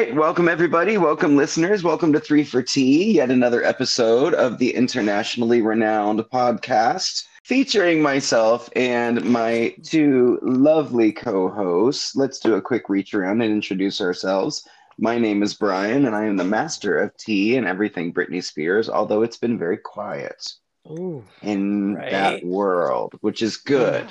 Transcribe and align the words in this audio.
All 0.00 0.06
right, 0.06 0.14
welcome 0.14 0.48
everybody. 0.48 0.96
Welcome 0.96 1.36
listeners. 1.36 1.82
Welcome 1.82 2.10
to 2.14 2.20
Three 2.20 2.42
for 2.42 2.62
Tea, 2.62 3.12
yet 3.16 3.30
another 3.30 3.62
episode 3.62 4.32
of 4.32 4.56
the 4.56 4.74
internationally 4.74 5.60
renowned 5.60 6.20
podcast 6.32 7.26
featuring 7.44 8.00
myself 8.00 8.70
and 8.74 9.22
my 9.26 9.74
two 9.82 10.38
lovely 10.40 11.12
co-hosts. 11.12 12.16
Let's 12.16 12.38
do 12.38 12.54
a 12.54 12.62
quick 12.62 12.88
reach 12.88 13.12
around 13.12 13.42
and 13.42 13.52
introduce 13.52 14.00
ourselves. 14.00 14.66
My 14.96 15.18
name 15.18 15.42
is 15.42 15.52
Brian, 15.52 16.06
and 16.06 16.16
I 16.16 16.24
am 16.24 16.38
the 16.38 16.44
master 16.44 16.98
of 16.98 17.14
tea 17.18 17.58
and 17.58 17.66
everything 17.66 18.10
Britney 18.10 18.42
Spears, 18.42 18.88
although 18.88 19.20
it's 19.20 19.36
been 19.36 19.58
very 19.58 19.76
quiet 19.76 20.50
Ooh, 20.88 21.22
in 21.42 21.96
Right. 21.96 22.10
that 22.10 22.42
world, 22.42 23.18
which 23.20 23.42
is 23.42 23.58
good, 23.58 24.10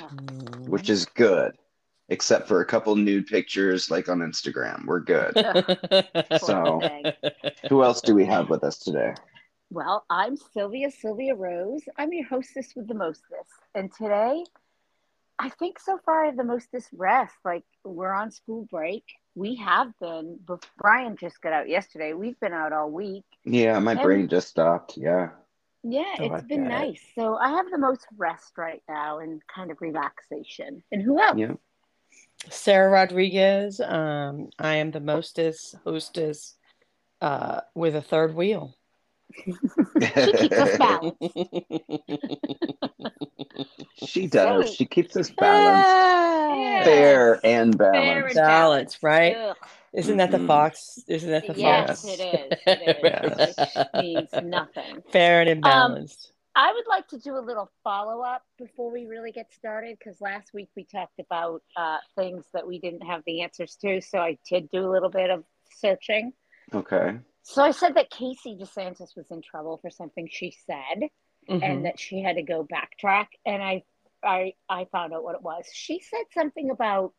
which 0.68 0.88
is 0.88 1.04
good, 1.04 1.54
except 2.10 2.46
for 2.48 2.60
a 2.60 2.64
couple 2.66 2.94
nude 2.96 3.26
pictures 3.26 3.90
like 3.90 4.08
on 4.08 4.18
Instagram. 4.18 4.84
We're 4.86 5.00
good. 5.00 5.34
So- 6.40 6.80
Who 7.68 7.82
else 7.82 8.00
do 8.00 8.14
we 8.14 8.26
have 8.26 8.50
with 8.50 8.62
us 8.64 8.78
today? 8.78 9.14
Well, 9.70 10.04
I'm 10.10 10.36
Sylvia, 10.36 10.90
Sylvia 10.90 11.34
Rose. 11.34 11.82
I'm 11.96 12.12
your 12.12 12.26
hostess 12.26 12.72
with 12.74 12.88
the 12.88 12.94
mostest. 12.94 13.50
And 13.74 13.92
today, 13.94 14.44
I 15.38 15.48
think 15.50 15.78
so 15.78 15.98
far 16.04 16.24
I 16.24 16.26
have 16.26 16.36
the 16.36 16.42
mostest 16.44 16.88
rest. 16.92 17.34
Like, 17.44 17.62
we're 17.84 18.12
on 18.12 18.32
school 18.32 18.66
break. 18.70 19.04
We 19.36 19.54
have 19.56 19.92
been, 20.00 20.40
but 20.44 20.66
Brian 20.76 21.16
just 21.16 21.40
got 21.40 21.52
out 21.52 21.68
yesterday. 21.68 22.14
We've 22.14 22.38
been 22.40 22.52
out 22.52 22.72
all 22.72 22.90
week. 22.90 23.24
Yeah, 23.44 23.78
my 23.78 23.92
And- 23.92 24.02
brain 24.02 24.28
just 24.28 24.48
stopped. 24.48 24.96
Yeah. 24.96 25.30
Yeah, 25.84 26.02
Oh, 26.18 26.24
it's 26.24 26.34
I 26.34 26.40
been 26.46 26.64
bet. 26.64 26.72
nice. 26.72 27.00
So 27.14 27.36
I 27.36 27.50
have 27.50 27.70
the 27.70 27.78
most 27.78 28.06
rest 28.18 28.58
right 28.58 28.82
now 28.88 29.20
and 29.20 29.40
kind 29.46 29.70
of 29.70 29.80
relaxation. 29.80 30.82
And 30.92 31.00
who 31.00 31.18
else? 31.20 31.38
Yeah. 31.38 31.52
Sarah 32.48 32.90
Rodriguez. 32.90 33.80
Um, 33.80 34.48
I 34.58 34.76
am 34.76 34.90
the 34.90 35.00
mostest 35.00 35.76
hostess 35.84 36.56
uh, 37.20 37.60
with 37.74 37.94
a 37.96 38.02
third 38.02 38.34
wheel. 38.34 38.74
She 39.36 39.52
keeps 40.32 40.56
us 40.58 40.78
balanced. 40.78 41.18
she 44.06 44.26
does. 44.26 44.66
So- 44.68 44.72
She 44.74 44.86
keeps 44.86 45.16
us 45.16 45.30
balanced. 45.30 45.88
Yeah. 46.60 46.84
Fair 46.84 47.40
and 47.44 47.76
Fair 47.78 47.92
balanced. 47.92 48.36
and 48.36 48.44
Balance, 48.46 49.02
right? 49.02 49.36
Ugh. 49.36 49.56
Isn't 49.92 50.16
that 50.18 50.30
the 50.30 50.38
Mhm. 50.38 50.46
fox? 50.46 50.98
Isn't 51.08 51.30
that 51.30 51.46
the 51.46 51.54
Yes, 51.60 52.02
fox? 52.02 52.04
it 52.04 52.20
is. 52.20 52.58
It 52.66 52.82
is. 52.88 52.96
Yes. 53.02 53.76
Which 53.76 53.86
means 54.02 54.28
nothing. 54.44 55.02
Fair 55.10 55.42
and 55.42 55.64
Um, 55.64 55.92
imbalanced. 55.94 56.30
I 56.54 56.72
would 56.72 56.84
like 56.88 57.06
to 57.08 57.18
do 57.18 57.36
a 57.36 57.40
little 57.40 57.70
follow 57.84 58.22
up 58.22 58.42
before 58.58 58.90
we 58.90 59.06
really 59.06 59.30
get 59.30 59.52
started 59.52 59.96
because 59.98 60.20
last 60.20 60.52
week 60.52 60.68
we 60.76 60.84
talked 60.84 61.18
about 61.20 61.62
uh, 61.76 61.98
things 62.16 62.44
that 62.52 62.66
we 62.66 62.78
didn't 62.80 63.02
have 63.06 63.22
the 63.26 63.42
answers 63.42 63.76
to. 63.82 64.00
So 64.00 64.18
I 64.18 64.36
did 64.48 64.68
do 64.70 64.84
a 64.84 64.90
little 64.90 65.10
bit 65.10 65.30
of 65.30 65.44
searching. 65.76 66.32
Okay. 66.74 67.18
So 67.42 67.62
I 67.62 67.70
said 67.70 67.94
that 67.94 68.10
Casey 68.10 68.56
DeSantis 68.60 69.16
was 69.16 69.30
in 69.30 69.42
trouble 69.42 69.78
for 69.78 69.90
something 69.90 70.28
she 70.30 70.54
said 70.66 71.08
Mhm. 71.48 71.62
and 71.62 71.84
that 71.86 71.98
she 71.98 72.20
had 72.20 72.36
to 72.36 72.42
go 72.42 72.66
backtrack. 72.66 73.28
And 73.46 73.62
I, 73.62 73.82
I, 74.22 74.54
I 74.68 74.84
found 74.92 75.14
out 75.14 75.24
what 75.24 75.34
it 75.36 75.42
was. 75.42 75.64
She 75.72 76.00
said 76.00 76.24
something 76.34 76.70
about 76.70 77.14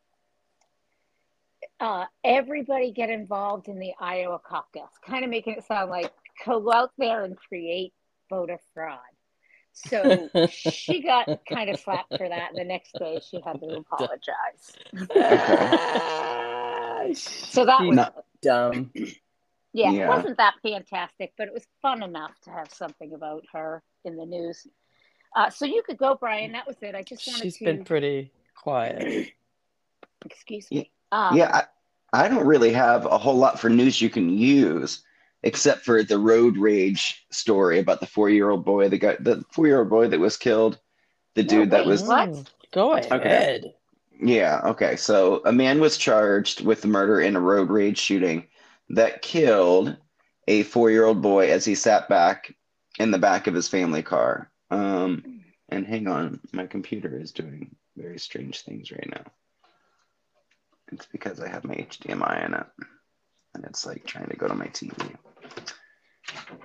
uh, 1.80 2.06
everybody 2.24 2.92
get 2.92 3.10
involved 3.10 3.68
in 3.68 3.80
the 3.80 3.94
Iowa 4.00 4.40
caucus, 4.40 4.90
kind 5.06 5.24
of 5.24 5.30
making 5.30 5.56
it 5.56 5.64
sound 5.66 5.90
like 5.90 6.12
go 6.46 6.72
out 6.72 6.92
there 6.98 7.24
and 7.24 7.38
create 7.38 7.94
voter 8.30 8.60
fraud. 8.74 9.00
So 9.74 10.30
she 10.50 11.02
got 11.02 11.28
kind 11.50 11.70
of 11.70 11.80
slapped 11.80 12.16
for 12.18 12.28
that. 12.30 12.50
And 12.52 12.60
the 12.60 12.64
next 12.66 12.94
day 13.00 13.20
she 13.28 13.40
had 13.46 13.60
to 13.62 13.78
apologize. 13.78 14.74
So 17.14 17.66
that 17.66 17.82
was, 17.82 17.96
Not- 17.96 18.26
dumb. 18.44 18.92
yeah, 18.94 19.06
Yeah. 19.74 19.92
it 20.06 20.08
wasn't 20.08 20.38
that 20.38 20.56
fantastic, 20.62 21.34
but 21.38 21.48
it 21.48 21.54
was 21.54 21.66
fun 21.82 22.04
enough 22.04 22.32
to 22.44 22.52
have 22.52 22.72
something 22.72 23.14
about 23.14 23.44
her 23.54 23.82
in 24.06 24.18
the 24.18 24.26
news. 24.26 24.68
Uh, 25.36 25.50
so 25.50 25.66
you 25.66 25.82
could 25.86 25.98
go, 25.98 26.16
Brian. 26.16 26.52
That 26.52 26.68
was 26.68 26.76
it. 26.82 26.94
I 26.94 27.04
just 27.04 27.26
wanted 27.28 27.42
She's 27.44 27.58
to. 27.58 27.66
been 27.66 27.86
pretty 27.86 28.32
quiet. 28.56 29.32
excuse 30.26 30.70
me. 30.72 30.92
Um, 31.12 31.36
yeah, 31.36 31.66
I, 32.14 32.26
I 32.26 32.28
don't 32.28 32.46
really 32.46 32.74
have 32.74 33.06
a 33.06 33.18
whole 33.18 33.38
lot 33.38 33.60
for 33.60 33.70
news 33.70 34.02
you 34.02 34.10
can 34.10 34.30
use, 34.30 35.04
except 35.44 35.84
for 35.84 36.04
the 36.04 36.20
road 36.20 36.58
rage 36.58 37.26
story 37.32 37.80
about 37.80 38.00
the 38.00 38.06
four-year-old 38.06 38.64
boy, 38.64 38.90
the 38.90 38.98
guy, 38.98 39.18
the 39.20 39.44
four-year-old 39.52 39.90
boy 39.90 40.08
that 40.08 40.20
was 40.20 40.38
killed, 40.38 40.80
the 41.36 41.44
No, 41.44 41.50
dude 41.50 41.72
that 41.72 41.86
wait, 41.86 41.92
was. 41.92 42.04
what? 42.04 42.52
Go 42.72 42.94
ahead. 42.94 43.74
Yeah, 44.22 44.62
okay. 44.66 44.96
So 44.96 45.42
a 45.46 45.52
man 45.52 45.80
was 45.80 45.98
charged 45.98 46.64
with 46.64 46.86
murder 46.86 47.22
in 47.22 47.36
a 47.36 47.40
road 47.42 47.70
rage 47.70 47.98
shooting 47.98 48.48
that 48.90 49.22
killed 49.22 49.98
a 50.48 50.64
four-year-old 50.64 51.22
boy 51.22 51.50
as 51.52 51.66
he 51.66 51.76
sat 51.76 52.08
back 52.08 52.54
in 53.00 53.12
the 53.12 53.18
back 53.18 53.48
of 53.48 53.54
his 53.54 53.68
family 53.68 54.04
car. 54.04 54.52
Um, 54.70 55.42
and 55.70 55.86
hang 55.88 56.08
on, 56.08 56.40
my 56.52 56.68
computer 56.68 57.18
is 57.18 57.32
doing 57.32 57.76
very 57.98 58.20
strange 58.20 58.62
things 58.62 58.92
right 58.92 59.10
now. 59.10 59.24
It's 60.92 61.06
because 61.08 61.40
I 61.40 61.48
have 61.48 61.64
my 61.64 61.76
HDMI 61.76 62.46
in 62.46 62.54
it, 62.54 62.66
and 63.56 63.64
it's 63.66 63.86
like 63.86 64.06
trying 64.06 64.28
to 64.28 64.36
go 64.36 64.48
to 64.48 64.54
my 64.54 64.68
TV. 64.68 65.16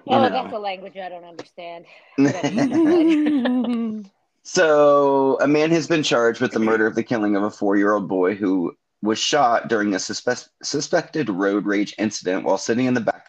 Oh, 0.08 0.22
You 0.22 0.28
that's 0.30 0.52
a 0.52 0.58
language 0.58 0.96
I 0.96 1.08
don't 1.08 1.24
understand. 1.24 1.86
So, 4.48 5.40
a 5.40 5.48
man 5.48 5.72
has 5.72 5.88
been 5.88 6.04
charged 6.04 6.40
with 6.40 6.52
the 6.52 6.60
murder 6.60 6.86
of 6.86 6.94
the 6.94 7.02
killing 7.02 7.34
of 7.34 7.42
a 7.42 7.50
four 7.50 7.76
year 7.76 7.94
old 7.94 8.06
boy 8.06 8.36
who 8.36 8.76
was 9.02 9.18
shot 9.18 9.66
during 9.66 9.92
a 9.92 9.96
suspe- 9.96 10.48
suspected 10.62 11.28
road 11.28 11.66
rage 11.66 11.96
incident 11.98 12.44
while 12.44 12.56
sitting 12.56 12.86
in 12.86 12.94
the 12.94 13.00
back 13.00 13.26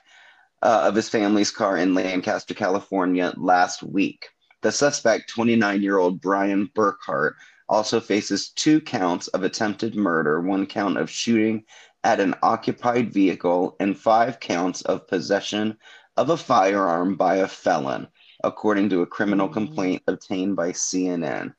uh, 0.62 0.84
of 0.84 0.94
his 0.94 1.10
family's 1.10 1.50
car 1.50 1.76
in 1.76 1.96
Lancaster, 1.96 2.54
California 2.54 3.34
last 3.36 3.82
week. 3.82 4.30
The 4.62 4.72
suspect, 4.72 5.32
29 5.32 5.82
year 5.82 5.98
old 5.98 6.22
Brian 6.22 6.70
Burkhart, 6.76 7.34
also 7.68 8.00
faces 8.00 8.50
two 8.50 8.80
counts 8.80 9.28
of 9.30 9.42
attempted 9.42 9.96
murder, 9.96 10.40
one 10.42 10.68
count 10.68 11.00
of 11.00 11.10
shooting 11.10 11.64
at 12.04 12.20
an 12.20 12.36
occupied 12.42 13.12
vehicle, 13.12 13.76
and 13.80 13.98
five 13.98 14.40
counts 14.40 14.82
of 14.84 15.08
possession 15.08 15.78
of 16.16 16.30
a 16.30 16.38
firearm 16.38 17.16
by 17.16 17.38
a 17.38 17.48
felon 17.48 18.08
according 18.44 18.90
to 18.90 19.02
a 19.02 19.08
criminal 19.08 19.50
Mm. 19.50 19.54
complaint 19.54 20.04
obtained 20.08 20.56
by 20.56 20.72
CNN. 20.72 21.54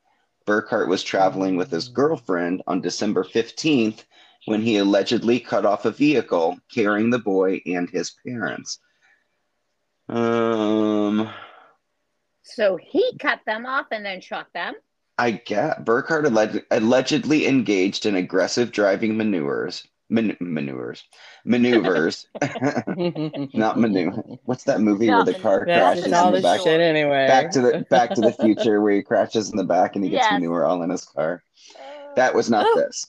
Burkhart 0.45 0.87
was 0.87 1.03
traveling 1.03 1.57
with 1.57 1.69
his 1.69 1.89
girlfriend 1.89 2.63
on 2.67 2.81
December 2.81 3.23
15th 3.23 4.05
when 4.45 4.61
he 4.61 4.77
allegedly 4.77 5.39
cut 5.39 5.65
off 5.65 5.85
a 5.85 5.91
vehicle 5.91 6.57
carrying 6.73 7.09
the 7.09 7.19
boy 7.19 7.61
and 7.65 7.89
his 7.89 8.11
parents. 8.25 8.79
Um, 10.07 11.29
So 12.43 12.77
he 12.77 13.15
cut 13.19 13.41
them 13.45 13.65
off 13.65 13.87
and 13.91 14.05
then 14.05 14.21
shot 14.21 14.47
them. 14.53 14.73
I 15.17 15.31
get 15.31 15.85
Burkhart 15.85 16.25
alleged, 16.25 16.61
allegedly 16.71 17.45
engaged 17.45 18.05
in 18.05 18.15
aggressive 18.15 18.71
driving 18.71 19.17
maneuvers. 19.17 19.85
Man, 20.11 20.35
maneuvers, 20.39 21.03
maneuvers, 21.45 22.27
not 23.53 23.77
maneuver. 23.79 24.23
What's 24.45 24.63
that 24.63 24.81
movie 24.81 25.07
where 25.07 25.23
the 25.23 25.35
car 25.35 25.65
crashes 25.65 26.05
in 26.05 26.11
the 26.11 26.31
the 26.31 26.41
back? 26.41 26.61
shit 26.61 26.81
anyway. 26.81 27.27
Back 27.27 27.51
to 27.51 27.61
the 27.61 27.85
Back 27.91 28.15
to 28.15 28.21
the 28.21 28.31
Future, 28.41 28.81
where 28.81 28.93
he 28.93 29.03
crashes 29.03 29.51
in 29.51 29.57
the 29.57 29.63
back 29.63 29.95
and 29.95 30.03
he 30.03 30.09
gets 30.09 30.23
Yes. 30.23 30.33
manure 30.33 30.65
all 30.65 30.81
in 30.81 30.89
his 30.89 31.05
car. 31.05 31.43
That 32.15 32.33
was 32.33 32.49
not 32.49 32.65
Oh. 32.67 32.75
this. 32.79 33.05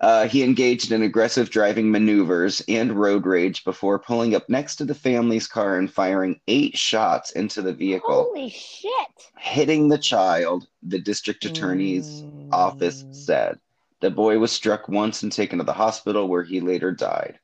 Uh, 0.00 0.26
he 0.26 0.42
engaged 0.42 0.90
in 0.90 1.02
aggressive 1.02 1.50
driving 1.50 1.90
maneuvers 1.90 2.60
and 2.68 2.92
road 2.92 3.24
rage 3.26 3.62
before 3.64 4.00
pulling 4.00 4.34
up 4.34 4.48
next 4.48 4.74
to 4.76 4.84
the 4.84 4.94
family's 4.94 5.46
car 5.46 5.78
and 5.78 5.90
firing 5.90 6.40
eight 6.48 6.76
shots 6.76 7.30
into 7.30 7.62
the 7.62 7.72
vehicle, 7.72 8.24
Holy 8.34 8.50
shit! 8.50 8.90
hitting 9.38 9.88
the 9.88 9.96
child, 9.96 10.66
the 10.82 10.98
district 10.98 11.44
attorney's 11.44 12.24
Mm. 12.26 12.48
office 12.52 13.04
said. 13.12 13.58
The 14.04 14.10
boy 14.10 14.38
was 14.38 14.52
struck 14.52 14.86
once 14.86 15.22
and 15.22 15.32
taken 15.32 15.60
to 15.60 15.64
the 15.64 15.72
hospital 15.72 16.28
where 16.28 16.42
he 16.42 16.60
later 16.60 16.92
died. 16.92 17.38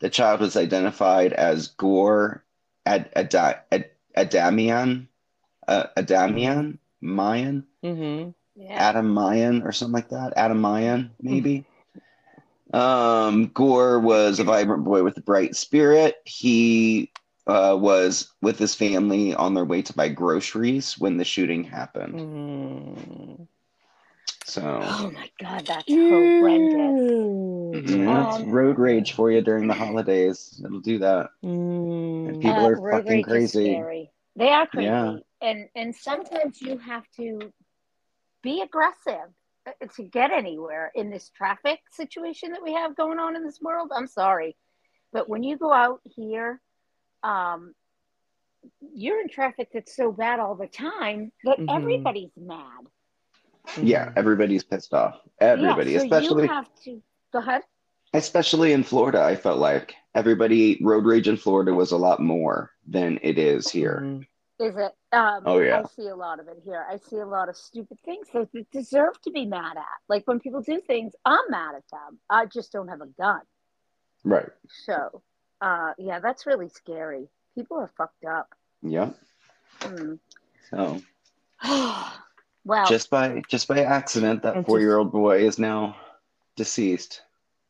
The 0.00 0.10
child 0.10 0.40
was 0.40 0.56
identified 0.56 1.32
as 1.32 1.68
Gor 1.68 2.42
Ad- 2.84 3.12
Ad- 3.14 3.32
Ad- 3.70 3.90
Adamian, 4.16 5.06
uh, 5.68 5.84
Adamian, 5.96 6.80
Mayan, 7.00 7.64
Mhm. 7.84 8.34
Yeah. 8.56 8.74
Adam 8.74 9.14
Mayan 9.14 9.62
or 9.62 9.70
something 9.70 9.92
like 9.92 10.08
that. 10.08 10.32
Adam 10.34 10.60
Mayan, 10.60 11.12
maybe. 11.22 11.64
um, 12.74 13.46
Gor 13.54 14.00
was 14.00 14.40
a 14.40 14.44
vibrant 14.44 14.82
boy 14.82 15.04
with 15.04 15.16
a 15.16 15.20
bright 15.22 15.54
spirit. 15.54 16.16
He 16.24 17.12
uh, 17.46 17.78
was 17.80 18.32
with 18.42 18.58
his 18.58 18.74
family 18.74 19.32
on 19.32 19.54
their 19.54 19.64
way 19.64 19.82
to 19.82 19.92
buy 19.92 20.08
groceries 20.08 20.98
when 20.98 21.18
the 21.18 21.24
shooting 21.24 21.62
happened. 21.62 22.14
Mm. 22.14 23.46
So, 24.50 24.80
Oh 24.82 25.12
my 25.14 25.30
god, 25.40 25.64
that's 25.66 25.92
horrendous. 25.94 27.88
yeah, 27.88 28.28
it's 28.28 28.42
Um, 28.42 28.50
road 28.50 28.78
rage 28.78 29.12
for 29.12 29.30
you 29.30 29.40
during 29.42 29.68
the 29.68 29.74
holidays. 29.74 30.60
It'll 30.64 30.80
do 30.80 30.98
that. 30.98 31.30
Mm. 31.44 32.40
People 32.40 32.66
are 32.66 32.74
road 32.80 33.04
fucking 33.04 33.22
crazy. 33.22 34.08
They 34.36 34.48
are 34.50 34.66
crazy, 34.66 34.86
Yeah. 34.86 35.18
and 35.40 35.68
and 35.76 35.94
sometimes 35.94 36.60
you 36.60 36.78
have 36.78 37.04
to 37.16 37.52
be 38.42 38.62
aggressive 38.62 39.28
uh, 39.66 39.86
to 39.94 40.02
get 40.02 40.32
anywhere 40.32 40.90
in 40.96 41.10
this 41.10 41.30
traffic 41.30 41.78
situation 41.90 42.50
that 42.52 42.62
we 42.62 42.72
have 42.72 42.96
going 42.96 43.20
on 43.20 43.36
in 43.36 43.44
this 43.44 43.60
world. 43.60 43.92
I'm 43.94 44.08
sorry, 44.08 44.56
but 45.12 45.28
when 45.28 45.44
you 45.44 45.56
go 45.56 45.72
out 45.72 46.00
here, 46.04 46.60
um, 47.22 47.72
you're 48.94 49.20
in 49.20 49.28
traffic 49.28 49.68
that's 49.72 49.94
so 49.94 50.10
bad 50.10 50.40
all 50.40 50.56
the 50.56 50.66
time 50.66 51.32
that 51.44 51.58
Mhm. 51.58 51.76
everybody's 51.76 52.36
mad. 52.36 52.86
Yeah, 53.82 54.12
everybody's 54.16 54.64
pissed 54.64 54.94
off. 54.94 55.20
Everybody, 55.40 55.92
yeah, 55.92 55.98
so 55.98 56.04
especially 56.04 56.42
you 56.44 56.48
have 56.48 56.68
to 56.84 57.02
go 57.32 57.38
ahead. 57.38 57.62
especially 58.14 58.72
in 58.72 58.82
Florida. 58.82 59.22
I 59.22 59.36
felt 59.36 59.58
like 59.58 59.94
everybody 60.14 60.78
road 60.82 61.04
rage 61.04 61.28
in 61.28 61.36
Florida 61.36 61.72
was 61.72 61.92
a 61.92 61.96
lot 61.96 62.20
more 62.20 62.70
than 62.86 63.18
it 63.22 63.38
is 63.38 63.70
here. 63.70 64.00
Mhm. 64.04 64.26
Is 64.58 64.76
it? 64.76 64.92
Um, 65.12 65.42
Oh, 65.46 65.58
yeah. 65.58 65.80
I 65.80 65.84
see 65.88 66.08
a 66.08 66.14
lot 66.16 66.38
of 66.38 66.46
it 66.48 66.58
here. 66.64 66.84
I 66.86 66.98
see 66.98 67.16
a 67.16 67.24
lot 67.26 67.48
of 67.48 67.56
stupid 67.56 67.98
things 68.04 68.26
that 68.34 68.52
they 68.52 68.66
deserve 68.70 69.18
to 69.22 69.30
be 69.30 69.46
mad 69.46 69.78
at. 69.78 69.86
Like 70.08 70.26
when 70.26 70.38
people 70.38 70.60
do 70.60 70.80
things, 70.82 71.14
I'm 71.24 71.38
mad 71.48 71.74
at 71.76 71.88
them. 71.90 72.18
I 72.28 72.44
just 72.46 72.70
don't 72.72 72.88
have 72.88 73.00
a 73.00 73.06
gun. 73.06 73.40
Right. 74.22 74.50
So, 74.84 75.22
uh, 75.62 75.94
yeah, 75.96 76.18
that's 76.20 76.44
really 76.46 76.68
scary. 76.68 77.28
People 77.54 77.78
are 77.78 77.90
fucked 77.96 78.24
up. 78.26 78.54
Yeah. 78.82 79.12
Hmm. 79.80 80.14
So 80.68 81.00
well, 82.64 82.86
just 82.86 83.10
by 83.10 83.42
just 83.48 83.68
by 83.68 83.82
accident, 83.84 84.42
that 84.42 84.66
four 84.66 84.80
year 84.80 84.96
old 84.98 85.12
boy 85.12 85.38
is 85.46 85.58
now 85.58 85.96
deceased. 86.56 87.22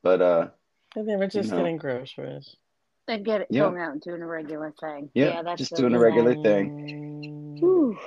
But 0.03 0.21
uh, 0.23 0.49
And 0.97 1.09
they 1.09 1.17
were 1.17 1.27
just 1.29 1.51
know. 1.51 1.59
getting 1.59 1.77
groceries. 1.77 2.57
and 3.09 3.25
get 3.25 3.41
it 3.41 3.49
Yeah. 3.51 3.63
going 3.63 3.79
out 3.79 3.93
and 3.93 4.01
doing 4.01 4.23
a 4.23 4.27
regular 4.27 4.73
thing. 4.81 5.11
Yeah, 5.15 5.43
that's 5.43 5.59
just 5.59 5.75
doing 5.75 5.95
a 5.95 5.99
regular 5.99 6.35
thing. 6.35 7.57
Whew. 7.59 7.99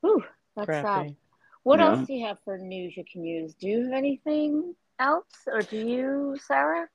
Whew. 0.00 0.24
That's 0.56 0.66
Crappy. 0.66 1.08
sad. 1.10 1.16
What 1.62 1.78
Yeah. 1.78 1.86
else 1.90 2.06
do 2.06 2.14
you 2.14 2.26
have 2.26 2.38
for 2.44 2.58
news 2.58 2.96
you 2.96 3.04
can 3.10 3.24
use? 3.24 3.54
Do 3.54 3.68
you 3.68 3.84
have 3.84 3.92
anything 3.92 4.74
else, 4.98 5.46
or 5.46 5.62
do 5.62 5.76
you, 5.76 6.36
Sarah? 6.46 6.88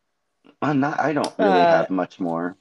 I'm 0.62 0.80
not. 0.82 1.00
I 1.00 1.14
don't 1.14 1.34
really 1.38 1.62
Uh, 1.62 1.68
have 1.68 1.90
much 1.90 2.20
more. 2.20 2.58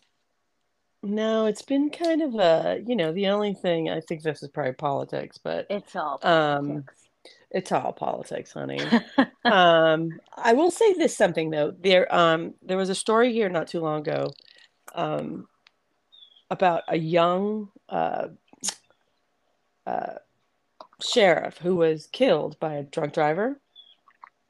No, 1.03 1.47
it's 1.47 1.63
been 1.63 1.91
kind 1.91 2.23
of 2.23 2.35
a, 2.37 2.81
you 2.87 2.95
know, 2.95 3.13
the 3.13 3.27
only 3.29 3.55
thing 3.55 3.91
I 3.91 4.01
think 4.01 4.23
this 4.23 4.43
is 4.43 4.49
probably 4.51 4.73
politics, 4.75 5.39
but 5.43 5.67
It's 5.69 5.97
all 5.97 6.21
um, 6.23 6.69
politics. 6.69 6.95
it's 7.51 7.73
all 7.73 7.93
politics, 7.93 8.53
honey. 8.53 8.81
um, 9.45 10.21
I 10.37 10.53
will 10.53 10.71
say 10.71 10.93
this 10.95 11.17
something 11.17 11.51
though. 11.51 11.73
There, 11.73 12.13
um, 12.15 12.55
there 12.63 12.77
was 12.77 12.89
a 12.89 12.95
story 12.95 13.33
here 13.33 13.49
not 13.49 13.67
too 13.67 13.81
long 13.81 14.01
ago, 14.03 14.29
um, 14.95 15.49
about 16.51 16.85
a 16.87 16.97
young 16.97 17.71
uh, 17.89 18.29
uh, 19.87 20.15
sheriff 21.01 21.59
who 21.59 21.75
was 21.77 22.07
killed 22.13 22.61
by 22.61 22.75
a 22.75 22.83
drunk 22.85 23.15
driver. 23.15 23.59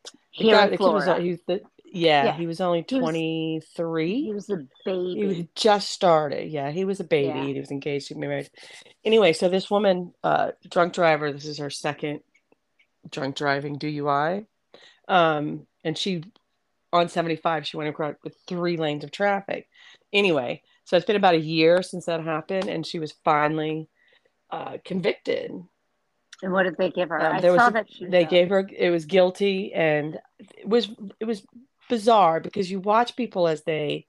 The 0.04 0.10
Here 0.44 0.56
guy- 0.56 0.64
in 0.64 0.70
was, 0.72 0.78
Florida, 0.78 1.38
the, 1.46 1.62
yeah, 1.94 2.24
Yeah. 2.24 2.32
he 2.36 2.46
was 2.46 2.60
only 2.60 2.84
He 2.88 2.94
was- 2.96 3.02
23. 3.02 4.22
he 4.24 4.32
was 4.32 4.48
a 4.50 4.66
baby. 4.84 5.14
He 5.14 5.24
was 5.26 5.38
just 5.54 5.90
started. 5.90 6.48
Yeah, 6.50 6.70
he 6.70 6.84
was 6.84 7.00
a 7.00 7.04
baby. 7.04 7.28
Yeah. 7.38 7.44
He 7.44 7.60
was 7.60 7.70
engaged 7.70 8.08
to 8.08 8.14
be 8.14 8.20
married. 8.20 8.50
Anyway, 9.04 9.32
so 9.32 9.48
this 9.48 9.70
woman, 9.70 10.14
uh, 10.24 10.52
drunk 10.68 10.94
driver, 10.94 11.32
this 11.32 11.44
is 11.46 11.58
her 11.58 11.70
second 11.70 12.20
drunk 13.10 13.36
driving 13.36 13.78
DUI. 13.78 14.46
Um, 15.08 15.66
and 15.84 15.96
she 15.98 16.24
on 16.92 17.08
75, 17.08 17.66
she 17.66 17.76
went 17.76 17.88
across 17.88 18.14
with 18.22 18.36
three 18.46 18.76
lanes 18.76 19.02
of 19.02 19.10
traffic. 19.10 19.66
Anyway, 20.12 20.62
so 20.84 20.96
it's 20.96 21.06
been 21.06 21.16
about 21.16 21.34
a 21.34 21.38
year 21.40 21.82
since 21.82 22.04
that 22.06 22.22
happened, 22.22 22.68
and 22.68 22.86
she 22.86 22.98
was 22.98 23.12
finally 23.24 23.88
uh, 24.50 24.76
convicted. 24.84 25.50
And 26.42 26.52
what 26.52 26.64
did 26.64 26.76
they 26.76 26.90
give 26.90 27.08
her? 27.08 27.18
Um, 27.20 27.36
I 27.36 27.40
saw 27.40 27.68
a- 27.68 27.72
that 27.72 27.90
she. 27.90 28.06
They 28.06 28.24
gave 28.26 28.50
her 28.50 28.68
it 28.76 28.90
was 28.90 29.06
guilty, 29.06 29.72
and 29.72 30.18
it 30.38 30.68
was 30.68 30.88
it 31.18 31.24
was 31.24 31.46
bizarre 31.92 32.40
because 32.40 32.70
you 32.70 32.80
watch 32.80 33.16
people 33.16 33.46
as 33.46 33.64
they 33.64 34.06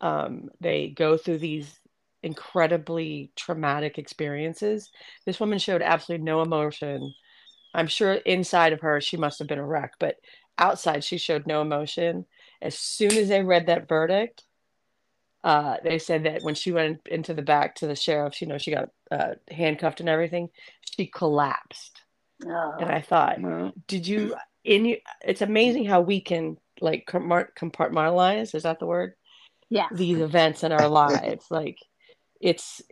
um, 0.00 0.48
they 0.62 0.88
go 0.88 1.18
through 1.18 1.36
these 1.36 1.78
incredibly 2.22 3.30
traumatic 3.36 3.98
experiences. 3.98 4.90
This 5.26 5.38
woman 5.38 5.58
showed 5.58 5.82
absolutely 5.82 6.24
no 6.24 6.40
emotion. 6.40 7.12
I'm 7.74 7.86
sure 7.86 8.14
inside 8.14 8.72
of 8.72 8.80
her 8.80 8.98
she 9.02 9.18
must 9.18 9.38
have 9.40 9.46
been 9.46 9.58
a 9.58 9.66
wreck, 9.66 9.92
but 10.00 10.16
outside 10.56 11.04
she 11.04 11.18
showed 11.18 11.46
no 11.46 11.60
emotion. 11.60 12.24
As 12.62 12.78
soon 12.78 13.14
as 13.18 13.28
they 13.28 13.42
read 13.42 13.66
that 13.66 13.90
verdict, 13.90 14.42
uh, 15.44 15.76
they 15.84 15.98
said 15.98 16.24
that 16.24 16.42
when 16.42 16.54
she 16.54 16.72
went 16.72 17.06
into 17.06 17.34
the 17.34 17.42
back 17.42 17.74
to 17.74 17.86
the 17.86 17.94
sheriff, 17.94 18.40
you 18.40 18.48
know, 18.48 18.56
she 18.56 18.70
got 18.70 18.88
uh, 19.10 19.34
handcuffed 19.50 20.00
and 20.00 20.08
everything. 20.08 20.48
She 20.96 21.08
collapsed, 21.08 22.00
Oh, 22.46 22.76
and 22.80 22.90
I 22.90 23.02
thought, 23.02 23.38
No. 23.38 23.72
did 23.86 24.06
you 24.06 24.34
in 24.64 24.86
you? 24.86 24.96
It's 25.22 25.42
amazing 25.42 25.84
how 25.84 26.00
we 26.00 26.22
can 26.22 26.56
like 26.82 27.06
compart- 27.06 27.54
compartmentalize. 27.58 28.54
Is 28.54 28.64
that 28.64 28.78
the 28.78 28.86
word? 28.86 29.14
yeah. 29.70 29.88
these 29.90 30.20
events 30.20 30.64
in 30.64 30.72
our 30.72 30.88
lives. 30.88 31.46
Like 31.50 31.78
it's 32.40 32.82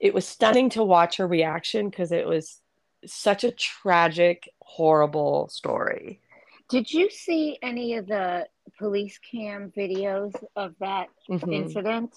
it 0.00 0.12
was 0.12 0.26
stunning 0.26 0.70
to 0.70 0.82
watch 0.82 1.18
her 1.18 1.26
reaction 1.28 1.88
because 1.88 2.10
it 2.10 2.26
was 2.26 2.60
such 3.06 3.44
a 3.44 3.52
tragic, 3.52 4.48
horrible 4.60 5.48
story. 5.48 6.20
Did 6.68 6.92
you 6.92 7.08
see 7.10 7.58
any 7.62 7.94
of 7.94 8.08
the 8.08 8.48
police 8.76 9.18
cam 9.18 9.72
videos 9.76 10.34
of 10.56 10.74
that 10.80 11.06
Mhm. 11.30 11.54
incident? 11.54 12.12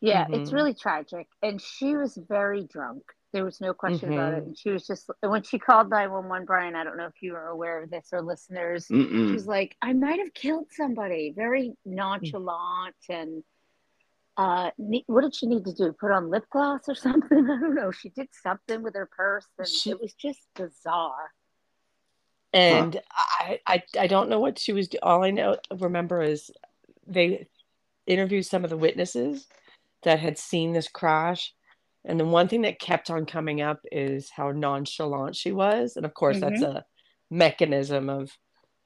Yeah, 0.00 0.26
it's 0.30 0.50
Mhm. 0.50 0.54
really 0.54 0.74
tragic. 0.74 1.26
And 1.42 1.60
she 1.60 1.94
was 1.94 2.16
very 2.16 2.64
drunk. 2.64 3.02
There 3.32 3.44
was 3.44 3.60
no 3.60 3.74
question 3.74 4.12
about 4.12 4.34
it. 4.34 4.42
Mhm. 4.44 4.46
And 4.48 4.58
she 4.58 4.70
was 4.70 4.86
just, 4.86 5.10
when 5.20 5.42
she 5.42 5.58
called 5.58 5.90
911, 5.90 6.46
Brian, 6.46 6.74
I 6.74 6.84
don't 6.84 6.96
know 6.96 7.06
if 7.06 7.20
you 7.20 7.34
are 7.34 7.48
aware 7.48 7.82
of 7.82 7.90
this 7.90 8.08
or 8.12 8.22
listeners, 8.22 8.86
Mm-mm. 8.88 9.32
she's 9.32 9.46
like, 9.46 9.76
I 9.82 9.92
might 9.92 10.18
have 10.20 10.32
killed 10.32 10.66
somebody. 10.70 11.32
Very 11.36 11.74
nonchalant. 11.84 12.94
And 13.10 13.42
uh, 14.38 14.70
what 15.06 15.22
did 15.22 15.34
she 15.34 15.46
need 15.46 15.64
to 15.64 15.74
do? 15.74 15.92
Put 15.92 16.12
on 16.12 16.30
lip 16.30 16.44
gloss 16.50 16.82
or 16.88 16.94
something? 17.06 17.38
I 17.50 17.60
don't 17.60 17.74
know. 17.74 17.90
She 17.90 18.08
did 18.10 18.28
something 18.32 18.82
with 18.82 18.94
her 18.94 19.08
purse. 19.14 19.46
And 19.58 19.68
She- 19.68 19.90
it 19.90 20.00
was 20.00 20.14
just 20.14 20.40
bizarre. 20.54 21.32
And 22.52 22.98
I, 23.12 23.60
I 23.66 23.82
I 24.00 24.06
don't 24.06 24.30
know 24.30 24.40
what 24.40 24.58
she 24.58 24.72
was 24.72 24.88
do- 24.88 24.98
all 25.02 25.22
I 25.24 25.30
know 25.30 25.58
remember 25.78 26.22
is 26.22 26.50
they 27.06 27.48
interviewed 28.06 28.46
some 28.46 28.64
of 28.64 28.70
the 28.70 28.78
witnesses 28.78 29.46
that 30.04 30.20
had 30.20 30.38
seen 30.38 30.72
this 30.72 30.88
crash. 30.88 31.52
And 32.06 32.18
the 32.20 32.24
one 32.24 32.46
thing 32.48 32.62
that 32.62 32.78
kept 32.78 33.10
on 33.10 33.26
coming 33.26 33.60
up 33.60 33.80
is 33.90 34.30
how 34.30 34.52
nonchalant 34.52 35.36
she 35.36 35.50
was. 35.52 35.96
And 35.96 36.06
of 36.06 36.14
course, 36.14 36.40
that's 36.40 36.62
a 36.62 36.84
mechanism 37.30 38.08
of 38.08 38.30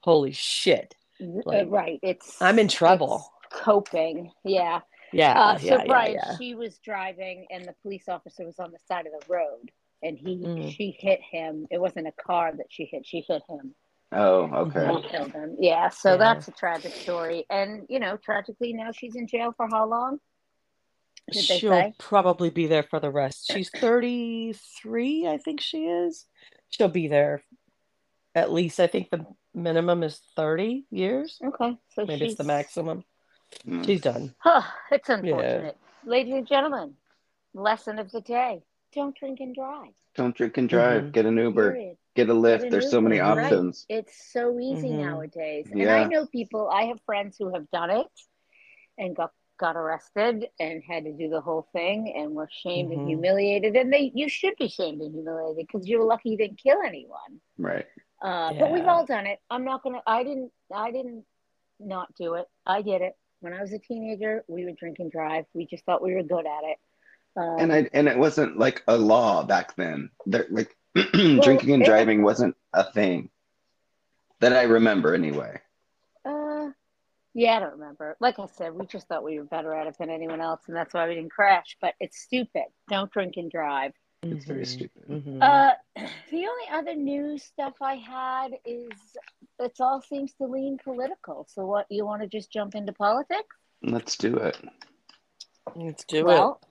holy 0.01 0.31
shit. 0.31 0.95
Uh, 1.21 1.25
Like, 1.45 1.67
right. 1.69 1.99
It's 2.01 2.41
I'm 2.41 2.57
in 2.59 2.67
trouble. 2.67 3.23
coping. 3.51 4.31
Yeah. 4.43 4.79
Yeah, 5.13 5.39
Uh, 5.39 5.57
so 5.57 5.65
yeah, 5.65 5.75
yeah, 5.79 5.85
Brian, 5.85 6.13
yeah. 6.13 6.37
she 6.37 6.55
was 6.55 6.77
driving, 6.79 7.45
and 7.51 7.65
the 7.65 7.75
police 7.81 8.07
officer 8.07 8.45
was 8.45 8.57
on 8.59 8.71
the 8.71 8.79
side 8.87 9.05
of 9.07 9.11
the 9.11 9.25
road, 9.33 9.69
and 10.01 10.17
he 10.17 10.37
Mm. 10.37 10.71
she 10.71 10.95
hit 10.97 11.19
him. 11.21 11.67
It 11.69 11.79
wasn't 11.81 12.07
a 12.07 12.13
car 12.13 12.53
that 12.55 12.67
she 12.69 12.85
hit; 12.85 13.05
she 13.05 13.19
hit 13.27 13.43
him 13.49 13.75
Oh, 14.13 14.43
okay. 14.63 14.85
and 14.85 15.03
killed 15.03 15.31
him. 15.33 15.57
Yeah. 15.59 15.89
So 15.89 16.11
Yeah. 16.11 16.17
that's 16.17 16.47
a 16.47 16.51
tragic 16.51 16.93
story, 16.93 17.45
and 17.49 17.85
you 17.89 17.99
know, 17.99 18.15
tragically 18.17 18.71
now 18.71 18.93
she's 18.93 19.17
in 19.17 19.27
jail 19.27 19.51
for 19.57 19.67
how 19.69 19.85
long? 19.85 20.19
Did 21.31 21.43
She'll 21.43 21.71
say? 21.71 21.93
probably 21.97 22.49
be 22.49 22.67
there 22.67 22.83
for 22.83 22.99
the 22.99 23.09
rest. 23.11 23.51
She's 23.51 23.69
33, 23.69 25.27
I 25.27 25.37
think 25.37 25.61
she 25.61 25.85
is. 25.85 26.25
She'll 26.69 26.87
be 26.89 27.07
there 27.07 27.43
at 28.33 28.51
least, 28.51 28.79
I 28.79 28.87
think 28.87 29.09
the 29.09 29.25
minimum 29.53 30.03
is 30.03 30.19
30 30.35 30.85
years. 30.89 31.37
Okay, 31.43 31.77
so 31.93 32.05
Maybe 32.05 32.19
she's 32.19 32.31
it's 32.33 32.37
the 32.37 32.43
maximum. 32.45 33.03
Mm. 33.67 33.85
She's 33.85 33.99
done. 34.01 34.33
Huh, 34.39 34.61
it's 34.91 35.09
unfortunate, 35.09 35.77
ladies 36.05 36.33
and 36.35 36.47
gentlemen. 36.47 36.95
Lesson 37.53 37.99
of 37.99 38.09
the 38.11 38.21
day: 38.21 38.63
Don't 38.93 39.13
drink 39.17 39.41
and 39.41 39.53
drive. 39.53 39.91
Don't 40.15 40.33
drink 40.33 40.57
and 40.57 40.69
drive. 40.69 41.03
Mhm. 41.03 41.11
Get 41.11 41.25
an 41.25 41.35
Uber. 41.37 41.71
Period. 41.73 41.97
Get 42.15 42.29
a 42.29 42.33
Lyft. 42.33 42.57
Get 42.59 42.63
an 42.63 42.69
There's 42.69 42.89
so 42.89 43.01
many 43.01 43.17
Uber, 43.17 43.27
right. 43.27 43.43
options. 43.43 43.85
It's 43.89 44.31
so 44.31 44.57
easy 44.57 44.87
Mhm. 44.89 44.99
nowadays. 44.99 45.67
And 45.69 45.89
I 45.89 46.05
know 46.05 46.25
people, 46.27 46.69
I 46.69 46.83
have 46.83 47.01
friends 47.01 47.35
who 47.37 47.53
have 47.53 47.69
done 47.71 47.89
it 47.89 48.07
and 48.97 49.13
got 49.13 49.31
got 49.61 49.77
arrested 49.77 50.47
and 50.59 50.83
had 50.83 51.05
to 51.05 51.13
do 51.13 51.29
the 51.29 51.39
whole 51.39 51.67
thing 51.71 52.13
and 52.17 52.31
were 52.33 52.49
shamed 52.51 52.91
and 52.91 53.01
Mhm. 53.03 53.07
humiliated 53.07 53.75
and 53.77 53.93
they 53.93 54.11
you 54.13 54.27
should 54.27 54.55
be 54.57 54.67
shamed 54.67 54.99
and 55.01 55.13
humiliated 55.13 55.65
because 55.67 55.87
you're 55.87 56.03
lucky 56.03 56.31
you 56.31 56.37
didn't 56.37 56.57
kill 56.57 56.81
anyone. 56.81 57.39
Right. 57.57 57.85
Uh, 58.21 58.53
but 58.59 58.71
we've 58.71 58.85
all 58.87 59.05
done 59.05 59.25
it. 59.27 59.39
I'm 59.49 59.63
not 59.63 59.83
gonna 59.83 60.01
I 60.05 60.23
didn't 60.23 60.51
I 60.73 60.91
didn't 60.91 61.23
not 61.79 62.13
do 62.15 62.33
it. 62.33 62.47
I 62.65 62.81
did 62.81 63.01
it. 63.01 63.15
When 63.39 63.53
I 63.53 63.61
was 63.61 63.71
a 63.73 63.79
teenager, 63.79 64.43
we 64.47 64.65
would 64.65 64.75
drink 64.77 64.97
and 64.99 65.11
drive. 65.11 65.45
We 65.53 65.65
just 65.65 65.85
thought 65.85 66.01
we 66.03 66.13
were 66.13 66.23
good 66.23 66.45
at 66.45 66.63
it. 66.63 66.77
Um, 67.37 67.59
And 67.59 67.73
I 67.73 67.89
and 67.93 68.07
it 68.07 68.17
wasn't 68.17 68.57
like 68.57 68.83
a 68.87 68.97
law 68.97 69.43
back 69.43 69.75
then. 69.75 70.09
There 70.25 70.47
like 70.49 70.75
drinking 71.13 71.71
and 71.73 71.83
it- 71.83 71.85
driving 71.85 72.23
wasn't 72.23 72.55
a 72.73 72.83
thing 72.91 73.29
that 74.39 74.53
I 74.53 74.63
remember 74.63 75.13
anyway. 75.13 75.59
Yeah, 77.33 77.57
I 77.57 77.59
don't 77.61 77.79
remember. 77.79 78.17
Like 78.19 78.39
I 78.39 78.45
said, 78.47 78.73
we 78.73 78.85
just 78.85 79.07
thought 79.07 79.23
we 79.23 79.39
were 79.39 79.45
better 79.45 79.73
at 79.73 79.87
it 79.87 79.97
than 79.97 80.09
anyone 80.09 80.41
else, 80.41 80.61
and 80.67 80.75
that's 80.75 80.93
why 80.93 81.07
we 81.07 81.15
didn't 81.15 81.31
crash. 81.31 81.77
But 81.79 81.93
it's 81.99 82.19
stupid. 82.19 82.65
Don't 82.89 83.11
drink 83.11 83.35
and 83.37 83.49
drive. 83.49 83.93
It's 84.23 84.45
very 84.45 84.61
Mhm. 84.63 84.67
stupid. 84.67 85.03
Mhm. 85.07 85.41
Uh, 85.41 85.73
the 86.29 86.45
only 86.45 86.67
other 86.71 86.93
news 86.95 87.43
stuff 87.43 87.75
I 87.81 87.95
had 87.95 88.51
is 88.65 89.15
it 89.59 89.79
all 89.79 90.01
seems 90.01 90.33
to 90.35 90.45
lean 90.45 90.77
political. 90.83 91.45
So, 91.49 91.65
what 91.65 91.85
you 91.89 92.05
want 92.05 92.21
to 92.21 92.27
just 92.27 92.51
jump 92.51 92.75
into 92.75 92.93
politics? 92.93 93.55
Let's 93.81 94.17
do 94.17 94.35
it. 94.37 94.57
Let's 95.75 96.03
do 96.03 96.19
it. 96.19 96.25
well, 96.25 96.61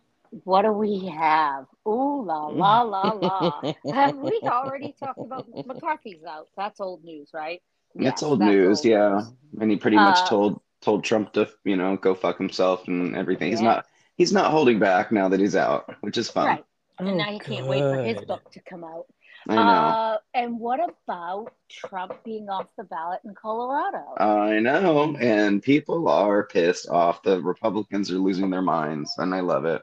what 0.45 0.63
do 0.63 0.73
we 0.73 1.07
have? 1.07 1.67
Ooh 1.89 2.23
la 2.25 2.47
la 2.47 2.83
la 2.83 3.13
la. 3.13 3.63
have 3.93 4.17
we 4.17 4.41
already 4.45 4.93
talked 4.93 5.19
about 5.19 5.47
McCarthy's 5.67 6.23
out? 6.25 6.49
That's 6.57 6.81
old 6.81 7.03
news, 7.03 7.31
right? 7.35 7.63
It's 7.95 8.23
old 8.23 8.41
that's 8.41 8.47
news, 8.51 8.79
old 8.79 8.85
yeah. 8.87 9.09
news. 9.15 9.33
And 9.61 9.71
he 9.71 9.77
pretty 9.77 9.97
much 9.97 10.19
Uh, 10.21 10.27
told 10.27 10.61
told 10.81 11.05
Trump 11.05 11.33
to, 11.35 11.49
you 11.65 11.77
know, 11.77 11.97
go 11.97 12.15
fuck 12.15 12.39
himself 12.39 12.89
and 12.89 13.15
everything. 13.17 13.51
He's 13.51 13.61
Yeah. 13.61 13.69
not 13.69 13.87
he's 14.17 14.33
not 14.33 14.51
holding 14.51 14.79
back 14.79 15.13
now 15.13 15.29
that 15.29 15.41
he's 15.41 15.57
out, 15.57 15.95
which 16.03 16.17
is 16.19 16.31
fun. 16.31 16.47
Right. 16.47 16.59
it. 16.61 16.65
And 16.99 17.17
now 17.17 17.31
you 17.31 17.39
can't 17.41 17.67
wait 17.67 17.81
for 17.81 18.03
his 18.03 18.21
book 18.23 18.51
to 18.53 18.61
come 18.61 18.85
out. 18.85 19.07
I 19.49 19.55
know. 19.55 19.61
Uh, 19.63 20.19
and 20.35 20.61
what 20.61 20.81
about 20.81 21.55
Trump 21.71 22.13
being 22.25 22.51
off 22.51 22.67
the 22.77 22.85
ballot 22.85 23.21
in 23.25 23.35
Colorado? 23.35 24.05
I 24.19 24.59
know. 24.61 25.17
And 25.19 25.63
people 25.63 26.09
are 26.09 26.45
pissed 26.45 26.91
off. 26.91 27.23
The 27.23 27.41
Republicans 27.41 28.11
are 28.11 28.19
losing 28.19 28.51
their 28.51 28.61
minds, 28.63 29.15
and 29.17 29.35
I 29.35 29.41
love 29.41 29.65
it. 29.65 29.83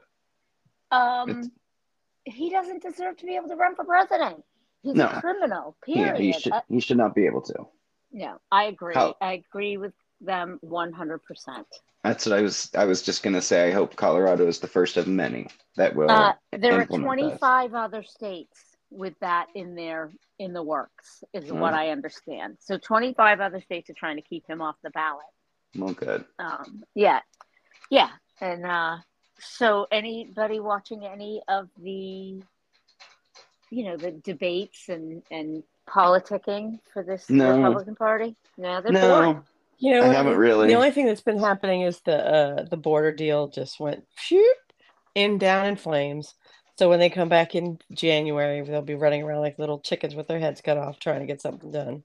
um, 0.90 1.28
it's- 1.30 1.50
he 2.24 2.50
doesn't 2.50 2.82
deserve 2.82 3.16
to 3.18 3.26
be 3.26 3.36
able 3.36 3.48
to 3.48 3.56
run 3.56 3.74
for 3.74 3.84
president. 3.84 4.44
He's 4.82 4.94
No. 4.94 5.06
a 5.08 5.20
criminal. 5.20 5.76
Yeah, 5.86 6.12
Period. 6.14 6.20
he 6.20 6.32
should 6.32 6.52
Uh, 6.52 6.60
he 6.68 6.80
should 6.80 6.96
not 6.96 7.14
be 7.14 7.26
able 7.26 7.42
to. 7.42 7.66
No, 8.12 8.38
I 8.50 8.64
agree. 8.64 8.94
How- 8.94 9.16
I 9.20 9.32
agree 9.34 9.76
with 9.76 9.94
them 10.20 10.58
one 10.62 10.92
hundred 10.92 11.18
percent. 11.24 11.66
That's 12.04 12.26
what 12.26 12.38
I 12.38 12.42
was 12.42 12.70
I 12.76 12.84
was 12.84 13.02
just 13.02 13.22
gonna 13.22 13.42
say. 13.42 13.68
I 13.68 13.72
hope 13.72 13.96
Colorado 13.96 14.46
is 14.46 14.60
the 14.60 14.66
first 14.68 14.96
of 14.96 15.06
many 15.08 15.48
that 15.76 15.94
will 15.94 16.10
Uh, 16.10 16.32
there 16.52 16.74
are 16.78 16.82
implement 16.82 17.04
twenty 17.40 17.74
other 17.74 18.02
states 18.02 18.76
with 18.90 19.18
that 19.20 19.48
in 19.54 19.74
their 19.74 20.10
in 20.38 20.52
the 20.52 20.62
works, 20.62 21.22
is 21.32 21.52
what 21.52 21.72
Mm. 21.74 21.76
I 21.76 21.88
understand. 21.90 22.56
So 22.60 22.78
twenty 22.78 23.12
five 23.14 23.40
other 23.40 23.60
states 23.60 23.90
are 23.90 23.94
trying 23.94 24.16
to 24.16 24.22
keep 24.22 24.46
him 24.46 24.62
off 24.62 24.76
the 24.82 24.90
ballot. 24.90 25.26
Well 25.76 25.92
good. 25.92 26.24
um 26.38 26.84
yeah 26.94 27.20
yeah 27.90 28.10
and 28.40 28.64
uh 28.64 28.98
so 29.38 29.86
anybody 29.92 30.58
watching 30.60 31.04
any 31.04 31.42
of 31.48 31.68
the 31.76 32.42
you 33.70 33.84
know 33.84 33.96
the 33.96 34.12
debates 34.12 34.88
and 34.88 35.22
and 35.30 35.62
politicking 35.88 36.78
for 36.92 37.02
this 37.02 37.28
No. 37.30 37.56
republican 37.56 37.96
party 37.96 38.36
no 38.56 38.80
they're 38.80 38.92
boring 38.92 39.34
No, 39.34 39.44
You 39.78 39.92
know, 39.92 40.02
I 40.02 40.06
haven't 40.08 40.36
really. 40.36 40.68
The 40.68 40.74
only 40.74 40.90
thing 40.90 41.06
that's 41.06 41.20
been 41.20 41.38
happening 41.38 41.82
is 41.82 42.00
the 42.00 42.16
uh, 42.16 42.62
the 42.64 42.76
border 42.76 43.12
deal 43.12 43.48
just 43.48 43.78
went 43.80 44.04
shoot 44.16 44.56
in 45.14 45.38
down 45.38 45.66
in 45.66 45.76
flames. 45.76 46.34
So 46.78 46.88
when 46.88 46.98
they 47.00 47.10
come 47.10 47.28
back 47.28 47.54
in 47.54 47.78
January, 47.92 48.60
they'll 48.62 48.82
be 48.82 48.94
running 48.94 49.22
around 49.22 49.40
like 49.40 49.58
little 49.58 49.80
chickens 49.80 50.14
with 50.14 50.28
their 50.28 50.38
heads 50.38 50.60
cut 50.60 50.78
off, 50.78 50.98
trying 50.98 51.20
to 51.20 51.26
get 51.26 51.40
something 51.40 51.70
done. 51.72 52.04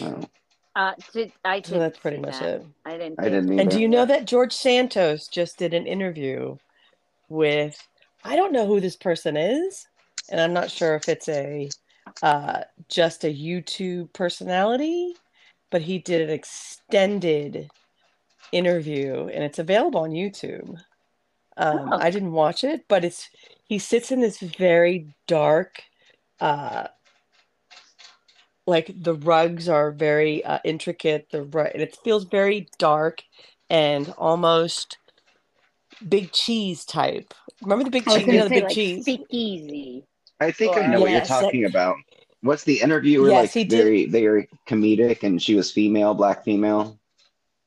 no, 0.00 0.20
uh 0.74 0.92
did 1.12 1.32
i 1.44 1.60
So 1.64 1.78
that's 1.78 1.98
pretty 1.98 2.18
much 2.18 2.40
it. 2.40 2.64
i 2.86 2.96
didn't 2.96 3.20
I 3.20 3.24
didn't 3.24 3.58
And 3.58 3.70
do 3.70 3.80
you 3.80 3.88
know 3.88 4.06
that 4.06 4.26
George 4.26 4.52
Santos 4.52 5.28
just 5.28 5.58
did 5.58 5.74
an 5.74 5.86
interview 5.86 6.56
with 7.28 7.76
I 8.24 8.36
don't 8.36 8.52
know 8.52 8.66
who 8.66 8.80
this 8.80 8.96
person 8.96 9.36
is, 9.36 9.86
and 10.30 10.40
I'm 10.40 10.52
not 10.52 10.70
sure 10.70 10.94
if 10.94 11.08
it's 11.08 11.28
a 11.28 11.68
uh, 12.22 12.62
just 12.88 13.24
a 13.24 13.34
YouTube 13.34 14.12
personality, 14.12 15.14
but 15.70 15.82
he 15.82 15.98
did 15.98 16.20
an 16.20 16.30
extended 16.30 17.70
interview, 18.52 19.28
and 19.32 19.42
it's 19.42 19.58
available 19.58 20.00
on 20.00 20.10
YouTube. 20.10 20.78
Um, 21.56 21.92
Oh. 21.92 21.98
I 21.98 22.10
didn't 22.10 22.32
watch 22.32 22.64
it, 22.64 22.86
but 22.88 23.04
it's 23.04 23.28
he 23.64 23.78
sits 23.78 24.10
in 24.10 24.20
this 24.20 24.38
very 24.38 25.14
dark, 25.26 25.82
uh, 26.40 26.88
like 28.66 28.90
the 28.94 29.14
rugs 29.14 29.68
are 29.68 29.90
very 29.90 30.44
uh, 30.44 30.58
intricate. 30.64 31.28
The 31.30 31.42
and 31.42 31.82
it 31.82 31.96
feels 32.04 32.24
very 32.24 32.68
dark 32.78 33.22
and 33.68 34.12
almost 34.16 34.98
big 36.08 36.32
cheese 36.32 36.84
type. 36.84 37.34
Remember 37.60 37.84
the 37.84 37.90
big 37.90 38.06
cheese? 38.06 38.26
You 38.26 38.38
know 38.38 38.44
the 38.44 38.50
big 38.50 38.64
like 38.64 38.74
cheese. 38.74 39.02
speakeasy 39.02 40.04
I 40.42 40.50
think 40.52 40.76
I 40.76 40.80
Or- 40.84 40.88
know 40.88 41.00
what 41.00 41.10
you're 41.10 41.18
Yes, 41.20 41.28
that- 41.28 41.40
talking 41.42 41.64
about. 41.64 41.96
What's 42.40 42.64
the 42.64 42.80
interviewer 42.80 43.28
Yes, 43.30 43.42
like? 43.42 43.50
he 43.52 43.64
did- 43.64 43.76
Very, 43.84 44.06
very 44.06 44.48
comedic, 44.66 45.22
and 45.22 45.40
she 45.40 45.54
was 45.54 45.70
female, 45.70 46.12
black 46.14 46.42
female. 46.44 46.98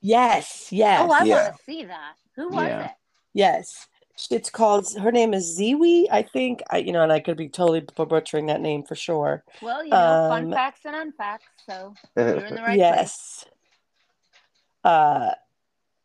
Yes, 0.02 0.68
yes, 0.72 1.02
oh 1.02 1.12
i 1.12 1.24
Yeah. 1.24 1.44
want 1.46 1.58
to 1.58 1.64
see 1.64 1.86
that 1.86 2.14
who 2.36 2.50
was 2.50 2.68
Yeah. 2.68 2.86
it 2.86 2.92
yes. 3.34 3.88
It's 4.32 4.50
called. 4.50 4.88
Her 4.98 5.12
name 5.12 5.34
is 5.34 5.58
Ziwe, 5.60 6.06
I 6.10 6.22
think. 6.22 6.62
I, 6.70 6.78
you 6.78 6.94
know, 6.94 7.02
and 7.04 7.12
I 7.12 7.20
could 7.20 7.36
be 7.36 7.50
totally 7.50 7.82
bu- 7.82 8.06
butchering 8.06 8.46
that 8.46 8.62
name 8.62 8.84
for 8.84 8.96
sure. 8.96 9.44
well 9.62 9.84
you 9.84 9.90
know 9.90 10.28
fun 10.30 10.46
Um, 10.46 10.52
facts 10.54 10.82
and 10.86 10.96
unfacts 10.96 11.40
so 11.68 11.94
you're 12.16 12.28
in 12.46 12.56
the 12.56 12.62
right 12.62 12.66
place 12.66 12.78
yes. 12.78 13.46
Uh, 14.84 15.32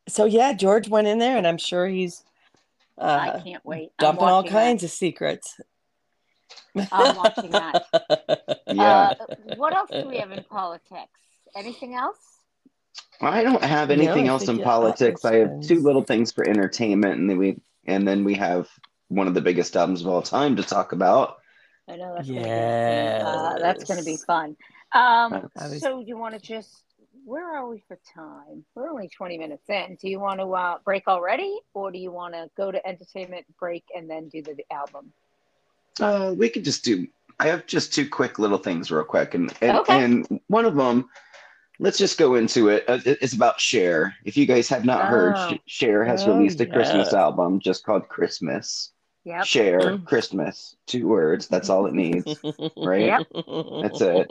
so 0.09 0.25
yeah, 0.25 0.53
George 0.55 0.89
went 0.89 1.07
in 1.07 1.19
there, 1.19 1.37
and 1.37 1.47
I'm 1.47 1.59
sure 1.59 1.87
he's 1.87 2.25
i 2.99 3.29
uh, 3.31 3.43
can't 3.43 3.65
wait 3.65 3.91
dumping 3.99 4.25
all 4.25 4.39
watching 4.43 4.53
that. 4.55 4.59
kinds 4.65 4.83
of 4.85 4.91
secrets. 4.91 5.61
I'm 6.93 7.17
watching 7.17 7.51
that. 7.51 7.83
yeah, 8.69 9.15
Uh, 9.21 9.27
what 9.57 9.75
else 9.75 9.91
do 9.91 10.09
we 10.09 10.19
have 10.19 10.31
in 10.33 10.45
politics? 10.45 11.21
Anything 11.57 11.95
else? 11.95 12.39
I 13.21 13.43
don't 13.43 13.63
have 13.63 13.91
anything 13.91 14.27
No, 14.27 14.33
else 14.33 14.49
in 14.49 14.61
politics. 14.61 15.25
I 15.25 15.37
have 15.37 15.61
two 15.61 15.81
little 15.81 16.03
things 16.03 16.33
for 16.33 16.49
entertainment, 16.49 17.19
and 17.19 17.29
then 17.29 17.39
we 17.39 17.61
and 17.87 18.07
then 18.07 18.25
we 18.25 18.35
have 18.35 18.69
one 19.09 19.27
of 19.27 19.35
the 19.35 19.41
biggest 19.41 19.77
albums 19.77 20.03
of 20.03 20.09
all 20.09 20.23
time 20.23 20.57
to 20.57 20.63
talk 20.63 20.93
about. 20.93 21.39
I 21.89 21.97
know 21.97 22.15
that's 22.15 22.29
gonna 22.29 22.41
be 22.41 23.25
uh, 23.25 23.59
that's 23.59 23.85
gonna 23.85 24.05
be 24.05 24.17
fun. 24.17 24.57
Um, 24.93 25.51
I 25.57 25.69
was- 25.69 25.81
so 25.81 26.01
you 26.01 26.17
want 26.17 26.35
to 26.35 26.41
just 26.41 26.85
where 27.25 27.57
are 27.57 27.69
we 27.69 27.83
for 27.87 27.99
time? 28.15 28.65
We're 28.75 28.89
only 28.89 29.09
twenty 29.09 29.37
minutes 29.39 29.69
in. 29.69 29.99
Do 30.01 30.09
you 30.09 30.21
want 30.21 30.41
to 30.41 30.53
uh, 30.55 30.79
break 30.85 31.07
already, 31.09 31.59
or 31.75 31.91
do 31.91 31.99
you 31.99 32.11
want 32.13 32.35
to 32.35 32.49
go 32.57 32.71
to 32.71 32.87
entertainment 32.87 33.45
break 33.59 33.85
and 33.95 34.09
then 34.09 34.29
do 34.29 34.43
the, 34.43 34.55
the 34.55 34.65
album? 34.73 35.13
Uh, 35.99 36.35
we 36.37 36.49
could 36.49 36.65
just 36.65 36.85
do. 36.85 37.07
I 37.39 37.47
have 37.47 37.67
just 37.67 37.95
two 37.95 38.09
quick 38.09 38.39
little 38.39 38.59
things, 38.59 38.91
real 38.91 39.05
quick, 39.05 39.35
and 39.35 39.53
and, 39.61 39.79
Okay. 39.79 40.05
and 40.05 40.41
one 40.49 40.65
of 40.67 40.77
them. 40.77 41.09
Let's 41.83 41.97
just 41.97 42.19
go 42.19 42.35
into 42.35 42.69
it. 42.69 42.85
Uh, 42.87 42.99
It's 43.07 43.33
about 43.33 43.59
Cher. 43.59 44.15
If 44.27 44.37
you 44.37 44.45
guys 44.45 44.69
have 44.69 44.85
not 44.85 45.07
heard, 45.07 45.33
Oh. 45.37 45.55
Sh- 45.55 45.59
Cher 45.79 46.05
has 46.05 46.25
Oh, 46.25 46.35
released 46.37 46.61
a 46.61 46.67
Christmas 46.67 47.15
album 47.15 47.59
just 47.59 47.85
called 47.85 48.07
Christmas. 48.09 48.93
Yep. 49.25 49.45
Cher, 49.47 49.81
Mm. 49.81 50.05
Christmas, 50.05 50.77
two 50.87 51.09
words. 51.09 51.49
That's 51.49 51.71
all 51.71 51.87
it 51.87 51.95
needs. 51.95 52.27
Right? 52.77 53.07
Yep. 53.07 53.27
That's 53.83 54.01
it. 54.03 54.31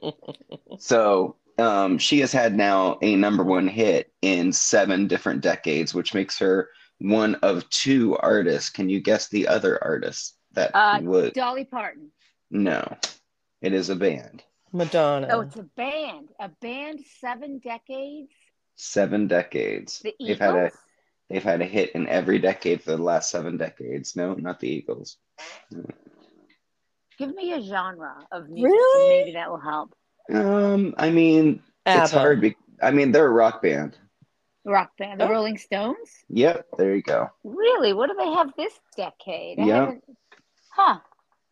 So 0.78 1.38
um, 1.58 1.98
she 1.98 2.20
has 2.20 2.32
had 2.32 2.56
now 2.56 2.98
a 3.02 3.16
number 3.16 3.44
one 3.44 3.68
hit 3.68 4.12
in 4.22 4.52
seven 4.54 5.08
different 5.08 5.42
decades, 5.42 5.94
which 5.94 6.14
makes 6.14 6.38
her 6.40 6.70
one 7.00 7.34
of 7.36 7.68
two 7.70 8.16
artists. 8.18 8.70
Can 8.70 8.90
you 8.90 9.00
guess 9.00 9.28
the 9.28 9.48
other 9.48 9.84
artist 9.84 10.36
that 10.54 10.72
Uh, 10.74 11.00
would? 11.04 11.34
Dolly 11.34 11.66
Parton. 11.66 12.12
No, 12.52 12.98
it 13.62 13.74
is 13.74 13.90
a 13.90 13.96
band. 13.96 14.44
Madonna. 14.72 15.28
Oh, 15.32 15.42
it's 15.42 15.56
a 15.56 15.64
band. 15.64 16.30
A 16.40 16.50
band 16.62 17.00
seven 17.20 17.60
decades. 17.60 18.32
Seven 18.76 19.28
decades. 19.28 20.00
The 20.00 20.14
Eagles? 20.20 20.28
They've 20.28 20.40
had 20.40 20.56
a 20.56 20.72
they've 21.30 21.44
had 21.44 21.62
a 21.62 21.66
hit 21.66 21.92
in 21.92 22.08
every 22.08 22.40
decade 22.40 22.82
for 22.84 22.92
the 22.92 23.02
last 23.04 23.30
seven 23.32 23.58
decades. 23.58 24.16
No, 24.16 24.34
not 24.36 24.60
the 24.60 24.70
Eagles. 24.70 25.18
Give 27.18 27.36
me 27.36 27.54
a 27.54 27.62
genre 27.62 28.26
of 28.32 28.50
music, 28.50 28.72
Really? 28.72 29.10
maybe 29.20 29.32
that 29.34 29.50
will 29.50 29.60
help. 29.60 29.94
Um, 30.32 30.94
I 30.98 31.10
mean, 31.10 31.62
it's 31.86 32.12
hard. 32.12 32.40
Be- 32.42 32.56
I 32.82 32.92
mean, 32.92 33.12
they're 33.12 33.26
a 33.28 33.30
rock 33.32 33.62
band. 33.62 33.98
Rock 34.66 34.92
band, 34.98 35.20
the 35.20 35.26
Oh. 35.28 35.30
Rolling 35.32 35.58
Stones. 35.58 35.98
Yep, 36.30 36.66
there 36.78 36.96
you 36.96 37.02
go. 37.02 37.30
Really? 37.44 37.92
What 37.94 38.10
do 38.10 38.16
they 38.16 38.32
have 38.32 38.52
this 38.56 38.74
decade? 38.96 39.60
I 39.60 39.64
Yeah. 39.66 39.76
haven't- 39.82 40.04
Huh. 40.72 41.00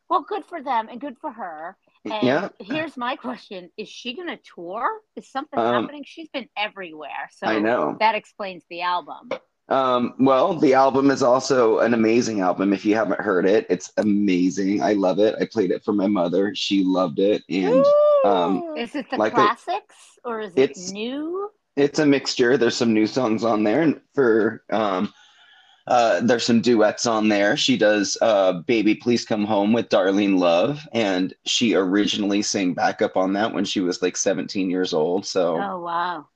Well, 0.09 0.21
good 0.27 0.45
for 0.45 0.61
them 0.61 0.87
and 0.89 1.01
good 1.01 1.17
for 1.19 1.31
her. 1.31 1.75
And 2.05 2.23
Yeah. 2.23 2.49
here's 2.59 2.95
my 2.95 3.15
question: 3.17 3.69
Is 3.77 3.89
she 3.89 4.15
going 4.15 4.29
to 4.29 4.37
tour? 4.55 4.87
Is 5.15 5.27
something 5.29 5.59
Um, 5.59 5.83
happening? 5.83 6.03
She's 6.05 6.29
been 6.29 6.47
everywhere, 6.55 7.29
so 7.35 7.47
I 7.47 7.59
know. 7.59 7.97
that 7.99 8.15
explains 8.15 8.63
the 8.69 8.81
album. 8.83 9.29
Um, 9.69 10.13
well, 10.17 10.53
the 10.53 10.73
album 10.75 11.11
is 11.11 11.21
also 11.21 11.79
an 11.79 11.93
amazing 11.93 12.39
album. 12.39 12.71
If 12.71 12.85
you 12.85 12.95
haven't 12.95 13.19
heard 13.19 13.45
it, 13.45 13.65
it's 13.69 13.91
amazing. 13.97 14.81
I 14.81 14.93
love 14.93 15.19
it. 15.19 15.35
I 15.41 15.45
played 15.51 15.71
it 15.71 15.83
for 15.83 15.91
my 15.91 16.07
mother. 16.07 16.55
She 16.55 16.85
loved 16.85 17.19
it. 17.19 17.43
And 17.49 17.85
um. 18.23 18.63
Is 18.77 18.95
it 18.95 19.09
the 19.09 19.17
Like 19.17 19.33
a- 19.33 19.35
classics 19.35 19.95
or 20.23 20.39
is 20.39 20.53
it 20.55 20.59
It's- 20.71 20.91
new? 20.93 21.51
it's 21.75 21.99
a 21.99 22.05
mixture. 22.05 22.55
There's 22.57 22.77
some 22.77 22.93
new 22.93 23.05
songs 23.07 23.43
on 23.43 23.63
there. 23.65 23.81
And 23.81 23.99
for 24.15 24.63
um, 24.71 25.13
uh, 25.87 26.19
there's 26.21 26.45
some 26.45 26.59
duets 26.61 27.05
on 27.05 27.29
there. 27.29 27.55
She 27.55 27.77
does 27.77 28.17
uh, 28.21 28.53
"Baby 28.53 28.95
Please 28.95 29.23
Come 29.25 29.45
Home" 29.45 29.71
with 29.71 29.89
Darlene 29.89 30.37
Love, 30.37 30.85
and 30.91 31.33
she 31.45 31.75
originally 31.75 32.41
sang 32.41 32.73
backup 32.73 33.15
on 33.15 33.33
that 33.33 33.53
when 33.53 33.63
she 33.63 33.79
was 33.79 34.01
like 34.01 34.17
17 34.17 34.69
years 34.69 34.93
old. 34.93 35.25
So 35.25 35.57
Oh 35.61 35.79
wow! 35.79 36.27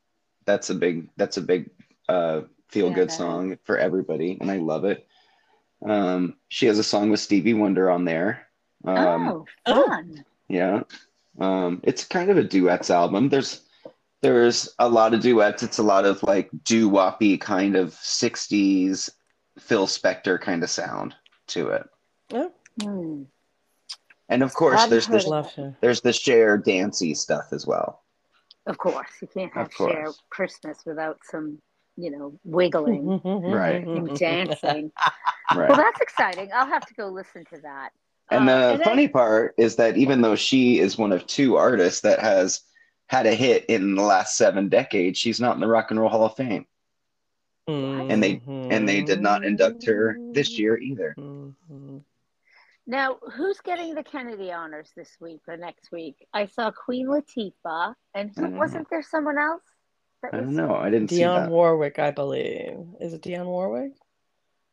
that's 0.46 0.70
a 0.70 0.76
big 0.76 1.10
that's 1.18 1.38
a 1.38 1.42
big 1.42 1.70
uh, 2.08 2.42
feel 2.70 2.90
Yeah, 2.90 2.96
good 2.96 3.12
song 3.12 3.58
for 3.64 3.78
everybody, 3.78 4.38
and 4.40 4.50
I 4.50 4.58
love 4.58 4.86
it. 4.86 5.06
Um, 5.86 6.36
she 6.48 6.68
has 6.68 6.80
a 6.80 6.84
song 6.84 7.10
with 7.10 7.20
Stevie 7.20 7.54
Wonder 7.54 7.90
on 7.92 8.06
there. 8.06 8.48
Um, 8.86 9.28
oh, 9.28 9.46
fun! 9.68 10.24
Yeah. 10.48 10.84
Um, 11.40 11.82
it's 11.84 12.06
kind 12.06 12.30
of 12.30 12.38
a 12.38 12.44
duets 12.44 12.90
album. 12.90 13.28
There's 13.30 13.62
There's 14.22 14.70
a 14.80 14.88
lot 14.88 15.14
of 15.14 15.22
duets. 15.22 15.62
It's 15.62 15.80
a 15.80 15.84
lot 15.84 16.06
of 16.06 16.24
like 16.24 16.50
doo 16.64 16.90
woppy 16.90 17.40
kind 17.40 17.76
of 17.76 17.90
'60s 17.96 19.10
Phil 19.60 19.88
Spector 19.88 20.40
kind 20.40 20.64
of 20.64 20.70
sound 20.70 21.16
to 21.48 21.70
it. 21.70 21.90
Oh. 22.34 23.26
And 24.30 24.44
of 24.44 24.54
course, 24.54 24.76
Hadn't 24.80 24.92
there's 24.92 25.08
this 25.08 25.24
of 25.26 25.30
love 25.30 25.54
her. 25.56 25.76
there's 25.82 26.02
the 26.02 26.14
Cher 26.14 26.58
dancey 26.58 27.14
stuff 27.14 27.48
as 27.52 27.68
well. 27.68 28.02
Of 28.66 28.78
course, 28.78 29.10
you 29.22 29.28
can't 29.28 29.54
have 29.54 29.68
Of 29.68 29.74
Cher 29.74 30.08
Christmas 30.30 30.78
without 30.86 31.20
some, 31.30 31.58
you 31.98 32.12
know, 32.12 32.40
wiggling 32.46 33.20
Right. 33.26 33.86
and 33.86 34.18
dancing. 34.18 34.92
Right. 35.54 35.68
Well, 35.68 35.78
that's 35.78 36.00
exciting. 36.00 36.50
I'll 36.56 36.66
have 36.66 36.86
to 36.86 36.94
go 36.94 37.08
listen 37.10 37.44
to 37.54 37.60
that. 37.64 37.90
And 38.30 38.50
Uh, 38.50 38.60
the 38.68 38.70
and 38.72 38.80
then- 38.80 38.86
funny 38.86 39.08
part 39.10 39.54
is 39.58 39.76
that 39.76 39.98
even 39.98 40.22
though 40.22 40.36
she 40.38 40.80
is 40.80 40.98
one 40.98 41.12
of 41.12 41.28
two 41.28 41.58
artists 41.58 42.00
that 42.02 42.22
has 42.22 42.62
had 43.08 43.26
a 43.26 43.34
hit 43.36 43.66
in 43.66 43.96
the 43.96 44.02
last 44.02 44.38
seven 44.38 44.70
decades, 44.70 45.20
she's 45.20 45.42
not 45.42 45.56
in 45.56 45.60
the 45.60 45.68
Rock 45.68 45.92
and 45.92 46.00
Roll 46.00 46.08
Hall 46.10 46.24
of 46.24 46.38
Fame. 46.38 46.66
And 47.68 48.22
they- 48.22 48.42
And 48.48 48.88
they 48.88 49.02
did 49.02 49.22
not 49.22 49.46
induct 49.46 49.86
her 49.86 50.18
this 50.34 50.58
year 50.58 50.78
either. 50.78 51.14
Mhm. 51.18 52.04
Now, 52.88 53.16
who's 53.34 53.60
getting 53.62 53.94
the 53.94 54.04
Kennedy 54.04 54.52
honors 54.52 54.92
this 54.96 55.16
week 55.22 55.42
or 55.48 55.56
next 55.56 55.92
week? 55.92 56.28
I 56.34 56.48
saw 56.48 56.72
Queen 56.72 57.08
Latifah, 57.08 57.96
and 58.14 58.32
who, 58.36 58.50
wasn't 58.50 58.90
there 58.90 59.04
someone 59.04 59.38
else? 59.38 59.64
That 60.22 60.34
I 60.34 60.38
don't 60.38 60.56
know. 60.56 60.76
I 60.76 60.90
didn't 60.90 61.10
see 61.10 61.22
Dionne. 61.22 61.50
Warwick, 61.50 62.00
I 62.00 62.12
believe. 62.12 62.78
Is 63.00 63.14
it 63.14 63.22
Dionne 63.22 63.46
Warwick? 63.46 63.94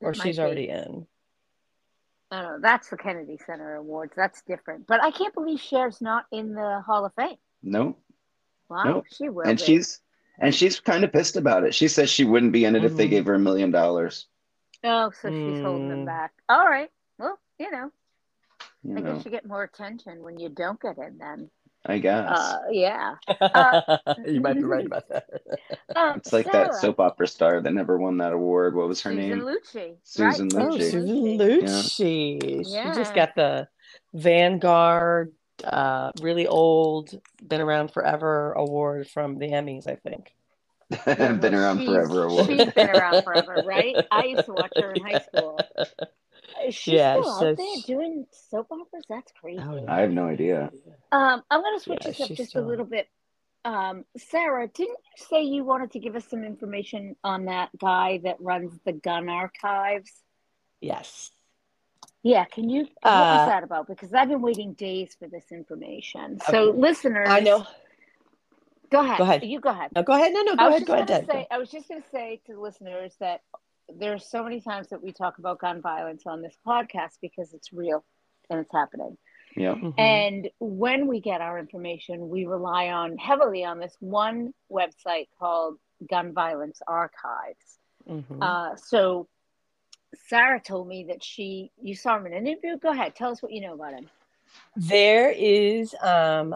Or 0.00 0.10
It 0.12 0.18
might 0.18 0.24
she's 0.24 0.36
be. 0.36 0.42
already 0.42 0.68
in. 0.68 1.06
I 2.30 2.42
don't 2.42 2.52
know. 2.52 2.58
That's 2.60 2.88
the 2.90 2.96
Kennedy 2.96 3.38
Center 3.46 3.76
Awards. 3.76 4.12
That's 4.16 4.42
different. 4.42 4.86
But 4.86 5.02
I 5.02 5.10
can't 5.10 5.32
believe 5.34 5.60
Cher's 5.60 6.00
not 6.02 6.26
in 6.32 6.54
the 6.54 6.82
Hall 6.86 7.04
of 7.04 7.14
Fame. 7.14 7.38
No. 7.62 7.96
Wow, 8.68 8.82
Nope. 8.84 9.06
she 9.10 9.28
will. 9.28 9.46
And 9.46 9.58
be. 9.58 9.64
she's 9.64 10.00
and 10.38 10.54
she's 10.54 10.80
kind 10.80 11.04
of 11.04 11.12
pissed 11.12 11.36
about 11.36 11.64
it. 11.64 11.74
She 11.74 11.88
says 11.88 12.08
she 12.10 12.24
wouldn't 12.24 12.52
be 12.52 12.64
in 12.64 12.76
it 12.76 12.84
if 12.84 12.96
they 12.96 13.06
Mhm. 13.06 13.10
gave 13.10 13.26
her 13.26 13.34
a 13.34 13.38
million 13.38 13.70
dollars. 13.70 14.26
oh, 14.84 15.10
so 15.10 15.30
she's 15.32 15.58
holding 15.60 15.88
them 15.88 16.02
Mm. 16.02 16.06
back. 16.06 16.32
All 16.48 16.68
right. 16.68 16.90
Well, 17.18 17.38
you 17.58 17.70
know, 17.70 17.90
You 18.84 18.96
I 18.96 19.00
know, 19.00 19.14
guess 19.16 19.24
you 19.24 19.30
get 19.32 19.44
more 19.46 19.64
attention 19.64 20.22
when 20.22 20.38
you 20.38 20.48
don't 20.48 20.80
get 20.80 20.98
in. 20.98 21.18
Then, 21.18 21.50
I 21.84 21.98
guess. 21.98 22.38
uh, 22.38 22.58
yeah. 22.70 23.16
you 24.26 24.40
might 24.40 24.54
be 24.54 24.62
right 24.62 24.86
about 24.86 25.08
that. 25.08 25.28
Um, 25.96 26.14
it's 26.18 26.32
like 26.32 26.44
Sarah, 26.46 26.68
that 26.68 26.74
soap 26.76 27.00
opera 27.00 27.26
star 27.26 27.60
that 27.60 27.72
never 27.74 27.98
won 27.98 28.18
that 28.18 28.32
award. 28.32 28.76
What 28.76 28.86
was 28.88 29.02
her 29.02 29.10
Susan 29.10 29.28
name? 29.30 29.40
Lucci. 29.40 29.96
Susan 30.04 30.48
right? 30.50 30.68
Oh, 30.68 30.78
Susan 30.78 31.38
Lucci. 31.38 31.62
Lucci. 31.62 32.64
She 32.64 32.90
just 32.94 33.14
got 33.14 33.34
the 33.34 33.68
Vanguard, 34.14 35.32
uh, 35.64 36.12
really 36.20 36.46
old, 36.46 37.20
been 37.46 37.60
around 37.60 37.92
forever 37.92 38.52
award 38.52 39.08
from 39.08 39.38
the 39.38 39.48
Emmys, 39.48 39.86
I 39.86 39.96
think. 39.96 40.34
Been 41.04 41.54
around 41.54 41.78
she's- 41.80 41.88
forever 41.90 42.24
award. 42.24 42.46
She's 42.46 42.72
been 42.72 42.88
around 42.90 43.22
forever, 43.22 43.62
right? 43.66 43.94
I 44.10 44.24
used 44.24 44.46
to 44.46 44.52
watch 44.54 44.72
her 44.76 44.92
in 44.92 45.02
high 45.04 45.18
school. 45.20 45.60
She's 46.70 46.94
Yeah, 46.94 47.20
still 47.20 47.38
so 47.38 47.48
out 47.50 47.56
there 47.58 47.66
she- 47.76 47.82
doing 47.92 48.26
soap 48.50 48.68
operas? 48.70 49.04
That's 49.08 49.30
crazy. 49.38 49.60
Oh, 49.62 49.84
I 49.86 50.00
have 50.00 50.10
no 50.12 50.26
idea. 50.26 50.70
Um, 51.12 51.42
I'm 51.50 51.60
going 51.60 51.76
to 51.78 51.82
switch 51.84 51.98
Yeah, 52.04 52.10
this 52.12 52.20
up 52.22 52.28
just 52.36 52.50
still- 52.50 52.64
a 52.64 52.66
little 52.66 52.86
bit. 52.86 53.06
Um, 53.66 54.06
Sarah, 54.16 54.66
didn't 54.66 54.96
you 55.18 55.26
say 55.28 55.42
you 55.42 55.62
wanted 55.62 55.90
to 55.92 55.98
give 55.98 56.16
us 56.16 56.24
some 56.30 56.42
information 56.42 57.16
on 57.22 57.44
that 57.46 57.68
guy 57.78 58.20
that 58.24 58.40
runs 58.40 58.72
the 58.86 58.92
gun 58.92 59.28
archives? 59.28 60.10
Yes. 60.80 61.30
Yeah, 62.22 62.44
can 62.44 62.68
you? 62.68 62.80
What 63.02 63.12
Uh, 63.12 63.36
was 63.38 63.48
that 63.48 63.62
about? 63.62 63.86
Because 63.86 64.12
I've 64.12 64.28
been 64.28 64.42
waiting 64.42 64.72
days 64.74 65.14
for 65.18 65.28
this 65.28 65.50
information. 65.52 66.40
So, 66.40 66.64
listeners, 66.76 67.28
I 67.30 67.40
know. 67.40 67.64
Go 68.90 69.00
ahead. 69.00 69.18
Go 69.18 69.24
ahead. 69.24 69.44
You 69.44 69.60
go 69.60 69.68
ahead. 69.70 69.90
No, 69.94 70.02
go 70.02 70.14
ahead. 70.14 70.32
No, 70.32 70.40
no, 70.42 70.56
go 70.56 70.62
I 70.64 70.68
was 70.68 70.76
ahead. 70.76 70.80
just 70.80 70.86
Go 70.86 70.94
ahead, 70.94 71.08
gonna 71.08 71.26
say, 71.42 71.46
I 71.50 71.58
was 71.58 71.70
just 71.70 71.88
going 71.88 72.02
to 72.02 72.08
say 72.10 72.40
to 72.46 72.54
the 72.54 72.60
listeners 72.60 73.14
that 73.20 73.42
there's 73.88 74.26
so 74.26 74.42
many 74.42 74.60
times 74.60 74.88
that 74.88 75.02
we 75.02 75.12
talk 75.12 75.38
about 75.38 75.58
gun 75.58 75.80
violence 75.82 76.24
on 76.26 76.42
this 76.42 76.56
podcast 76.66 77.18
because 77.20 77.52
it's 77.54 77.72
real 77.72 78.02
and 78.50 78.60
it's 78.60 78.72
happening. 78.72 79.16
Yeah. 79.56 79.74
Mhm. 79.74 79.94
And 79.98 80.50
when 80.58 81.06
we 81.06 81.20
get 81.20 81.40
our 81.40 81.58
information, 81.58 82.28
we 82.30 82.46
rely 82.46 82.88
on 82.88 83.16
heavily 83.18 83.64
on 83.64 83.78
this 83.78 83.94
one 84.00 84.54
website 84.70 85.28
called 85.38 85.78
Gun 86.08 86.32
Violence 86.32 86.80
Archives. 86.86 87.78
Mhm. 88.08 88.42
Uh, 88.42 88.76
so 88.76 89.28
Sarah 90.26 90.60
told 90.60 90.88
me 90.88 91.04
that 91.04 91.22
she, 91.22 91.70
you 91.80 91.94
saw 91.94 92.16
him 92.16 92.26
in 92.26 92.32
an 92.34 92.46
interview. 92.46 92.76
Go 92.78 92.90
ahead, 92.92 93.14
tell 93.14 93.30
us 93.30 93.42
what 93.42 93.52
you 93.52 93.60
know 93.60 93.74
about 93.74 93.92
him. 93.94 94.08
There 94.76 95.30
is 95.30 95.94
um 96.02 96.54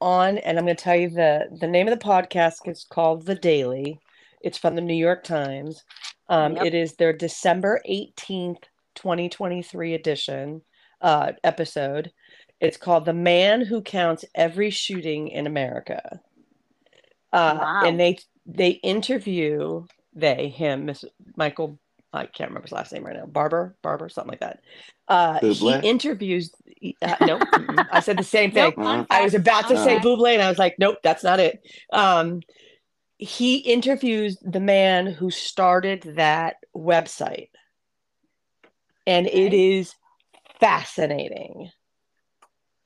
on, 0.00 0.38
and 0.38 0.58
I'm 0.58 0.64
going 0.64 0.76
to 0.76 0.82
tell 0.82 0.96
you 0.96 1.10
the 1.10 1.48
the 1.60 1.66
name 1.66 1.88
of 1.88 1.98
the 1.98 2.04
podcast 2.04 2.66
is 2.66 2.86
called 2.88 3.26
The 3.26 3.34
Daily. 3.34 4.00
It's 4.40 4.56
from 4.58 4.74
the 4.76 4.80
New 4.80 4.94
York 4.94 5.24
Times. 5.24 5.84
Um, 6.28 6.56
Yep. 6.56 6.66
It 6.66 6.74
is 6.74 6.94
their 6.94 7.12
December 7.12 7.80
18th, 7.88 8.62
2023 8.94 9.94
edition 9.94 10.62
uh, 11.00 11.32
episode. 11.44 12.12
It's 12.60 12.76
called 12.76 13.04
"The 13.04 13.12
Man 13.12 13.60
Who 13.60 13.82
Counts 13.82 14.24
Every 14.34 14.70
Shooting 14.70 15.28
in 15.28 15.46
America," 15.46 16.20
uh, 17.32 17.58
Wow. 17.60 17.82
and 17.84 18.00
they 18.00 18.18
they 18.46 18.70
interview 18.70 19.84
they 20.14 20.48
him 20.48 20.86
Miss 20.86 21.04
Michael. 21.36 21.78
I 22.12 22.26
can't 22.26 22.50
remember 22.50 22.66
his 22.66 22.72
last 22.72 22.92
name 22.92 23.04
right 23.04 23.16
now. 23.16 23.26
Barber, 23.26 23.76
Barber, 23.82 24.08
something 24.08 24.30
like 24.30 24.40
that. 24.40 24.60
Uh, 25.08 25.38
he 25.40 25.74
interviews. 25.74 26.52
Uh, 27.02 27.16
no. 27.22 27.40
I 27.90 28.00
said 28.00 28.16
the 28.16 28.24
same 28.24 28.50
thing. 28.52 28.74
Nope, 28.76 29.06
I 29.10 29.22
was 29.22 29.34
about 29.34 29.68
to 29.68 29.76
on 29.76 29.84
say 29.84 29.94
fact. 29.94 30.06
Buble, 30.06 30.32
and 30.32 30.42
I 30.42 30.48
was 30.48 30.58
like, 30.58 30.76
nope, 30.78 30.98
that's 31.02 31.22
not 31.22 31.40
it. 31.40 31.60
Um, 31.92 32.40
he 33.18 33.56
interviews 33.58 34.38
the 34.40 34.60
man 34.60 35.06
who 35.06 35.30
started 35.30 36.02
that 36.16 36.56
website, 36.74 37.48
and 39.06 39.26
it 39.26 39.48
Okay. 39.48 39.78
is 39.78 39.94
fascinating. 40.60 41.70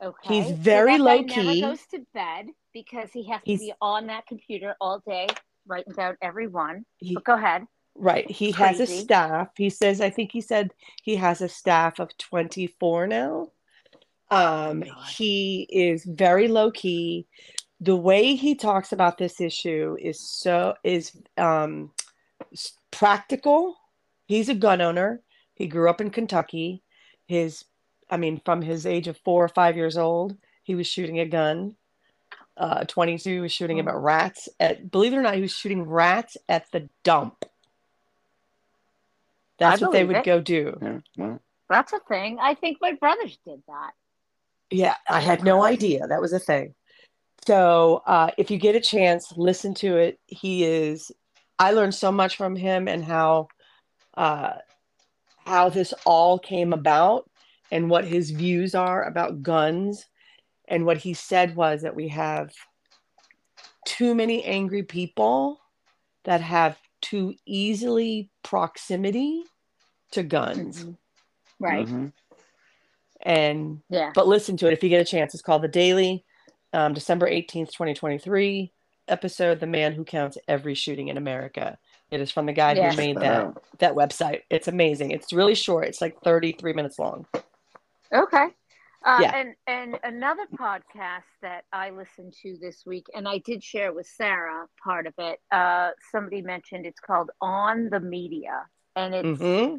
Okay. 0.02 0.34
He's 0.34 0.50
very 0.50 0.92
that 0.92 0.98
guy 0.98 1.04
low-key. 1.16 1.60
Never 1.60 1.74
goes 1.74 1.86
to 1.92 2.00
bed 2.12 2.46
because 2.72 3.12
he 3.12 3.28
has 3.28 3.40
to 3.42 3.58
be 3.58 3.72
on 3.80 4.08
that 4.08 4.26
computer 4.26 4.74
all 4.80 5.00
day, 5.06 5.28
writing 5.66 5.92
down 5.92 6.16
every 6.20 6.48
one. 6.48 6.84
He, 6.98 7.14
But 7.14 7.24
go 7.24 7.34
ahead. 7.34 7.66
Right, 7.94 8.30
he 8.30 8.50
has 8.52 8.80
a 8.80 8.86
staff. 8.86 9.48
He 9.56 9.70
says, 9.70 10.00
I 10.00 10.10
think 10.10 10.32
he 10.32 10.40
said 10.40 10.72
he 11.02 11.16
has 11.16 11.40
a 11.40 11.48
staff 11.48 11.98
of 11.98 12.16
twenty 12.18 12.66
four 12.66 13.06
now. 13.06 13.50
Um, 14.30 14.80
God. 14.80 15.06
he 15.08 15.68
is 15.70 16.04
very 16.04 16.48
low 16.48 16.70
key. 16.70 17.26
The 17.80 17.96
way 17.96 18.34
he 18.34 18.54
talks 18.54 18.92
about 18.92 19.18
this 19.18 19.40
issue 19.40 19.96
is 20.00 20.18
so 20.20 20.74
is 20.84 21.12
um 21.36 21.90
practical. 22.90 23.76
He's 24.26 24.48
a 24.48 24.54
gun 24.54 24.80
owner. 24.80 25.20
He 25.54 25.66
grew 25.66 25.90
up 25.90 26.00
in 26.00 26.10
Kentucky. 26.10 26.82
His, 27.26 27.64
I 28.08 28.16
mean, 28.16 28.40
from 28.44 28.62
his 28.62 28.86
age 28.86 29.08
of 29.08 29.18
four 29.18 29.44
or 29.44 29.48
five 29.48 29.76
years 29.76 29.96
old, 29.98 30.36
he 30.62 30.74
was 30.74 30.86
shooting 30.86 31.18
a 31.18 31.26
gun. 31.26 31.76
Uh, 32.56 32.84
22 32.84 33.30
he 33.30 33.40
was 33.40 33.50
shooting 33.52 33.78
Oh. 33.78 33.80
about 33.80 34.02
rats 34.02 34.46
at 34.60 34.90
believe 34.90 35.12
it 35.14 35.16
or 35.16 35.22
not, 35.22 35.34
he 35.34 35.40
was 35.40 35.52
shooting 35.52 35.82
rats 35.84 36.36
at 36.48 36.70
the 36.70 36.88
dump. 37.02 37.44
That's 39.62 39.80
what 39.80 39.92
they 39.92 40.04
would 40.04 40.16
it. 40.16 40.24
go 40.24 40.40
do. 40.40 40.78
Yeah. 40.80 40.98
Well, 41.16 41.40
That's 41.68 41.92
a 41.92 42.00
thing. 42.00 42.38
I 42.40 42.54
think 42.54 42.78
my 42.80 42.92
brothers 42.92 43.38
did 43.46 43.62
that. 43.66 43.92
Yeah, 44.70 44.96
I 45.08 45.20
had 45.20 45.44
no 45.44 45.64
idea 45.64 46.06
that 46.06 46.20
was 46.20 46.32
a 46.32 46.38
thing. 46.38 46.74
So, 47.46 48.02
uh, 48.06 48.30
if 48.38 48.50
you 48.50 48.58
get 48.58 48.76
a 48.76 48.80
chance, 48.80 49.32
listen 49.36 49.74
to 49.74 49.96
it. 49.96 50.18
He 50.26 50.64
is, 50.64 51.10
I 51.58 51.72
learned 51.72 51.94
so 51.94 52.12
much 52.12 52.36
from 52.36 52.56
him 52.56 52.88
and 52.88 53.04
how, 53.04 53.48
uh, 54.14 54.54
how 55.44 55.68
this 55.68 55.92
all 56.06 56.38
came 56.38 56.72
about 56.72 57.28
and 57.70 57.90
what 57.90 58.04
his 58.04 58.30
views 58.30 58.74
are 58.74 59.02
about 59.04 59.42
guns. 59.42 60.06
And 60.68 60.86
what 60.86 60.98
he 60.98 61.14
said 61.14 61.56
was 61.56 61.82
that 61.82 61.96
we 61.96 62.08
have 62.08 62.52
too 63.86 64.14
many 64.14 64.44
angry 64.44 64.84
people 64.84 65.60
that 66.24 66.40
have 66.40 66.78
too 67.02 67.34
easily 67.44 68.30
proximity 68.42 69.44
to 70.12 70.22
guns. 70.22 70.84
Mhm. 70.84 70.96
Right. 71.60 71.86
mhm. 71.86 72.12
And 73.24 73.82
Yeah. 73.88 74.10
but 74.14 74.26
listen 74.26 74.56
to 74.58 74.66
it 74.66 74.72
if 74.72 74.82
you 74.82 74.88
get 74.88 75.00
a 75.00 75.04
chance. 75.04 75.34
It's 75.34 75.42
called 75.42 75.62
The 75.62 75.68
Daily, 75.68 76.24
um, 76.72 76.92
December 76.94 77.28
18th, 77.28 77.70
2023 77.72 78.72
episode, 79.08 79.60
The 79.60 79.66
Man 79.66 79.92
Who 79.92 80.04
Counts 80.04 80.38
Every 80.48 80.74
Shooting 80.74 81.08
in 81.08 81.16
America. 81.16 81.78
It 82.10 82.20
is 82.20 82.30
from 82.30 82.46
the 82.46 82.52
guy 82.52 82.72
Yeah. 82.74 82.90
who 82.90 82.96
made 82.96 83.16
that 83.18 83.54
that 83.78 83.94
website. 83.94 84.42
It's 84.50 84.68
amazing. 84.68 85.10
It's 85.12 85.32
really 85.32 85.54
short. 85.54 85.86
It's 85.86 86.00
like 86.00 86.20
33 86.22 86.72
minutes 86.72 86.98
long. 86.98 87.26
Okay. 88.12 88.48
Uh, 89.04 89.22
Yeah. 89.22 89.32
And 89.32 89.54
and 89.66 89.98
another 90.02 90.46
podcast 90.58 91.28
that 91.42 91.64
I 91.72 91.90
listened 91.90 92.34
to 92.42 92.56
this 92.60 92.84
week, 92.86 93.06
and 93.14 93.28
I 93.28 93.38
did 93.38 93.62
share 93.62 93.92
with 93.92 94.06
Sarah 94.06 94.66
part 94.82 95.06
of 95.06 95.14
it. 95.18 95.40
Uh, 95.50 95.90
somebody 96.10 96.42
mentioned 96.42 96.86
it's 96.86 97.00
called 97.00 97.30
On 97.40 97.88
the 97.90 98.00
Media, 98.00 98.66
and 98.96 99.14
it's 99.14 99.40
hmm 99.40 99.76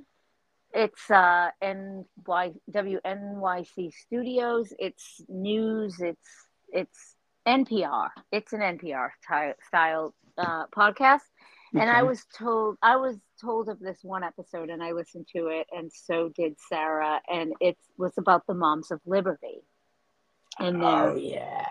it's 0.73 1.09
uh 1.11 1.49
NY 1.61 2.53
WNYC 2.71 3.91
Studios. 3.91 4.73
It's 4.79 5.21
news. 5.29 5.99
It's 5.99 6.47
it's 6.71 7.15
NPR. 7.45 8.11
It's 8.31 8.53
an 8.53 8.61
NPR 8.61 9.11
ty- 9.27 9.55
style 9.67 10.13
uh, 10.37 10.65
podcast, 10.75 11.27
and 11.73 11.89
I 11.89 12.03
was 12.03 12.25
told 12.37 12.77
I 12.81 12.95
was 12.97 13.17
told 13.41 13.69
of 13.69 13.79
this 13.79 13.99
one 14.03 14.23
episode, 14.23 14.69
and 14.69 14.83
I 14.83 14.91
listened 14.91 15.27
to 15.35 15.47
it, 15.47 15.67
and 15.71 15.91
so 15.91 16.29
did 16.29 16.55
Sarah, 16.69 17.21
and 17.29 17.53
it 17.59 17.77
was 17.97 18.13
about 18.17 18.45
the 18.47 18.53
moms 18.53 18.91
of 18.91 18.99
liberty, 19.05 19.61
and 20.59 20.81
their 20.81 21.09
Oh 21.11 21.15
yeah. 21.15 21.65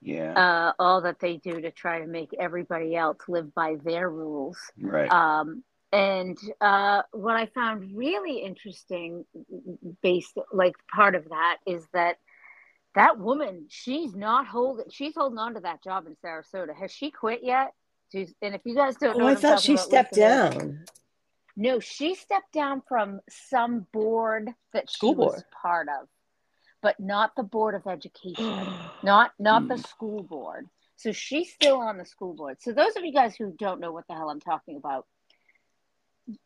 Yeah. 0.00 0.32
uh, 0.34 0.72
all 0.78 1.00
that 1.02 1.18
they 1.18 1.38
do 1.38 1.62
to 1.62 1.70
try 1.70 2.00
to 2.00 2.06
make 2.06 2.34
everybody 2.38 2.94
else 2.94 3.16
live 3.26 3.54
by 3.54 3.76
their 3.82 4.10
rules. 4.10 4.58
right. 4.78 5.10
Um, 5.10 5.64
and 5.92 6.36
uh, 6.60 7.02
what 7.12 7.36
I 7.36 7.46
found 7.46 7.96
really 7.96 8.38
interesting, 8.38 9.24
based 10.02 10.36
like 10.52 10.74
part 10.94 11.14
of 11.14 11.28
that, 11.30 11.58
is 11.66 11.86
that 11.94 12.16
that 12.94 13.18
woman, 13.18 13.66
she's 13.68 14.14
not 14.14 14.46
holding, 14.46 14.86
she's 14.90 15.14
holding 15.14 15.38
on 15.38 15.54
to 15.54 15.60
that 15.60 15.82
job 15.82 16.06
in 16.06 16.16
Sarasota. 16.16 16.74
Has 16.76 16.90
she 16.92 17.10
quit 17.10 17.40
yet? 17.42 17.72
She's, 18.14 18.32
and 18.42 18.54
if 18.54 18.60
you 18.64 18.76
guys 18.76 18.94
don't 18.96 19.18
know, 19.18 19.24
Oh, 19.24 19.28
what 19.28 19.38
I 19.38 19.40
thought 19.40 19.60
she 19.60 19.72
about, 19.72 19.86
stepped 19.88 20.12
listeners, 20.14 20.54
down. 20.54 20.84
No, 21.56 21.80
she 21.80 22.14
stepped 22.14 22.52
down 22.52 22.82
from 22.88 23.20
some 23.28 23.86
board 23.92 24.50
that 24.72 24.88
she 24.88 24.96
School 24.98 25.14
was 25.16 25.32
board. 25.32 25.44
part 25.62 25.88
of, 25.88 26.08
but 26.80 27.00
not 27.00 27.32
the 27.36 27.42
board 27.42 27.74
of 27.74 27.86
education 27.88 28.78
not 29.02 29.32
not 29.40 29.66
the 29.68 29.76
Hmm. 29.76 29.80
school 29.82 30.22
board. 30.22 30.68
So 30.96 31.10
she's 31.10 31.52
still 31.52 31.78
on 31.80 31.98
the 31.98 32.04
school 32.04 32.34
board. 32.34 32.58
So 32.60 32.72
those 32.72 32.94
of 32.96 33.04
you 33.04 33.12
guys 33.12 33.34
who 33.34 33.52
don't 33.58 33.80
know 33.80 33.90
what 33.90 34.06
the 34.08 34.14
hell 34.14 34.30
I'm 34.30 34.38
talking 34.40 34.76
about, 34.76 35.06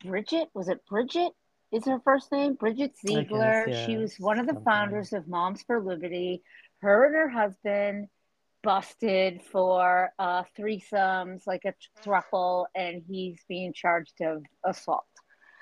Bridget 0.03 0.49
was 0.55 0.69
it 0.69 0.83
Bridget? 0.87 1.33
Is 1.71 1.85
her 1.85 1.99
first 2.03 2.31
name 2.31 2.55
Bridget 2.55 2.95
I 3.07 3.23
guess, 3.23 3.27
Ziegler? 3.27 3.71
she 3.85 3.95
was 3.97 4.15
one 4.19 4.39
of 4.39 4.47
the 4.47 4.53
something. 4.53 4.65
founders 4.65 5.13
of 5.13 5.27
Moms 5.27 5.61
for 5.63 5.79
Liberty. 5.81 6.41
Her 6.79 7.05
and 7.05 7.15
her 7.15 7.29
husband 7.29 8.07
busted 8.63 9.41
for 9.51 10.11
uh, 10.19 10.43
threesomes, 10.57 11.47
like 11.47 11.63
a 11.65 11.73
thruple, 12.05 12.65
and 12.75 13.01
he's 13.07 13.39
being 13.47 13.73
charged 13.73 14.21
of 14.21 14.43
assault. 14.65 15.05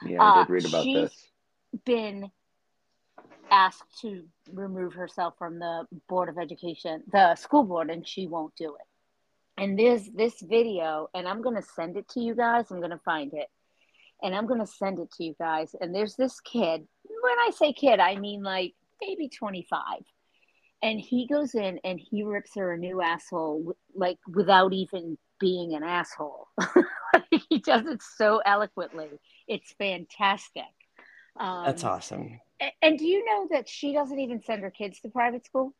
yeah, 0.05 0.21
I 0.23 0.29
uh, 0.29 0.43
did 0.45 0.49
read 0.51 0.65
about 0.65 0.83
she's- 0.83 1.09
this. 1.11 1.31
Been 1.85 2.31
asked 3.51 3.99
to 4.01 4.23
remove 4.51 4.93
herself 4.93 5.33
from 5.37 5.59
the 5.59 5.85
board 6.09 6.29
of 6.29 6.37
education 6.37 7.01
the 7.11 7.33
school 7.35 7.63
board 7.63 7.89
and 7.89 8.07
she 8.07 8.27
won't 8.27 8.53
do 8.55 8.75
it 8.75 9.61
and 9.61 9.77
there's 9.79 10.09
this 10.09 10.41
video 10.41 11.07
and 11.13 11.27
i'm 11.27 11.41
to 11.55 11.61
send 11.61 11.95
it 11.97 12.07
to 12.09 12.19
you 12.19 12.35
guys 12.35 12.69
i'm 12.71 12.79
to 12.91 12.99
find 12.99 13.33
it 13.33 13.47
and 14.21 14.35
i'm 14.35 14.47
to 14.59 14.67
send 14.67 14.99
it 14.99 15.09
to 15.11 15.23
you 15.23 15.35
guys 15.39 15.75
and 15.79 15.95
there's 15.95 16.15
this 16.15 16.39
kid 16.41 16.85
when 17.21 17.39
i 17.39 17.49
say 17.55 17.71
kid 17.73 17.99
i 17.99 18.15
mean 18.15 18.43
like 18.43 18.73
maybe 19.01 19.29
25 19.29 19.79
and 20.81 20.99
he 20.99 21.27
goes 21.27 21.55
in 21.55 21.79
and 21.83 21.99
he 21.99 22.23
rips 22.23 22.51
her 22.55 22.73
a 22.73 22.77
new 22.77 23.01
asshole 23.01 23.75
like 23.95 24.17
without 24.27 24.73
even 24.73 25.17
being 25.39 25.73
an 25.75 25.83
asshole 25.83 26.47
he 27.49 27.59
does 27.59 27.85
it 27.85 28.01
so 28.17 28.41
eloquently 28.45 29.07
it's 29.47 29.73
fantastic 29.73 30.63
um, 31.39 31.65
That's 31.65 31.83
awesome. 31.83 32.39
a- 32.61 32.73
And 32.81 32.97
do 32.97 33.05
you 33.05 33.23
know 33.25 33.47
that 33.51 33.69
she 33.69 33.93
doesn't 33.93 34.17
even 34.19 34.41
send 34.41 34.63
her 34.63 34.71
kids 34.71 34.99
to 35.01 35.09
private 35.09 35.45
school? 35.45 35.75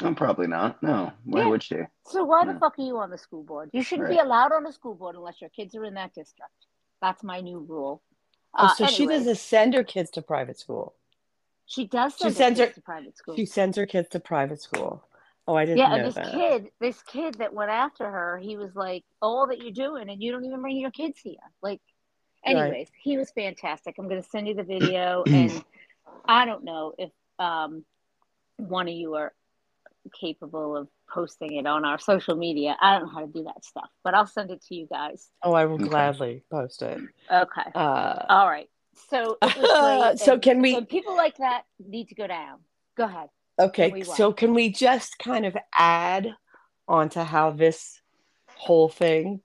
I'm 0.00 0.14
probably 0.14 0.46
not. 0.46 0.82
No. 0.82 1.10
Why 1.24 1.40
Yeah. 1.40 1.48
would 1.48 1.62
she? 1.62 1.76
So 2.04 2.22
why 2.24 2.44
the 2.44 2.58
fuck 2.60 2.78
are 2.78 2.82
you 2.84 2.98
on 2.98 3.08
the 3.08 3.16
school 3.16 3.42
board? 3.42 3.70
You 3.72 3.82
shouldn't 3.82 4.10
be 4.10 4.18
allowed 4.18 4.52
on 4.52 4.62
the 4.62 4.72
school 4.72 4.94
board 4.94 5.16
unless 5.16 5.40
your 5.40 5.48
kids 5.48 5.74
are 5.74 5.86
in 5.86 5.94
that 5.94 6.12
district. 6.12 6.52
That's 7.00 7.22
my 7.24 7.40
new 7.40 7.60
rule. 7.60 8.02
Oh, 8.58 8.64
Uh, 8.64 8.68
so 8.68 8.86
she 8.88 9.06
doesn't 9.06 9.38
send 9.38 9.72
her 9.72 9.84
kids 9.84 10.10
to 10.10 10.20
private 10.22 10.58
school. 10.58 10.94
She 11.66 11.86
does 11.86 12.14
she 12.14 12.30
send 12.30 12.34
her 12.34 12.38
sends 12.38 12.60
kids 12.60 12.68
her- 12.70 12.74
to 12.74 12.80
private 12.82 13.16
school. 13.16 13.36
She 13.36 13.46
sends 13.46 13.76
her 13.76 13.86
kids 13.86 14.08
to 14.10 14.20
private 14.20 14.62
school. 14.62 15.02
Oh, 15.48 15.54
I 15.54 15.64
didn't 15.64 15.78
yeah, 15.78 15.88
know 15.90 15.94
and 15.96 16.04
this 16.06 16.14
that. 16.14 16.32
kid, 16.32 16.70
this 16.80 17.02
kid 17.02 17.34
that 17.34 17.52
went 17.54 17.70
after 17.70 18.08
her, 18.10 18.38
he 18.38 18.56
was 18.56 18.74
like, 18.74 19.04
"All 19.22 19.46
that 19.48 19.60
you're 19.60 19.72
doing, 19.72 20.08
and 20.10 20.20
you 20.22 20.32
don't 20.32 20.44
even 20.44 20.60
bring 20.60 20.76
your 20.76 20.90
kids 20.90 21.18
here." 21.20 21.36
Like, 21.62 21.80
Right. 22.44 22.54
anyways, 22.56 22.88
he 23.00 23.16
was 23.16 23.30
fantastic. 23.30 23.96
I'm 23.98 24.08
going 24.08 24.22
to 24.22 24.28
send 24.28 24.48
you 24.48 24.54
the 24.54 24.64
video, 24.64 25.24
and 25.32 25.62
I 26.24 26.44
don't 26.46 26.64
know 26.64 26.94
if 26.98 27.10
um, 27.38 27.84
one 28.56 28.88
of 28.88 28.94
you 28.94 29.14
are 29.14 29.32
capable 30.20 30.76
of 30.76 30.88
posting 31.08 31.54
it 31.56 31.66
on 31.66 31.84
our 31.84 31.98
social 31.98 32.36
media. 32.36 32.76
I 32.80 32.98
don't 32.98 33.06
know 33.08 33.12
how 33.12 33.20
to 33.20 33.26
do 33.32 33.44
that 33.44 33.64
stuff, 33.64 33.88
but 34.04 34.14
I'll 34.14 34.26
send 34.26 34.50
it 34.50 34.62
to 34.66 34.74
you 34.74 34.86
guys. 34.86 35.30
Oh, 35.42 35.52
I 35.52 35.64
will 35.66 35.74
Okay. 35.76 35.84
gladly 35.84 36.44
post 36.50 36.82
it. 36.82 37.00
Okay. 37.30 37.70
Uh, 37.74 38.24
All 38.28 38.48
right. 38.48 38.68
So 39.10 39.36
great. 39.42 40.18
So 40.18 40.38
can 40.38 40.60
we- 40.60 40.74
And 40.76 40.88
people 40.88 41.16
like 41.16 41.36
that 41.38 41.62
need 41.78 42.08
to 42.08 42.14
go 42.14 42.26
down. 42.26 42.58
Go 42.96 43.04
ahead. 43.04 43.28
okay, 43.58 44.02
so 44.04 44.32
can 44.32 44.54
we 44.54 44.70
just 44.70 45.18
kind 45.18 45.44
of 45.46 45.56
add 45.74 46.34
on 46.88 47.08
to 47.10 47.24
how 47.24 47.50
this 47.50 48.00
whole 48.48 48.88
thing 48.88 49.40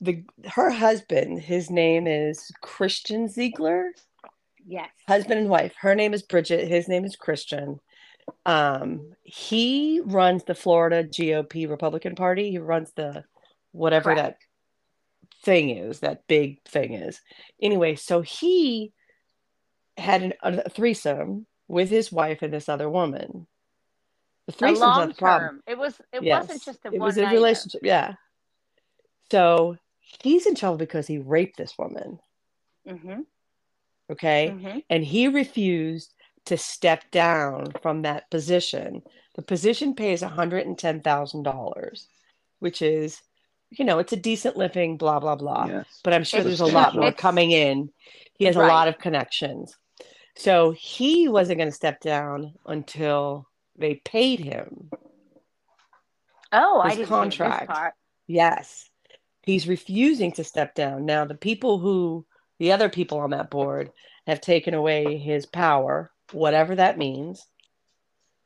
the 0.00 0.24
her 0.46 0.70
husband, 0.70 1.40
his 1.40 1.70
name 1.70 2.06
is 2.06 2.50
Christian 2.62 3.28
Ziegler, 3.28 3.90
Yes. 4.66 4.88
husband 5.06 5.40
and 5.40 5.48
wife. 5.50 5.74
Her 5.78 5.94
name 5.94 6.14
is 6.14 6.22
Bridget, 6.22 6.66
his 6.68 6.88
name 6.88 7.04
is 7.04 7.16
Christian. 7.16 7.80
Um, 8.46 9.12
he 9.24 10.00
runs 10.04 10.44
the 10.44 10.54
Florida 10.54 11.04
GOP 11.04 11.68
Republican 11.68 12.14
Party. 12.14 12.50
He 12.50 12.58
runs 12.58 12.92
the 12.92 13.24
whatever 13.72 14.14
that 14.14 14.22
Correct. 14.22 14.46
Thing 15.42 15.70
is, 15.70 16.00
that 16.00 16.26
big 16.26 16.62
thing 16.64 16.94
is. 16.94 17.20
Anyway, 17.60 17.94
so 17.96 18.20
he 18.20 18.92
had 19.96 20.22
an, 20.22 20.32
a 20.42 20.68
threesome 20.70 21.46
with 21.68 21.90
his 21.90 22.10
wife 22.12 22.42
and 22.42 22.52
this 22.52 22.68
other 22.68 22.88
woman. 22.90 23.46
The 24.46 24.52
A 24.54 24.56
threesome's 24.56 24.80
not 24.80 24.98
long 24.98 25.08
the 25.08 25.14
problem. 25.14 25.50
term. 25.50 25.62
It 25.66 25.78
was. 25.78 26.00
It 26.12 26.22
Yes, 26.22 26.44
wasn't 26.48 26.64
just 26.64 26.84
a 26.84 26.88
it 26.88 26.98
one 26.98 27.06
was 27.06 27.18
a 27.18 27.26
relationship. 27.26 27.80
Yeah. 27.84 28.14
So 29.30 29.76
he's 30.22 30.46
in 30.46 30.54
trouble 30.54 30.78
because 30.78 31.06
he 31.06 31.18
raped 31.18 31.56
this 31.56 31.78
woman. 31.78 32.18
Mm-hmm. 32.88 33.20
Okay. 34.10 34.52
Mm-hmm. 34.52 34.78
and 34.90 35.04
he 35.04 35.28
refused 35.28 36.14
to 36.46 36.56
step 36.56 37.08
down 37.12 37.72
from 37.82 38.02
that 38.02 38.28
position. 38.30 39.02
The 39.36 39.42
position 39.42 39.94
pays 39.94 40.22
$110,000, 40.22 42.06
which 42.58 42.82
is, 42.82 43.20
you 43.70 43.84
know, 43.84 43.98
it's 43.98 44.12
a 44.12 44.16
decent 44.16 44.56
living, 44.56 44.96
blah, 44.96 45.20
blah, 45.20 45.36
blah. 45.36 45.66
Yes. 45.66 46.00
But 46.02 46.12
I'm 46.12 46.24
sure 46.24 46.40
It's- 46.40 46.58
there's 46.58 46.70
a 46.70 46.74
lot 46.74 46.94
more 46.94 47.12
coming 47.12 47.50
in. 47.52 47.90
He 48.34 48.44
has 48.46 48.56
a 48.56 48.60
lot 48.60 48.88
of 48.88 48.98
connections. 48.98 49.76
So 50.36 50.70
he 50.70 51.28
wasn't 51.28 51.58
going 51.58 51.68
to 51.70 51.74
step 51.76 52.00
down 52.00 52.54
until 52.66 53.46
they 53.76 53.96
paid 53.96 54.40
him. 54.40 54.90
Oh, 56.52 56.80
I 56.80 56.94
didn't 56.96 57.08
contract. 57.08 57.60
This 57.68 57.76
part. 57.76 57.94
Yes. 58.26 58.88
He's 59.42 59.68
refusing 59.68 60.32
to 60.32 60.44
step 60.44 60.74
down. 60.74 61.04
Now, 61.06 61.24
the 61.24 61.34
people 61.34 61.78
who, 61.78 62.26
the 62.58 62.72
other 62.72 62.88
people 62.88 63.18
on 63.18 63.30
that 63.30 63.50
board 63.50 63.92
have 64.26 64.40
taken 64.40 64.74
away 64.74 65.16
his 65.16 65.46
power, 65.46 66.10
whatever 66.32 66.74
that 66.76 66.98
means. 66.98 67.46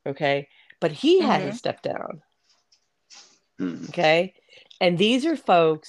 Okay. 0.06 0.48
But 0.80 0.92
he 0.92 1.20
hasn't 1.20 1.54
Mhm. 1.54 1.58
stepped 1.58 1.82
down. 1.84 2.22
Hmm. 3.58 3.84
Okay. 3.88 4.34
And 4.84 4.98
these 4.98 5.24
are 5.24 5.34
folks 5.34 5.88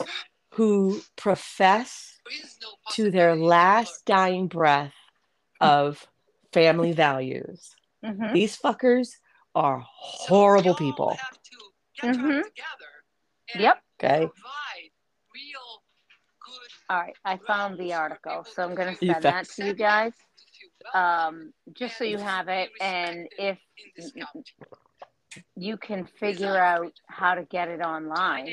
who 0.54 1.02
profess 1.18 2.18
to 2.92 3.12
their 3.12 3.36
last 3.36 4.06
dying 4.06 4.48
breath 4.48 4.94
of 5.60 6.08
family 6.54 6.94
values. 6.94 7.76
Mm-hmm. 8.06 8.34
These 8.34 8.58
fuckers 8.58 9.10
are 9.54 9.84
horrible 9.86 10.76
people. 10.76 11.18
Mhm. 12.02 12.44
Yep. 13.54 13.84
Okay. 14.00 14.30
All 16.90 16.98
right. 16.98 17.18
I 17.26 17.36
found 17.36 17.78
the 17.78 17.96
article, 17.96 18.46
so 18.50 18.64
I'm 18.64 18.76
going 18.76 18.96
to 18.96 19.06
send 19.06 19.24
that 19.24 19.50
to 19.50 19.66
you 19.66 19.74
guys, 19.74 20.14
um, 20.94 21.52
just 21.74 21.98
so 21.98 22.06
you 22.06 22.18
have 22.18 22.48
it. 22.48 22.70
And 22.80 23.28
if 23.38 23.60
you 25.56 25.78
can 25.78 26.06
figure 26.06 26.58
out 26.58 26.92
how 27.08 27.36
to 27.36 27.44
get 27.44 27.68
it 27.70 27.82
online, 27.82 28.48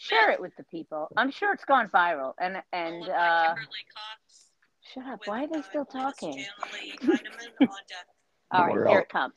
share 0.00 0.30
it 0.30 0.40
with 0.40 0.52
the 0.56 0.64
people. 0.64 1.08
I'm 1.16 1.30
sure 1.30 1.52
it's 1.52 1.64
gone 1.64 1.88
viral. 1.88 2.32
And 2.40 2.62
and 2.72 3.08
uh, 3.08 3.54
shut 4.94 5.06
up. 5.06 5.20
Why 5.26 5.44
are 5.44 5.48
they 5.48 5.62
still 5.62 5.84
talking? 5.84 6.44
All 8.50 8.64
right, 8.64 8.72
We're 8.72 8.86
here 8.86 8.96
all- 8.96 8.98
it 9.02 9.08
comes. 9.08 9.34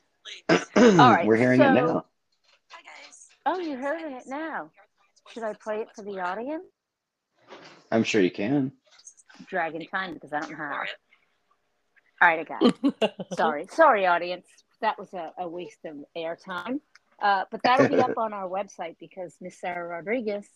All 0.99 1.12
right, 1.13 1.25
We're 1.25 1.36
hearing 1.36 1.60
so- 1.60 1.69
it 1.69 1.73
now. 1.73 2.06
Oh, 3.45 3.60
you're 3.60 3.80
hearing 3.80 4.15
it 4.15 4.23
now. 4.27 4.69
Should 5.34 5.43
I 5.43 5.54
play 5.54 5.77
it 5.82 5.88
for 5.95 6.04
the 6.04 6.19
audience? 6.19 6.63
I'm 7.91 8.04
sure 8.04 8.21
you 8.21 8.30
can. 8.32 8.71
Dragging 9.47 9.88
time 9.88 10.13
because 10.13 10.32
I 10.32 10.39
don't 10.41 10.51
know 10.51 10.58
how. 10.58 10.84
All 12.21 12.27
right, 12.27 12.39
I 12.39 12.43
got 12.43 12.62
it. 13.01 13.13
Sorry, 13.36 13.65
sorry, 13.71 14.06
audience. 14.06 14.45
That 14.81 14.99
was 14.99 15.13
a, 15.13 15.31
a 15.37 15.47
waste 15.47 15.85
of 15.85 15.95
airtime. 16.15 16.79
Uh, 17.21 17.43
but 17.51 17.61
that'll 17.63 17.87
be 17.87 17.99
up 17.99 18.13
on 18.17 18.33
our 18.33 18.49
website 18.49 18.95
because 18.99 19.35
Miss 19.41 19.59
Sarah 19.59 19.87
Rodriguez. 19.87 20.47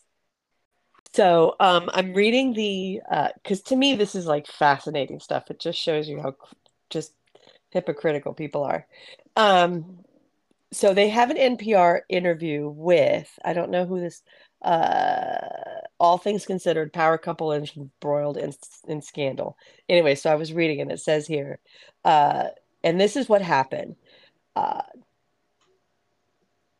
So 1.14 1.54
um, 1.60 1.88
I'm 1.92 2.12
reading 2.12 2.52
the 2.52 3.00
because 3.42 3.62
to 3.62 3.76
me 3.76 3.94
this 3.94 4.14
is 4.14 4.26
like 4.26 4.46
fascinating 4.46 5.20
stuff. 5.20 5.50
It 5.50 5.60
just 5.60 5.78
shows 5.78 6.08
you 6.08 6.20
how 6.20 6.34
just 6.90 7.12
hypocritical 7.70 8.34
people 8.34 8.64
are. 8.64 8.86
Um, 9.36 9.98
so 10.72 10.92
they 10.92 11.08
have 11.08 11.30
an 11.30 11.56
NPR 11.56 12.00
interview 12.08 12.68
with 12.68 13.30
I 13.44 13.52
don't 13.52 13.70
know 13.70 13.86
who 13.86 14.00
this 14.00 14.22
uh 14.62 15.38
all 15.98 16.18
things 16.18 16.46
considered 16.46 16.92
power 16.92 17.18
couple 17.18 17.52
embroiled 17.52 18.36
in, 18.36 18.52
in 18.88 19.02
scandal 19.02 19.56
anyway 19.88 20.14
so 20.14 20.30
i 20.30 20.34
was 20.34 20.52
reading 20.52 20.80
and 20.80 20.90
it 20.90 20.98
says 20.98 21.26
here 21.26 21.58
uh 22.04 22.48
and 22.82 23.00
this 23.00 23.16
is 23.16 23.28
what 23.28 23.42
happened 23.42 23.96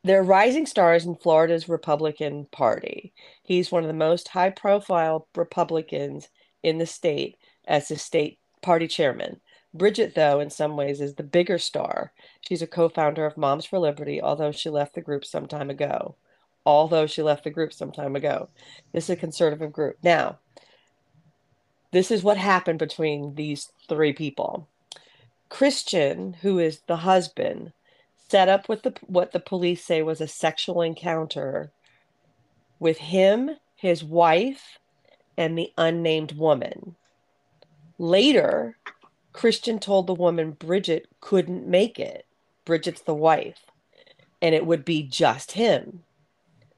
they're 0.06 0.22
rising 0.22 0.66
stars 0.66 1.04
in 1.04 1.16
Florida's 1.16 1.68
Republican 1.68 2.46
Party. 2.52 3.12
He's 3.42 3.72
one 3.72 3.82
of 3.82 3.88
the 3.88 3.94
most 3.94 4.28
high 4.28 4.50
profile 4.50 5.26
Republicans 5.34 6.28
in 6.62 6.78
the 6.78 6.86
state 6.86 7.36
as 7.66 7.88
the 7.88 7.96
state 7.96 8.38
party 8.62 8.86
chairman. 8.86 9.40
Bridget, 9.74 10.14
though, 10.14 10.38
in 10.40 10.48
some 10.48 10.76
ways, 10.76 11.00
is 11.00 11.14
the 11.14 11.22
bigger 11.24 11.58
star. 11.58 12.12
She's 12.40 12.62
a 12.62 12.68
co 12.68 12.88
founder 12.88 13.26
of 13.26 13.36
Moms 13.36 13.64
for 13.64 13.78
Liberty, 13.78 14.22
although 14.22 14.52
she 14.52 14.70
left 14.70 14.94
the 14.94 15.00
group 15.00 15.24
some 15.24 15.46
time 15.46 15.70
ago. 15.70 16.16
Although 16.64 17.06
she 17.06 17.22
left 17.22 17.44
the 17.44 17.50
group 17.50 17.72
some 17.72 17.92
time 17.92 18.16
ago. 18.16 18.48
This 18.92 19.04
is 19.04 19.10
a 19.10 19.16
conservative 19.16 19.72
group. 19.72 19.96
Now, 20.02 20.38
this 21.92 22.10
is 22.10 22.22
what 22.22 22.38
happened 22.38 22.78
between 22.78 23.34
these 23.34 23.70
three 23.88 24.12
people. 24.12 24.68
Christian, 25.48 26.34
who 26.42 26.58
is 26.58 26.80
the 26.86 26.96
husband, 26.96 27.72
set 28.28 28.48
up 28.48 28.68
with 28.68 28.82
the 28.82 28.94
what 29.06 29.32
the 29.32 29.40
police 29.40 29.84
say 29.84 30.02
was 30.02 30.20
a 30.20 30.28
sexual 30.28 30.82
encounter 30.82 31.70
with 32.78 32.98
him, 32.98 33.50
his 33.74 34.04
wife, 34.04 34.78
and 35.36 35.56
the 35.56 35.72
unnamed 35.78 36.32
woman. 36.32 36.96
Later, 37.98 38.76
Christian 39.32 39.78
told 39.78 40.06
the 40.06 40.14
woman 40.14 40.52
Bridget 40.52 41.08
couldn't 41.20 41.66
make 41.66 41.98
it. 41.98 42.26
Bridget's 42.64 43.02
the 43.02 43.14
wife, 43.14 43.64
and 44.42 44.54
it 44.54 44.66
would 44.66 44.84
be 44.84 45.02
just 45.02 45.52
him. 45.52 46.02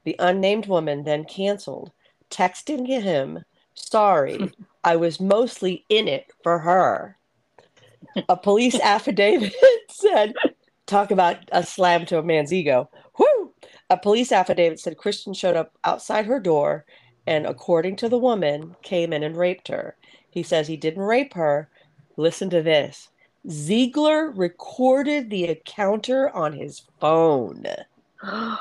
The 0.03 0.15
unnamed 0.19 0.67
woman 0.67 1.03
then 1.03 1.25
canceled, 1.25 1.91
texting 2.29 2.87
him, 2.87 3.43
Sorry, 3.73 4.51
I 4.83 4.95
was 4.95 5.19
mostly 5.19 5.85
in 5.89 6.07
it 6.07 6.31
for 6.43 6.59
her. 6.59 7.18
A 8.27 8.37
police 8.37 8.79
affidavit 8.83 9.53
said 9.89 10.33
talk 10.85 11.11
about 11.11 11.37
a 11.51 11.63
slam 11.63 12.05
to 12.07 12.17
a 12.19 12.23
man's 12.23 12.53
ego. 12.53 12.89
Whoo! 13.17 13.53
A 13.89 13.97
police 13.97 14.31
affidavit 14.31 14.79
said 14.79 14.97
Christian 14.97 15.33
showed 15.33 15.55
up 15.55 15.73
outside 15.83 16.25
her 16.25 16.39
door 16.39 16.85
and, 17.27 17.45
according 17.45 17.95
to 17.97 18.09
the 18.09 18.17
woman, 18.17 18.75
came 18.81 19.13
in 19.13 19.23
and 19.23 19.37
raped 19.37 19.67
her. 19.67 19.95
He 20.29 20.43
says 20.43 20.67
he 20.67 20.77
didn't 20.77 21.03
rape 21.03 21.33
her. 21.33 21.69
Listen 22.17 22.49
to 22.51 22.61
this. 22.61 23.09
Ziegler 23.49 24.31
recorded 24.31 25.29
the 25.29 25.47
encounter 25.47 26.29
on 26.29 26.53
his 26.53 26.83
phone. 26.99 27.65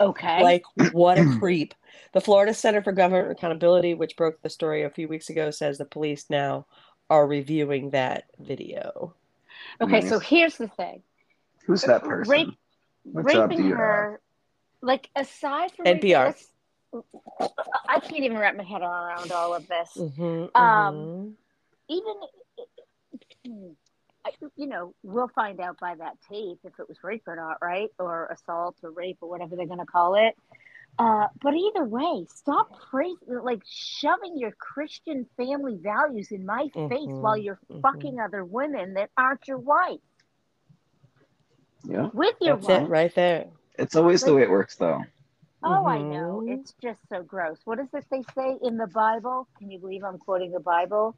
okay. 0.00 0.42
Like, 0.42 0.64
what 0.92 1.18
a 1.18 1.24
creep. 1.38 1.74
The 2.12 2.20
Florida 2.20 2.54
Center 2.54 2.82
for 2.82 2.92
Government 2.92 3.30
Accountability, 3.30 3.94
which 3.94 4.16
broke 4.16 4.42
the 4.42 4.50
story 4.50 4.82
a 4.82 4.90
few 4.90 5.08
weeks 5.08 5.30
ago, 5.30 5.50
says 5.50 5.78
the 5.78 5.84
police 5.84 6.26
now 6.28 6.66
are 7.08 7.26
reviewing 7.26 7.90
that 7.90 8.24
video. 8.38 9.14
Okay, 9.80 10.00
nice. 10.00 10.08
so 10.08 10.18
here's 10.18 10.56
the 10.56 10.68
thing. 10.68 11.02
Who's 11.66 11.82
that 11.82 12.02
person? 12.02 12.30
Rape, 12.30 12.48
raping 13.04 13.70
her, 13.70 14.20
like 14.80 15.08
aside 15.14 15.72
from 15.72 15.86
NPR. 15.86 16.34
I 17.88 18.00
can't 18.00 18.24
even 18.24 18.36
wrap 18.36 18.56
my 18.56 18.64
head 18.64 18.82
around 18.82 19.30
all 19.30 19.54
of 19.54 19.68
this. 19.68 19.90
Mm-hmm, 19.96 20.56
um, 20.60 20.94
mm-hmm. 20.94 21.30
even, 21.88 23.74
you 24.56 24.66
know, 24.66 24.94
we'll 25.02 25.28
find 25.28 25.60
out 25.60 25.78
by 25.78 25.94
that 25.96 26.16
tape 26.28 26.58
if 26.64 26.72
it 26.78 26.88
was 26.88 26.98
rape 27.04 27.22
or 27.26 27.36
not, 27.36 27.58
right? 27.62 27.90
Or 27.98 28.26
assault 28.26 28.76
or 28.82 28.90
rape 28.90 29.18
or 29.20 29.28
whatever 29.28 29.54
they're 29.56 29.66
going 29.66 29.78
to 29.78 29.86
call 29.86 30.16
it. 30.16 30.36
Uh, 31.00 31.28
but 31.40 31.54
either 31.54 31.84
way, 31.84 32.26
stop 32.28 32.78
praising, 32.90 33.16
like 33.42 33.62
shoving 33.66 34.36
your 34.36 34.52
Christian 34.58 35.24
family 35.38 35.78
values 35.82 36.30
in 36.30 36.44
my 36.44 36.68
mm-hmm, 36.76 36.88
face 36.88 37.08
while 37.08 37.38
you're 37.38 37.58
mm-hmm. 37.70 37.80
fucking 37.80 38.20
other 38.20 38.44
women 38.44 38.92
that 38.92 39.08
aren't 39.16 39.48
your 39.48 39.56
wife. 39.56 39.98
Yeah. 41.88 42.10
With 42.12 42.34
your 42.42 42.56
That's 42.56 42.68
wife. 42.68 42.82
it 42.82 42.88
right 42.90 43.14
there. 43.14 43.46
It's 43.78 43.96
always 43.96 44.20
like, 44.20 44.28
the 44.28 44.34
way 44.34 44.42
it 44.42 44.50
works, 44.50 44.76
though. 44.76 45.02
Oh, 45.62 45.68
mm-hmm. 45.68 45.86
I 45.86 45.98
know. 46.02 46.44
It's 46.46 46.74
just 46.82 47.00
so 47.08 47.22
gross. 47.22 47.56
What 47.64 47.78
is 47.78 47.88
it 47.94 48.04
they 48.10 48.22
say 48.34 48.58
in 48.62 48.76
the 48.76 48.88
Bible? 48.88 49.48
Can 49.58 49.70
you 49.70 49.78
believe 49.78 50.04
I'm 50.04 50.18
quoting 50.18 50.52
the 50.52 50.60
Bible? 50.60 51.16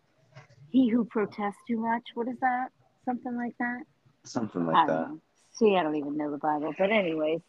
He 0.71 0.90
who 0.90 1.05
protests 1.07 1.57
too 1.66 1.79
much. 1.79 2.05
What 2.14 2.29
is 2.29 2.38
that? 2.40 2.68
Something 3.05 3.37
like 3.37 3.57
that? 3.59 3.81
Something 4.23 4.64
like 4.64 4.87
that. 4.87 5.09
Know. 5.09 5.21
See, 5.55 5.77
I 5.77 5.83
don't 5.83 5.97
even 5.97 6.16
know 6.16 6.31
the 6.31 6.38
Bible. 6.38 6.73
But, 6.79 6.92
anyways, 6.92 7.40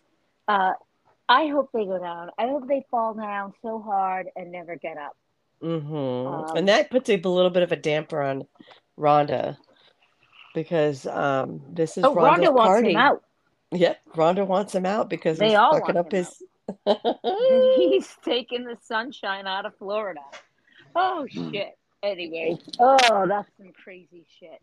uh, 0.47 0.71
I 1.33 1.47
hope 1.47 1.71
they 1.73 1.85
go 1.85 1.97
down. 1.97 2.29
I 2.37 2.43
hope 2.43 2.67
they 2.67 2.85
fall 2.91 3.15
down 3.15 3.53
so 3.63 3.81
hard 3.81 4.27
and 4.35 4.51
never 4.51 4.75
get 4.75 4.97
up. 4.97 5.17
Mm-hmm. 5.63 5.95
Um, 6.27 6.55
and 6.55 6.67
that 6.67 6.91
puts 6.91 7.09
a 7.09 7.17
little 7.17 7.49
bit 7.49 7.63
of 7.63 7.71
a 7.71 7.75
damper 7.75 8.21
on 8.21 8.43
Rhonda 8.99 9.57
because 10.53 11.07
um, 11.07 11.61
this 11.71 11.97
is 11.97 12.03
oh, 12.03 12.13
Rhonda's 12.13 12.49
Rhonda 12.49 12.53
wants 12.53 12.69
party. 12.69 12.91
him 12.91 12.97
out. 12.97 13.23
Yep, 13.71 13.99
Rhonda 14.15 14.45
wants 14.45 14.75
him 14.75 14.85
out 14.85 15.09
because 15.09 15.39
they 15.39 15.49
he's 15.49 15.57
all 15.57 15.73
fucking 15.73 15.97
up 15.97 16.11
his. 16.11 16.43
he's 17.77 18.15
taking 18.23 18.63
the 18.63 18.77
sunshine 18.83 19.47
out 19.47 19.65
of 19.65 19.75
Florida. 19.77 20.21
Oh 20.95 21.25
hmm. 21.33 21.51
shit. 21.51 21.75
Anyway, 22.03 22.59
oh, 22.79 23.25
that's 23.27 23.49
some 23.57 23.71
crazy 23.83 24.27
shit. 24.39 24.61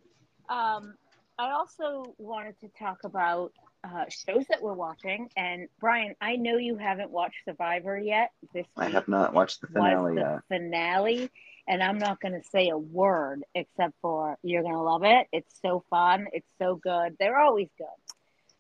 Um, 0.49 0.95
I 1.37 1.51
also 1.51 2.15
wanted 2.19 2.61
to 2.61 2.69
talk 2.79 2.99
about 3.03 3.53
uh, 3.85 4.05
shows 4.09 4.45
that 4.49 4.63
we're 4.63 4.75
watching. 4.75 5.31
And 5.37 5.69
Brian, 5.81 6.15
I 6.21 6.37
know 6.37 6.57
you 6.57 6.77
haven't 6.77 7.11
watched 7.11 7.37
Survivor 7.45 7.99
yet. 7.99 8.31
This 8.53 8.67
I 8.77 8.89
have 8.89 9.09
not 9.09 9.33
watched 9.33 9.61
the 9.61 9.69
finale 9.69 10.15
the 10.15 10.21
yet. 10.21 10.41
Finale, 10.49 11.31
and 11.67 11.83
I'm 11.83 11.99
not 11.99 12.21
going 12.21 12.35
to 12.35 12.49
say 12.51 12.69
a 12.69 12.79
word 12.79 13.43
except 13.55 13.95
for 14.03 14.37
you're 14.43 14.63
going 14.63 14.75
to 14.75 14.83
love 14.83 15.05
it. 15.05 15.27
It's 15.33 15.55
so 15.63 15.85
fun. 15.91 16.27
It's 16.33 16.49
so 16.59 16.77
good. 16.77 17.17
They're 17.19 17.39
always 17.39 17.69
good. 17.79 17.87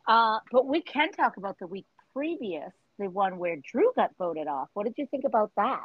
Uh, 0.06 0.38
but 0.50 0.66
we 0.66 0.80
can 0.80 1.12
talk 1.12 1.37
about 1.37 1.59
the 1.59 1.66
week 1.66 1.87
previous, 2.12 2.72
the 2.98 3.09
one 3.09 3.38
where 3.38 3.56
Drew 3.56 3.92
got 3.94 4.11
voted 4.18 4.48
off. 4.48 4.68
What 4.74 4.85
did 4.85 4.94
you 4.96 5.06
think 5.06 5.24
about 5.24 5.52
that? 5.56 5.83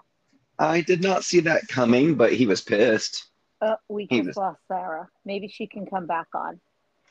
I 0.58 0.82
did 0.82 1.04
not 1.04 1.24
see 1.24 1.42
that 1.42 1.68
coming, 1.68 2.16
but 2.16 2.34
he 2.34 2.46
was 2.46 2.62
pissed. 2.62 3.26
Uh, 3.62 3.76
we 3.90 4.08
just 4.08 4.28
was... 4.28 4.38
lost 4.38 4.60
Sarah. 4.68 5.10
Maybe 5.26 5.48
she 5.48 5.68
can 5.68 5.86
come 5.86 6.08
back 6.08 6.28
on. 6.34 6.60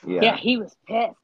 Yeah. 0.06 0.20
yeah, 0.22 0.36
he 0.36 0.56
was 0.56 0.74
pissed. 0.86 1.14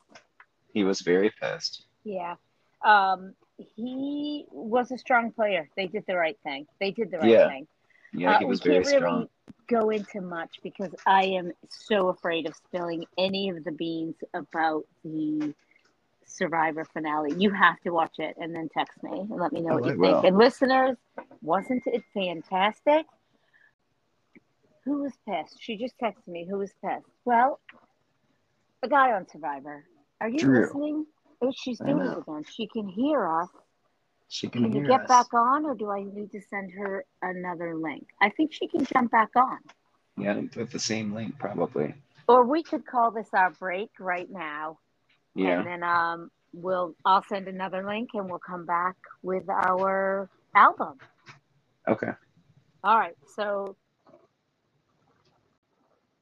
He 0.72 0.84
was 0.84 1.00
very 1.00 1.32
pissed. 1.40 1.84
Yeah. 2.04 2.36
Um, 2.84 3.34
he 3.76 4.46
was 4.50 4.90
a 4.90 4.98
strong 4.98 5.32
player. 5.32 5.68
They 5.76 5.86
did 5.86 6.04
the 6.06 6.16
right 6.16 6.38
thing. 6.42 6.66
They 6.80 6.90
did 6.90 7.10
the 7.10 7.18
right 7.18 7.30
yeah. 7.30 7.48
thing. 7.48 7.66
Yeah, 8.12 8.38
he 8.38 8.44
uh, 8.44 8.48
was 8.48 8.60
very 8.60 8.84
strong. 8.84 9.18
Really 9.18 9.28
go 9.70 9.90
into 9.90 10.20
much 10.20 10.58
because 10.62 10.92
I 11.06 11.24
am 11.24 11.52
so 11.68 12.08
afraid 12.08 12.46
of 12.46 12.54
spilling 12.56 13.04
any 13.16 13.50
of 13.50 13.62
the 13.64 13.70
beans 13.70 14.16
about 14.34 14.84
the 15.04 15.54
Survivor 16.26 16.84
finale. 16.84 17.34
You 17.36 17.50
have 17.50 17.80
to 17.80 17.90
watch 17.90 18.18
it 18.18 18.36
and 18.40 18.54
then 18.54 18.68
text 18.68 19.02
me 19.02 19.20
and 19.20 19.30
let 19.30 19.52
me 19.52 19.60
know 19.60 19.74
oh, 19.74 19.78
what 19.78 19.96
you 19.96 20.00
think. 20.00 20.24
And 20.24 20.36
listeners, 20.36 20.96
wasn't 21.40 21.82
it 21.86 22.02
fantastic? 22.14 23.06
Who 24.84 25.02
was 25.02 25.12
pissed? 25.28 25.56
She 25.60 25.76
just 25.76 25.98
texted 25.98 26.28
me. 26.28 26.46
Who 26.48 26.58
was 26.58 26.72
pissed? 26.84 27.06
Well, 27.24 27.60
a 28.82 28.88
guy 28.88 29.12
on 29.12 29.28
Survivor. 29.28 29.84
Are 30.20 30.28
you 30.28 30.38
Drew. 30.38 30.66
listening? 30.66 31.06
If 31.42 31.54
she's 31.56 31.78
doing 31.78 31.98
it 31.98 32.18
again, 32.18 32.44
she 32.54 32.66
can 32.66 32.86
hear 32.86 33.26
us. 33.26 33.48
She 34.28 34.48
can, 34.48 34.64
can 34.64 34.72
you 34.74 34.86
get 34.86 35.02
us. 35.02 35.08
back 35.08 35.32
on, 35.32 35.64
or 35.64 35.74
do 35.74 35.90
I 35.90 36.02
need 36.02 36.30
to 36.32 36.40
send 36.50 36.70
her 36.72 37.04
another 37.22 37.74
link? 37.76 38.06
I 38.20 38.28
think 38.28 38.52
she 38.52 38.68
can 38.68 38.84
jump 38.84 39.10
back 39.10 39.30
on. 39.34 39.58
Yeah, 40.18 40.40
with 40.54 40.70
the 40.70 40.78
same 40.78 41.14
link, 41.14 41.38
probably. 41.38 41.94
Or 42.28 42.44
we 42.44 42.62
could 42.62 42.86
call 42.86 43.10
this 43.10 43.28
our 43.32 43.50
break 43.50 43.90
right 43.98 44.30
now. 44.30 44.78
Yeah. 45.34 45.58
And 45.58 45.66
then 45.66 45.82
um, 45.82 46.30
we'll 46.52 46.94
I'll 47.04 47.24
send 47.28 47.48
another 47.48 47.86
link, 47.86 48.10
and 48.14 48.28
we'll 48.28 48.38
come 48.38 48.66
back 48.66 48.96
with 49.22 49.48
our 49.48 50.28
album. 50.54 50.98
Okay. 51.88 52.10
All 52.84 52.98
right. 52.98 53.16
So. 53.34 53.76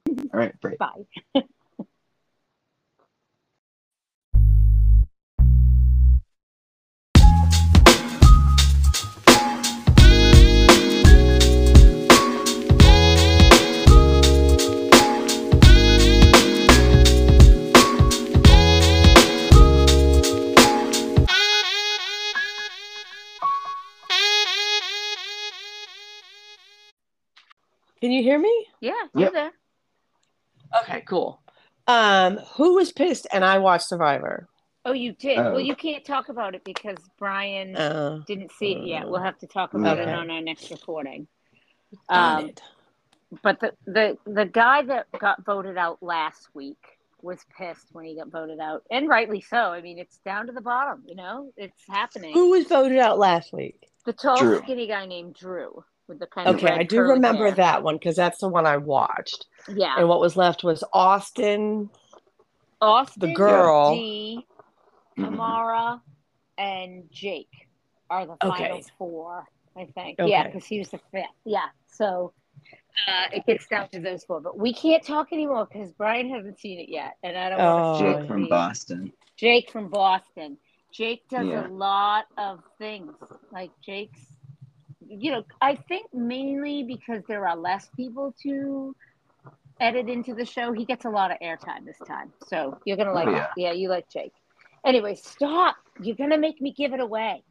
All 0.08 0.26
right. 0.32 0.58
Break. 0.60 0.78
Bye. 1.34 1.42
Can 28.00 28.12
you 28.12 28.22
hear 28.22 28.38
me? 28.38 28.66
Yeah, 28.80 28.92
you're 29.14 29.24
yep. 29.24 29.32
there. 29.32 29.52
Okay, 30.82 31.02
cool. 31.02 31.40
Um, 31.86 32.38
who 32.54 32.74
was 32.74 32.92
pissed? 32.92 33.26
And 33.32 33.44
I 33.44 33.58
watched 33.58 33.88
Survivor. 33.88 34.48
Oh, 34.84 34.92
you 34.92 35.12
did. 35.12 35.38
Oh. 35.38 35.52
Well, 35.52 35.60
you 35.60 35.74
can't 35.74 36.04
talk 36.04 36.28
about 36.28 36.54
it 36.54 36.62
because 36.64 36.96
Brian 37.18 37.76
Uh, 37.76 38.22
didn't 38.26 38.52
see 38.52 38.72
it 38.72 38.86
yet. 38.86 39.08
We'll 39.08 39.22
have 39.22 39.38
to 39.38 39.46
talk 39.46 39.74
about 39.74 39.98
it 39.98 40.08
on 40.08 40.30
our 40.30 40.40
next 40.40 40.70
recording. 40.70 41.26
Um, 42.08 42.52
but 43.42 43.60
the, 43.60 43.72
the 43.86 44.18
the 44.26 44.46
guy 44.46 44.82
that 44.82 45.06
got 45.18 45.44
voted 45.44 45.76
out 45.76 46.02
last 46.02 46.48
week 46.54 46.78
was 47.20 47.38
pissed 47.56 47.88
when 47.92 48.04
he 48.04 48.16
got 48.16 48.28
voted 48.30 48.60
out, 48.60 48.84
and 48.90 49.08
rightly 49.08 49.40
so. 49.40 49.56
I 49.56 49.80
mean, 49.80 49.98
it's 49.98 50.18
down 50.18 50.46
to 50.46 50.52
the 50.52 50.60
bottom. 50.60 51.02
You 51.06 51.16
know, 51.16 51.50
it's 51.56 51.82
happening. 51.88 52.32
Who 52.32 52.50
was 52.50 52.66
voted 52.66 52.98
out 52.98 53.18
last 53.18 53.52
week? 53.52 53.88
The 54.06 54.12
tall, 54.12 54.38
Drew. 54.38 54.58
skinny 54.58 54.86
guy 54.86 55.04
named 55.06 55.34
Drew 55.34 55.84
with 56.08 56.18
the 56.18 56.26
kind 56.26 56.48
of 56.48 56.56
Okay, 56.56 56.68
I 56.72 56.82
do 56.82 57.00
remember 57.00 57.46
hair. 57.46 57.54
that 57.56 57.82
one 57.82 57.96
because 57.96 58.16
that's 58.16 58.38
the 58.40 58.48
one 58.48 58.66
I 58.66 58.76
watched. 58.78 59.46
Yeah, 59.68 59.94
And 59.98 60.08
what 60.08 60.20
was 60.20 60.36
left 60.36 60.64
was 60.64 60.82
Austin. 60.92 61.90
Austin, 62.80 63.20
the 63.28 63.34
girl. 63.34 63.94
Dee, 63.94 64.46
Mhm. 65.16 65.24
Tamara, 65.24 66.02
and 66.56 67.10
Jake 67.10 67.68
are 68.10 68.26
the 68.26 68.32
Okay. 68.42 68.48
final 68.68 68.82
four. 68.98 69.46
I 69.76 69.84
think. 69.86 70.18
Okay. 70.18 70.28
Yeah, 70.30 70.44
because 70.46 70.64
he 70.64 70.78
was 70.80 70.88
the 70.90 70.98
fifth. 71.12 71.26
Yeah, 71.44 71.66
so. 71.86 72.32
Uh, 73.06 73.26
it 73.32 73.46
gets 73.46 73.64
down 73.68 73.88
to 73.90 74.00
those 74.00 74.24
four, 74.24 74.40
but 74.40 74.58
we 74.58 74.72
can't 74.74 75.04
talk 75.04 75.32
anymore 75.32 75.68
because 75.70 75.92
Brian 75.92 76.28
hasn't 76.30 76.58
seen 76.58 76.80
it 76.80 76.88
yet, 76.88 77.16
and 77.22 77.38
I 77.38 77.48
don't 77.50 77.58
want 77.60 77.84
Oh, 77.84 77.92
to 77.92 78.12
Jake 78.12 78.20
yeah. 78.22 78.26
from 78.26 78.48
Boston. 78.48 79.12
Jake 79.36 79.70
from 79.70 79.88
Boston. 79.88 80.58
Jake 80.90 81.28
does 81.28 81.46
Yeah. 81.46 81.64
a 81.64 81.68
lot 81.68 82.24
of 82.36 82.60
things. 82.78 83.14
Like 83.52 83.70
Jake's, 83.80 84.27
you 85.08 85.32
know, 85.32 85.42
I 85.60 85.74
think 85.74 86.12
mainly 86.12 86.82
because 86.84 87.22
there 87.28 87.46
are 87.48 87.56
less 87.56 87.88
people 87.96 88.34
to 88.42 88.94
edit 89.80 90.08
into 90.08 90.34
the 90.34 90.44
show, 90.44 90.72
he 90.72 90.84
gets 90.84 91.04
a 91.04 91.10
lot 91.10 91.30
of 91.30 91.38
airtime 91.40 91.84
this 91.84 91.98
time. 92.06 92.32
So 92.46 92.78
you're 92.84 92.96
gonna 92.96 93.10
oh, 93.10 93.14
like, 93.14 93.28
Oh, 93.28 93.32
yeah. 93.32 93.46
yeah. 93.56 93.72
you 93.72 93.88
like 93.88 94.08
Jake. 94.10 94.32
Anyway, 94.84 95.14
stop. 95.14 95.76
You're 96.00 96.16
gonna 96.16 96.38
make 96.38 96.60
me 96.60 96.72
give 96.72 96.92
it 96.92 97.00
away. 97.00 97.42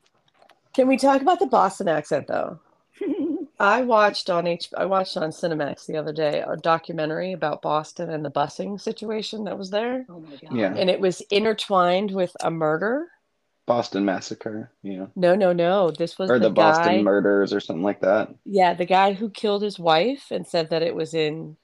Can 0.73 0.87
we 0.87 0.97
talk 0.97 1.21
about 1.21 1.39
the 1.39 1.47
Boston 1.47 1.87
accent 1.87 2.27
though? 2.27 2.59
I 3.59 3.81
watched 3.81 4.29
on 4.29 4.45
H. 4.45 4.69
I 4.77 4.85
watched 4.85 5.17
on 5.17 5.31
Cinemax 5.31 5.87
the 5.87 5.97
other 5.97 6.13
day 6.13 6.43
a 6.47 6.55
documentary 6.57 7.33
about 7.33 7.61
Boston 7.63 8.11
and 8.11 8.23
the 8.23 8.29
busing 8.29 8.79
situation 8.79 9.43
that 9.45 9.57
was 9.57 9.71
there, 9.71 10.05
oh 10.09 10.19
my 10.19 10.29
god. 10.35 10.55
Yeah. 10.55 10.73
and 10.75 10.89
it 10.89 10.99
was 10.99 11.21
intertwined 11.31 12.11
with 12.11 12.35
a 12.41 12.51
murder. 12.51 13.07
Boston 13.67 14.06
Massacre. 14.06 14.71
Yeah. 14.82 15.08
No, 15.15 15.36
no, 15.36 15.51
no. 15.53 15.91
This 15.91 16.17
was 16.17 16.32
Or 16.32 16.39
the, 16.39 16.47
the, 16.47 16.53
Boston 16.53 16.86
guy. 16.95 17.01
Murders 17.03 17.53
or 17.53 17.60
something 17.60 17.84
like 17.84 17.99
that. 18.01 18.30
Yeah, 18.45 18.73
the 18.73 18.86
guy 18.86 19.13
who 19.13 19.30
killed 19.30 19.62
his 19.62 19.77
wife 19.77 20.27
and 20.32 20.47
said 20.47 20.69
that 20.71 20.82
it 20.82 20.95
was 20.95 21.13
in 21.13 21.58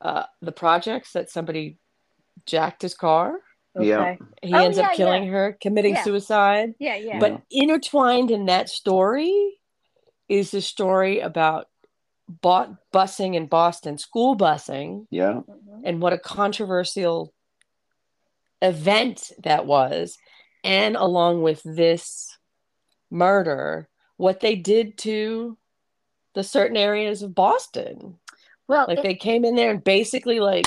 uh, 0.00 0.24
the 0.40 0.52
projects 0.52 1.12
that 1.12 1.30
somebody 1.30 1.78
jacked 2.46 2.82
his 2.82 2.94
car. 2.94 3.34
Okay. 3.76 3.88
Yeah. 3.88 4.16
He 4.40 4.54
Oh, 4.54 4.64
ends 4.64 4.78
yeah, 4.78 4.86
up 4.86 4.92
killing 4.94 5.26
her, 5.28 5.58
committing 5.60 5.94
Yeah. 5.94 6.04
suicide. 6.04 6.74
Yeah, 6.78 6.96
yeah. 6.96 7.18
But 7.18 7.42
intertwined 7.50 8.30
in 8.30 8.46
that 8.46 8.68
story 8.68 9.58
is 10.28 10.52
the 10.52 10.60
story 10.60 11.20
about 11.20 11.66
bought 12.28 12.70
busing 12.94 13.34
in 13.34 13.46
Boston, 13.46 13.98
school 13.98 14.36
busing, 14.36 15.06
Yeah. 15.10 15.40
Mhm. 15.48 15.82
and 15.84 16.00
what 16.00 16.12
a 16.12 16.18
controversial 16.18 17.34
event 18.60 19.32
that 19.42 19.66
was. 19.66 20.18
And 20.64 20.96
along 20.96 21.42
with 21.42 21.62
this 21.64 22.36
murder, 23.10 23.88
what 24.16 24.40
they 24.40 24.54
did 24.56 24.96
to 24.98 25.58
the 26.34 26.44
certain 26.44 26.76
areas 26.76 27.22
of 27.22 27.34
Boston. 27.34 28.18
well, 28.68 28.86
Like 28.88 28.98
it- 28.98 29.02
they 29.02 29.14
came 29.14 29.44
in 29.44 29.54
there 29.56 29.70
and 29.70 29.82
basically 29.84 30.40
like 30.40 30.66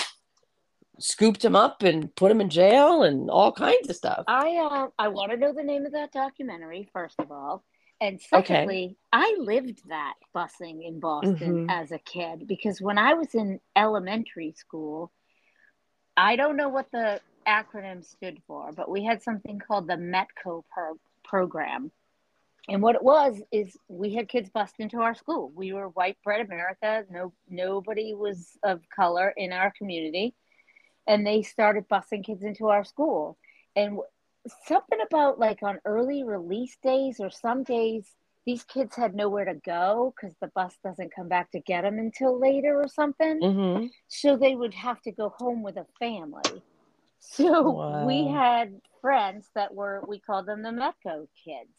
scooped 0.99 1.43
him 1.43 1.55
up 1.55 1.81
and 1.83 2.13
put 2.15 2.31
him 2.31 2.39
in 2.39 2.49
jail 2.49 3.03
and 3.03 3.29
all 3.29 3.51
kinds 3.51 3.89
of 3.89 3.95
stuff. 3.95 4.23
I 4.27 4.55
uh, 4.57 4.87
I 4.99 5.07
want 5.09 5.31
to 5.31 5.37
know 5.37 5.51
the 5.53 5.63
name 5.63 5.85
of 5.85 5.91
that 5.93 6.11
documentary 6.11 6.87
first 6.93 7.15
of 7.19 7.31
all, 7.31 7.63
and 7.99 8.21
secondly, 8.21 8.95
I 9.11 9.35
lived 9.39 9.81
that 9.89 10.13
busing 10.33 10.85
in 10.85 10.99
Boston 10.99 11.67
Mhm. 11.67 11.71
as 11.71 11.91
a 11.91 11.99
kid 11.99 12.47
because 12.47 12.79
when 12.81 12.97
I 12.97 13.13
was 13.13 13.33
in 13.35 13.59
elementary 13.75 14.53
school, 14.53 15.11
I 16.15 16.35
don't 16.37 16.55
know 16.55 16.69
what 16.69 16.91
the 16.91 17.19
acronym 17.47 18.03
stood 18.05 18.41
for, 18.47 18.71
but 18.73 18.89
we 18.89 19.03
had 19.03 19.21
something 19.21 19.59
called 19.59 19.87
the 19.87 19.95
Metco 19.95 20.63
pro- 20.71 20.99
program. 21.23 21.91
And 22.67 22.81
what 22.81 22.95
it 22.95 23.03
was 23.03 23.41
is 23.51 23.77
we 23.87 24.15
had 24.15 24.27
kids 24.27 24.49
bust 24.49 24.75
into 24.79 24.99
our 25.01 25.13
school. 25.13 25.51
We 25.55 25.71
were 25.73 25.89
white 25.89 26.17
bread 26.23 26.41
America. 26.41 27.05
No, 27.11 27.31
nobody 27.47 28.15
was 28.15 28.57
of 28.63 28.81
color 28.89 29.33
in 29.37 29.53
our 29.53 29.71
community, 29.77 30.33
and 31.05 31.25
they 31.25 31.43
started 31.43 31.87
busing 31.87 32.23
kids 32.23 32.43
into 32.43 32.69
our 32.69 32.83
school. 32.83 33.37
And 33.75 33.99
something 34.65 34.99
about 35.05 35.39
like 35.39 35.61
on 35.61 35.79
early 35.85 36.23
release 36.23 36.77
days 36.81 37.19
or 37.19 37.29
some 37.29 37.63
days, 37.63 38.05
these 38.45 38.63
kids 38.63 38.95
had 38.95 39.15
nowhere 39.15 39.45
to 39.45 39.55
go 39.55 40.13
because 40.15 40.35
the 40.39 40.51
bus 40.55 40.75
doesn't 40.83 41.13
come 41.15 41.27
back 41.27 41.51
to 41.51 41.59
get 41.59 41.81
them 41.81 41.97
until 41.99 42.39
later 42.39 42.81
or 42.81 42.87
something. 42.87 43.41
hmm 43.41 43.87
So 44.07 44.37
they 44.37 44.55
would 44.55 44.73
have 44.73 45.01
to 45.03 45.11
go 45.11 45.33
home 45.37 45.63
with 45.63 45.77
a 45.77 45.85
family. 45.99 46.63
So 47.27 48.03
we 48.05 48.27
had 48.27 48.79
friends 49.01 49.49
that 49.55 49.73
were, 49.73 50.03
we 50.07 50.19
called 50.19 50.45
them 50.45 50.61
the 50.61 50.69
Metco 50.69 51.27
kids. 51.43 51.69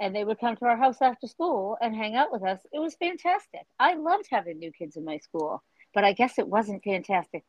And 0.00 0.14
they 0.16 0.24
would 0.24 0.40
come 0.40 0.56
to 0.56 0.64
our 0.64 0.76
house 0.76 1.00
after 1.00 1.26
school 1.26 1.76
and 1.80 1.94
hang 1.94 2.16
out 2.16 2.32
with 2.32 2.42
us. 2.42 2.58
It 2.72 2.78
was 2.80 2.94
fantastic. 2.96 3.62
I 3.78 3.94
loved 3.94 4.26
having 4.30 4.58
new 4.58 4.72
kids 4.72 4.96
in 4.96 5.04
my 5.04 5.18
school, 5.18 5.62
but 5.94 6.02
I 6.02 6.12
guess 6.12 6.38
it 6.38 6.48
wasn't 6.48 6.82
fantastic 6.82 7.44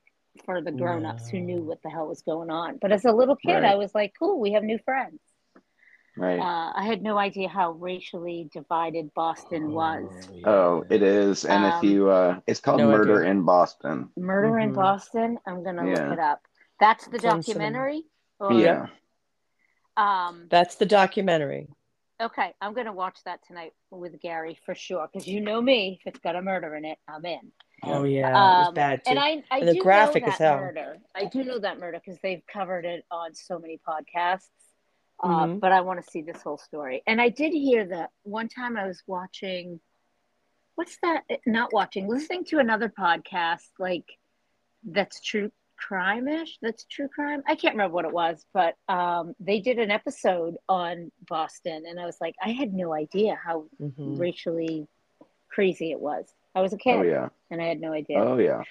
for 0.46 0.62
the 0.62 0.72
grown 0.72 1.06
ups 1.06 1.30
who 1.30 1.40
knew 1.40 1.62
what 1.62 1.82
the 1.84 1.90
hell 1.90 2.08
was 2.08 2.22
going 2.22 2.50
on. 2.50 2.78
But 2.82 2.92
as 2.92 3.06
a 3.06 3.12
little 3.12 3.36
kid, 3.36 3.56
Right. 3.64 3.66
I 3.66 3.76
was 3.76 3.96
like, 3.96 4.14
cool, 4.20 4.40
we 4.40 4.52
have 4.54 4.64
new 4.64 4.78
friends. 4.80 5.20
Right. 6.16 6.40
Uh, 6.40 6.74
I 6.76 6.84
had 6.86 7.02
no 7.02 7.18
idea 7.18 7.48
how 7.48 7.72
racially 7.72 8.50
divided 8.54 9.12
Boston 9.16 9.72
was. 9.72 10.06
oh, 10.44 10.86
it 10.90 11.02
is. 11.02 11.46
And 11.46 11.66
if 11.66 11.76
Um, 11.76 11.86
you, 11.86 12.10
uh, 12.10 12.40
it's 12.46 12.60
called 12.60 12.80
no 12.80 12.92
Murder 12.92 13.22
idea. 13.22 13.32
in 13.32 13.44
Boston. 13.44 14.10
Murder 14.18 14.60
in 14.60 14.72
Mhm. 14.72 14.76
Boston. 14.76 15.40
I'm 15.48 15.64
gonna 15.64 15.88
Yeah. 15.88 16.04
look 16.04 16.14
it 16.14 16.20
up. 16.20 16.42
That's 16.84 17.08
the 17.08 17.16
It's 17.16 17.24
documentary. 17.24 18.04
Or, 18.40 18.52
Yeah. 18.52 18.88
Um. 19.96 20.48
That's 20.50 20.76
the 20.76 20.86
documentary. 20.86 21.70
Okay, 22.20 22.54
I'm 22.62 22.74
gonna 22.74 22.92
watch 22.92 23.20
that 23.24 23.40
tonight 23.48 23.74
with 23.90 24.20
Gary 24.20 24.60
for 24.66 24.76
sure 24.76 25.08
because 25.08 25.26
you 25.28 25.40
know 25.40 25.62
me. 25.62 26.00
If 26.02 26.08
it's 26.08 26.20
got 26.20 26.36
a 26.36 26.42
murder 26.42 26.76
in 26.76 26.84
it, 26.84 26.98
I'm 27.08 27.24
in. 27.26 27.52
Oh 27.84 28.04
yeah, 28.04 28.30
it 28.30 28.34
was 28.34 28.68
Um, 28.68 28.74
bad 28.74 29.04
too. 29.06 29.12
And 29.12 29.20
I, 29.20 29.44
I 29.50 29.60
And 29.60 29.68
the 29.70 29.74
do 29.76 29.82
graphic 29.82 30.24
know 30.26 30.32
as 30.34 30.38
that 30.40 30.46
hell. 30.46 30.58
murder. 30.60 30.98
I 31.16 31.26
do 31.26 31.44
know 31.46 31.58
that 31.60 31.80
murder 31.80 32.00
because 32.04 32.20
they've 32.22 32.44
covered 32.52 32.84
it 32.86 33.06
on 33.10 33.34
so 33.34 33.60
many 33.60 33.78
podcasts. 33.88 34.50
Uh, 35.22 35.46
Mhm. 35.46 35.60
But 35.62 35.72
I 35.72 35.82
want 35.82 36.04
to 36.04 36.12
see 36.12 36.22
this 36.22 36.42
whole 36.42 36.58
story. 36.58 37.02
And 37.08 37.22
I 37.22 37.30
did 37.30 37.54
hear 37.54 37.86
that 37.88 38.12
one 38.24 38.50
time 38.50 38.76
I 38.78 38.88
was 38.88 39.02
watching. 39.08 39.80
What's 40.76 40.98
that? 41.04 41.24
Not 41.46 41.72
watching, 41.72 42.08
listening 42.10 42.44
to 42.46 42.60
another 42.60 42.90
podcast 42.90 43.68
like 43.80 44.06
that's 44.84 45.22
true 45.22 45.50
crime-ish. 45.88 46.58
That's 46.62 46.86
true 46.86 47.08
crime. 47.08 47.44
I 47.48 47.56
can't 47.56 47.74
remember 47.76 47.94
what 47.96 48.06
it 48.06 48.14
was, 48.14 48.46
but 48.54 48.76
um, 48.88 49.34
they 49.40 49.60
did 49.60 49.80
an 49.80 49.92
episode 49.92 50.56
on 50.70 51.12
Boston, 51.28 51.84
and 51.88 52.00
I 52.00 52.06
was 52.06 52.18
like, 52.22 52.36
I 52.42 52.50
had 52.52 52.74
no 52.74 52.94
idea 52.94 53.36
how 53.44 53.66
Mhm. 53.82 54.20
racially 54.20 54.88
crazy 55.50 55.92
it 55.92 56.00
was. 56.00 56.26
I 56.56 56.62
was 56.62 56.74
a 56.74 56.78
kid 56.78 56.98
Oh, 57.00 57.02
yeah. 57.04 57.30
and 57.52 57.62
I 57.62 57.66
had 57.66 57.80
no 57.82 57.92
idea. 57.94 58.20
Oh, 58.24 58.38
yeah. 58.38 58.64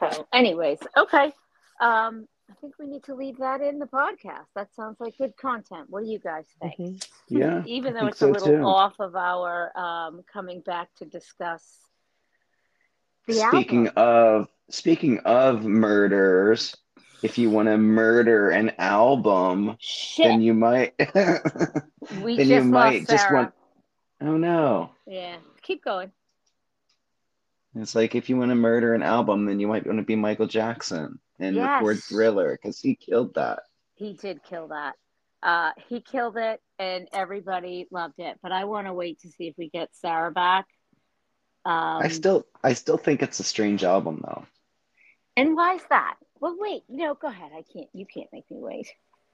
So, 0.00 0.26
anyways, 0.32 0.78
okay. 0.96 1.32
Um, 1.80 2.26
I 2.50 2.54
think 2.60 2.74
we 2.78 2.86
need 2.86 3.04
to 3.04 3.14
leave 3.14 3.36
that 3.38 3.60
in 3.60 3.78
the 3.78 3.86
podcast. 3.86 4.46
That 4.54 4.74
sounds 4.74 4.98
like 5.00 5.18
good 5.18 5.36
content. 5.36 5.90
What 5.90 6.04
do 6.04 6.10
you 6.10 6.18
guys 6.18 6.46
think? 6.60 6.74
Mhm. 6.78 7.08
Yeah. 7.30 7.62
Even 7.66 7.92
though 7.92 8.06
it's 8.06 8.22
a 8.22 8.26
little 8.26 8.48
too. 8.48 8.62
off 8.64 8.98
of 9.00 9.14
our 9.14 9.70
um, 9.78 10.22
coming 10.32 10.60
back 10.60 10.88
to 10.96 11.04
discuss 11.04 11.62
Speaking 13.30 13.88
album. 13.88 13.92
of 13.96 14.48
speaking 14.70 15.18
of 15.20 15.64
murders, 15.64 16.76
if 17.22 17.38
you 17.38 17.50
want 17.50 17.68
to 17.68 17.76
murder 17.76 18.50
an 18.50 18.72
album, 18.78 19.76
Shit, 19.80 20.24
then 20.26 20.40
you 20.40 20.54
might 20.54 20.94
we 20.98 22.36
then 22.36 22.46
just 22.46 22.48
you 22.48 22.62
lost 22.62 22.72
might 22.72 23.06
Sarah. 23.06 23.18
just 23.18 23.32
want 23.32 23.52
Oh 24.20 24.36
no. 24.36 24.90
Yeah, 25.06 25.36
keep 25.62 25.84
going. 25.84 26.10
It's 27.74 27.94
like 27.94 28.14
if 28.14 28.28
you 28.28 28.36
want 28.36 28.50
to 28.50 28.56
murder 28.56 28.94
an 28.94 29.02
album, 29.02 29.44
then 29.44 29.60
you 29.60 29.68
might 29.68 29.86
want 29.86 29.98
to 29.98 30.04
be 30.04 30.16
Michael 30.16 30.46
Jackson 30.46 31.20
and 31.38 31.56
record 31.56 31.98
Thriller 32.02 32.58
because 32.60 32.80
he 32.80 32.96
killed 32.96 33.34
that. 33.34 33.60
He 33.94 34.14
did 34.14 34.42
kill 34.42 34.68
that. 34.68 34.94
Uh, 35.42 35.70
he 35.88 36.00
killed 36.00 36.36
it, 36.36 36.60
and 36.80 37.08
everybody 37.12 37.86
loved 37.92 38.18
it. 38.18 38.38
But 38.42 38.50
I 38.50 38.64
want 38.64 38.88
to 38.88 38.92
wait 38.92 39.20
to 39.20 39.28
see 39.28 39.46
if 39.46 39.54
we 39.56 39.68
get 39.68 39.90
Sarah 39.92 40.32
back. 40.32 40.66
Um, 41.68 42.02
I 42.02 42.08
still 42.08 42.46
I 42.64 42.72
still 42.72 42.96
think 42.96 43.20
it's 43.22 43.40
a 43.40 43.44
strange 43.44 43.84
album 43.84 44.22
though. 44.24 44.46
And 45.36 45.54
why 45.54 45.74
is 45.74 45.82
that? 45.90 46.16
Well, 46.40 46.56
wait. 46.58 46.84
No, 46.88 47.14
go 47.14 47.28
ahead. 47.28 47.50
I 47.54 47.62
can't. 47.72 47.88
You 47.92 48.06
can't 48.06 48.28
make 48.32 48.50
me 48.50 48.56
wait. 48.58 48.88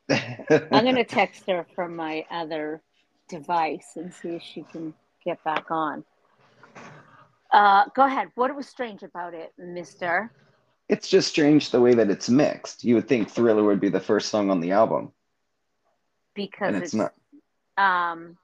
I'm 0.11 0.85
gonna 0.85 1.05
text 1.05 1.45
her 1.49 1.64
from 1.76 1.95
my 1.95 2.26
other 2.30 2.82
device 3.28 3.93
and 3.97 4.12
see 4.12 4.30
if 4.30 4.43
she 4.43 4.62
can 4.64 4.95
get 5.24 5.43
back 5.45 5.70
on. 5.70 6.05
Uh, 7.53 7.85
go 7.95 8.05
ahead. 8.05 8.28
What 8.35 8.55
was 8.57 8.66
strange 8.68 9.03
about 9.05 9.32
it, 9.35 9.53
Mister? 9.57 10.32
It's 10.89 11.09
just 11.09 11.28
strange 11.28 11.70
the 11.70 11.80
way 11.80 11.95
that 11.95 12.11
it's 12.11 12.28
mixed. 12.28 12.82
You 12.85 12.97
would 12.97 13.09
think 13.09 13.30
Thriller 13.30 13.62
would 13.62 13.80
be 13.80 13.91
the 13.91 14.01
first 14.01 14.28
song 14.28 14.51
on 14.51 14.61
the 14.61 14.72
album, 14.72 15.12
because 16.35 16.74
it's, 16.74 16.87
it's 16.87 16.95
not. 16.95 17.12
um 17.78 18.37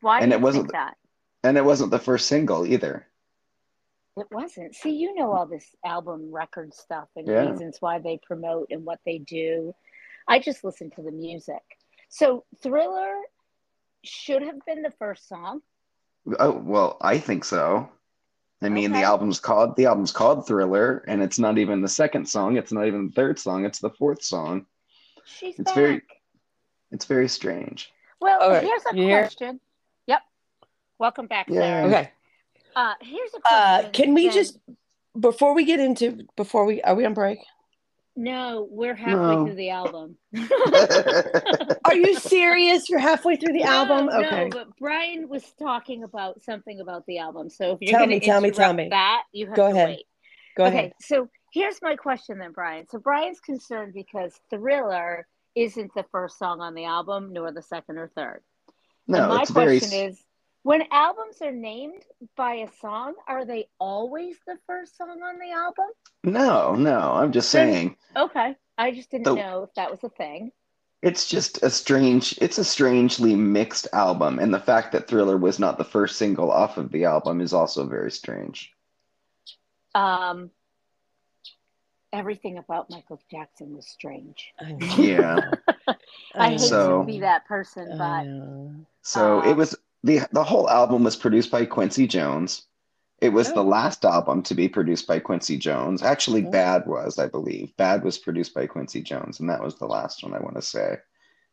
why 0.00 0.20
And 0.20 0.32
it 0.32 0.40
wasn't- 0.40 0.70
that? 0.72 0.94
And 1.42 1.56
it 1.56 1.64
wasn't 1.64 1.90
the 1.90 1.98
first 1.98 2.26
single 2.28 2.66
either. 2.66 3.06
It 4.16 4.26
wasn't. 4.30 4.74
See, 4.74 4.92
you 4.96 5.14
know 5.14 5.32
all 5.32 5.46
this 5.46 5.74
album 5.84 6.32
record 6.32 6.72
stuff 6.72 7.08
and 7.16 7.26
Yeah. 7.26 7.50
reasons 7.50 7.76
why 7.80 7.98
they 7.98 8.18
promote 8.22 8.68
and 8.70 8.84
what 8.84 9.00
they 9.04 9.18
do. 9.18 9.74
I 10.26 10.38
just 10.38 10.64
listen 10.64 10.90
to 10.92 11.02
the 11.02 11.12
music. 11.12 11.62
So 12.08 12.44
Thriller 12.62 13.20
should 14.04 14.42
have 14.42 14.64
been 14.64 14.82
the 14.82 14.92
first 14.98 15.28
song. 15.28 15.60
Oh 16.38 16.52
well, 16.52 16.96
I 17.00 17.18
think 17.18 17.44
so. 17.44 17.90
I 18.62 18.70
mean, 18.70 18.90
Okay. 18.90 19.00
the 19.00 19.06
album's 19.06 19.38
called 19.38 19.76
the 19.76 19.84
album's 19.86 20.12
called 20.12 20.46
Thriller, 20.46 21.04
and 21.06 21.22
it's 21.22 21.38
not 21.38 21.58
even 21.58 21.82
the 21.82 21.88
second 21.88 22.26
song. 22.26 22.56
It's 22.56 22.72
not 22.72 22.86
even 22.86 23.08
the 23.08 23.12
third 23.12 23.38
song. 23.38 23.66
It's 23.66 23.80
the 23.80 23.90
fourth 23.90 24.22
song. 24.22 24.66
She's 25.24 25.58
It's 25.58 25.64
back. 25.70 25.74
very- 25.74 26.02
It's 26.92 27.04
very 27.04 27.28
strange. 27.28 27.92
Well, 28.20 28.40
All 28.40 28.48
right, 28.50 28.62
here's 28.62 28.82
a 28.90 28.96
you 28.96 29.02
hear? 29.02 29.20
question. 29.22 29.60
Yep. 30.06 30.22
Welcome 30.98 31.26
back, 31.26 31.48
Yeah. 31.48 31.60
Sarah. 31.60 31.86
Okay. 31.88 32.12
Uh, 32.76 32.94
here's 33.00 33.30
a 33.34 33.38
Uh, 33.38 33.40
question. 33.80 33.92
can 33.92 34.14
we 34.14 34.24
then- 34.26 34.34
just 34.34 34.58
before 35.18 35.54
we 35.54 35.64
get 35.64 35.80
into 35.80 36.26
before 36.36 36.64
we 36.66 36.82
are 36.82 36.94
we 36.94 37.04
on 37.06 37.14
break? 37.14 37.38
No, 38.18 38.66
we're 38.70 38.94
halfway 38.94 39.14
No. 39.36 39.44
through 39.46 39.56
the 39.56 39.70
album. 39.70 40.16
Are 41.84 41.94
you 41.94 42.14
serious? 42.18 42.88
You're 42.88 42.98
halfway 42.98 43.36
through 43.36 43.52
the 43.52 43.64
album? 43.64 44.08
Okay. 44.08 44.44
No, 44.44 44.50
but 44.50 44.68
Brian 44.78 45.28
was 45.28 45.44
talking 45.58 46.02
about 46.02 46.42
something 46.42 46.80
about 46.80 47.04
the 47.06 47.18
album. 47.18 47.50
So 47.50 47.72
if 47.72 47.78
you're 47.82 47.90
Tell 47.90 48.00
going 48.06 48.10
me, 48.10 48.20
tell 48.20 48.40
me, 48.40 48.50
tell 48.50 48.72
me. 48.72 48.88
that, 48.90 49.24
you 49.32 49.46
have 49.46 49.54
Go 49.56 49.68
to 49.68 49.74
ahead. 49.74 49.88
wait. 49.88 50.06
Go 50.56 50.64
ahead. 50.64 50.72
okay, 50.74 50.78
ahead. 50.86 50.92
so 51.02 51.28
here's 51.52 51.80
my 51.82 51.94
question 51.96 52.38
then, 52.38 52.52
Brian. 52.52 52.86
So 52.88 52.98
Brian's 52.98 53.40
concerned 53.40 53.92
because 53.92 54.32
Thriller 54.50 55.26
isn't 55.54 55.92
the 55.94 56.04
first 56.10 56.38
song 56.38 56.60
on 56.62 56.74
the 56.74 56.84
album, 56.86 57.32
nor 57.34 57.52
the 57.52 57.62
second 57.62 57.98
or 57.98 58.10
third. 58.16 58.42
and 59.08 59.16
no, 59.18 59.28
my 59.28 59.42
it's 59.42 59.50
very. 59.50 59.78
question 59.78 60.08
is 60.10 60.22
when 60.66 60.82
albums 60.90 61.40
are 61.42 61.52
named 61.52 62.02
by 62.34 62.54
a 62.54 62.68
song, 62.80 63.14
are 63.28 63.44
they 63.44 63.68
always 63.78 64.34
the 64.48 64.58
first 64.66 64.96
song 64.96 65.22
on 65.22 65.38
the 65.38 65.52
album? 65.52 65.86
No, 66.24 66.74
no. 66.74 67.12
I'm 67.12 67.30
just 67.30 67.50
saying. 67.50 67.96
Okay. 68.16 68.56
I 68.76 68.90
just 68.90 69.08
didn't 69.12 69.26
The- 69.26 69.36
know 69.36 69.62
if 69.62 69.72
that 69.74 69.92
was 69.92 70.02
a 70.02 70.08
thing. 70.08 70.50
It's 71.02 71.28
just 71.28 71.62
a 71.62 71.70
strange. 71.70 72.36
It's 72.40 72.58
a 72.58 72.64
strangely 72.64 73.36
mixed 73.36 73.86
album, 73.92 74.40
and 74.40 74.52
the 74.52 74.58
fact 74.58 74.90
that 74.90 75.06
Thriller 75.06 75.36
was 75.36 75.60
not 75.60 75.78
the 75.78 75.84
first 75.84 76.16
single 76.16 76.50
off 76.50 76.78
of 76.78 76.90
the 76.90 77.04
album 77.04 77.40
is 77.40 77.52
also 77.52 77.86
very 77.86 78.10
strange. 78.10 78.72
Um, 79.94 80.50
everything 82.12 82.58
about 82.58 82.90
Michael 82.90 83.20
Jackson 83.30 83.76
was 83.76 83.86
strange. 83.86 84.52
Yeah. 84.98 85.52
I 86.34 86.50
hate 86.50 86.60
So- 86.60 87.02
to 87.02 87.06
be 87.06 87.20
that 87.20 87.44
person, 87.46 87.96
but. 87.96 88.24
So 89.02 89.40
Uh, 89.42 89.50
it 89.50 89.56
was 89.56 89.76
the 90.06 90.20
the 90.32 90.44
whole 90.44 90.68
album 90.70 91.04
was 91.04 91.16
produced 91.16 91.50
by 91.50 91.64
Quincy 91.64 92.06
Jones. 92.06 92.62
It 93.20 93.30
was 93.30 93.48
the 93.52 93.60
Oh. 93.64 93.74
last 93.78 94.04
album 94.04 94.42
to 94.42 94.54
be 94.54 94.68
produced 94.68 95.06
by 95.06 95.18
Quincy 95.20 95.56
Jones. 95.56 96.02
Actually, 96.02 96.46
Oh. 96.46 96.50
Bad 96.50 96.86
was, 96.86 97.18
I 97.18 97.26
believe. 97.26 97.74
Bad 97.76 98.04
was 98.04 98.18
produced 98.18 98.52
by 98.54 98.66
Quincy 98.66 99.00
Jones, 99.02 99.40
and 99.40 99.48
that 99.48 99.62
was 99.62 99.76
the 99.78 99.86
last 99.86 100.22
one 100.22 100.34
I 100.34 100.38
want 100.40 100.56
to 100.56 100.62
say. 100.62 100.98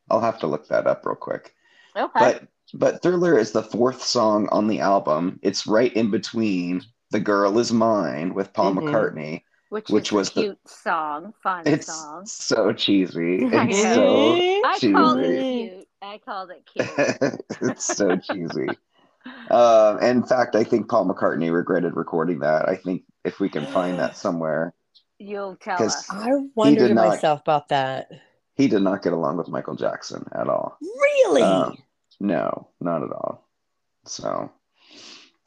I'll 0.10 0.20
have 0.20 0.40
to 0.40 0.48
look 0.48 0.68
that 0.68 0.88
up 0.88 1.06
real 1.06 1.16
quick. 1.16 1.56
okay. 1.96 2.10
But 2.20 2.44
but 2.76 3.02
Thriller 3.04 3.38
is 3.38 3.52
the 3.52 3.62
fourth 3.64 4.02
song 4.04 4.48
on 4.52 4.68
the 4.68 4.80
album. 4.80 5.40
It's 5.44 5.68
right 5.68 5.94
in 5.94 6.10
between 6.12 6.82
The 7.12 7.20
Girl 7.20 7.60
Is 7.60 7.72
Mine 7.72 8.34
with 8.34 8.52
Paul 8.54 8.74
Mhm. 8.74 8.84
McCartney. 8.90 9.44
which, 9.70 9.90
which 9.90 10.10
is 10.10 10.12
was 10.12 10.30
a 10.30 10.34
the- 10.36 10.42
cute 10.42 10.68
song, 10.70 11.34
fun 11.42 11.64
It's 11.66 11.88
song. 11.88 12.26
so 12.28 12.74
cheesy. 12.74 13.40
It's 13.46 13.82
so 13.82 14.62
I 14.66 14.80
called 14.92 15.20
it 15.20 15.40
cheesy. 15.72 15.83
Cute. 16.04 16.14
I 16.14 16.18
called 16.32 16.52
it 16.52 16.66
cute. 17.60 17.70
it's 17.72 17.86
so 17.86 18.16
cheesy. 18.18 18.68
Uh, 19.50 19.98
in 20.02 20.24
fact, 20.24 20.56
I 20.56 20.64
think 20.64 20.90
Paul 20.90 21.08
McCartney 21.08 21.54
regretted 21.54 21.96
recording 21.96 22.40
that. 22.40 22.68
I 22.68 22.76
think 22.76 23.04
if 23.24 23.40
we 23.40 23.50
can 23.50 23.66
find 23.68 23.98
that 24.00 24.18
somewhere, 24.18 24.74
You'll 25.20 25.56
tell 25.56 25.78
'Cause- 25.78 25.96
us. 25.96 26.10
I 26.12 26.32
wondered 26.56 26.90
to 26.90 26.94
not- 26.96 27.08
myself 27.10 27.42
about 27.42 27.70
that. 27.70 28.10
he 28.56 28.68
did 28.68 28.82
not 28.82 29.02
get 29.04 29.14
along 29.14 29.38
with 29.38 29.48
Michael 29.48 29.76
Jackson 29.76 30.28
at 30.34 30.50
all. 30.50 30.78
Really? 30.82 31.42
Um, 31.44 31.78
no, 32.20 32.68
not 32.82 33.04
at 33.04 33.12
all. 33.12 33.48
So 34.06 34.52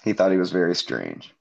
he 0.02 0.14
thought 0.14 0.30
he 0.32 0.38
was 0.38 0.50
very 0.52 0.74
strange. 0.74 1.34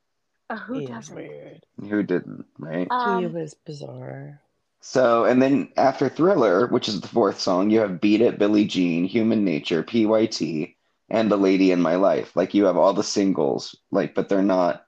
Uh, 0.49 0.57
who 0.57 0.80
he 0.80 0.86
doesn't? 0.88 1.16
weird. 1.16 1.66
Who 1.89 2.03
didn't, 2.03 2.45
right? 2.59 2.88
he 2.89 3.26
Um, 3.26 3.34
was 3.34 3.53
bizarre. 3.53 4.41
So, 4.88 5.26
and 5.26 5.42
then 5.42 5.70
after 5.78 6.08
Thriller, 6.08 6.68
which 6.68 6.88
is 6.88 7.02
the 7.02 7.08
fourth 7.08 7.40
song, 7.40 7.72
you 7.72 7.80
have 7.80 8.00
Beat 8.00 8.22
It, 8.22 8.38
Billie 8.38 8.66
Jean, 8.66 9.04
Human 9.06 9.44
Nature, 9.44 9.82
PYT, 9.82 10.76
and 11.10 11.30
The 11.30 11.38
Lady 11.38 11.72
in 11.72 11.82
My 11.82 11.96
Life. 11.96 12.36
Like 12.36 12.54
you 12.54 12.66
have 12.66 12.78
all 12.78 12.94
the 12.94 13.04
singles, 13.04 13.76
like, 13.90 14.14
but 14.14 14.30
they're 14.30 14.44
not 14.44 14.86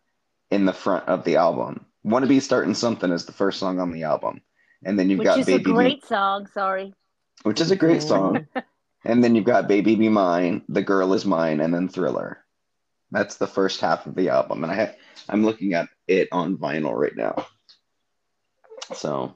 in 0.52 0.66
the 0.66 0.72
front 0.72 1.08
of 1.08 1.24
the 1.24 1.38
album. 1.38 1.84
Wanna 2.04 2.28
Be 2.28 2.39
Starting 2.39 2.76
Something 2.76 3.12
is 3.12 3.26
the 3.26 3.32
first 3.32 3.60
song 3.60 3.80
on 3.80 3.91
the 3.91 4.04
album. 4.04 4.41
And 4.86 5.00
then 5.00 5.10
you've 5.10 5.18
which 5.18 5.26
got 5.26 5.39
is 5.39 5.48
Baby 5.48 5.64
a 5.64 5.66
Be- 5.66 5.72
great 5.74 6.06
song. 6.06 6.45
Sorry. 6.45 6.93
which 7.41 7.60
is 7.60 7.72
a 7.72 7.76
great 7.76 8.04
song. 8.04 8.48
and 9.04 9.24
then 9.24 9.34
you've 9.34 9.45
got 9.45 9.68
Baby 9.68 9.95
Be 9.95 10.10
Mine, 10.10 10.62
The 10.70 10.84
Girl 10.84 11.12
Is 11.14 11.26
Mine, 11.26 11.60
and 11.60 11.74
then 11.74 11.89
Thriller. 11.89 12.45
That's 13.10 13.38
the 13.38 13.48
first 13.48 13.82
half 13.82 14.06
of 14.06 14.14
the 14.14 14.30
album. 14.30 14.64
And 14.64 14.72
I 14.72 14.76
ha- 14.76 14.95
I'm 15.28 15.43
looking 15.43 15.74
at 15.74 15.89
it 16.08 16.28
on 16.32 16.56
vinyl 16.56 16.93
right 16.93 17.16
now. 17.16 17.48
So 18.93 19.36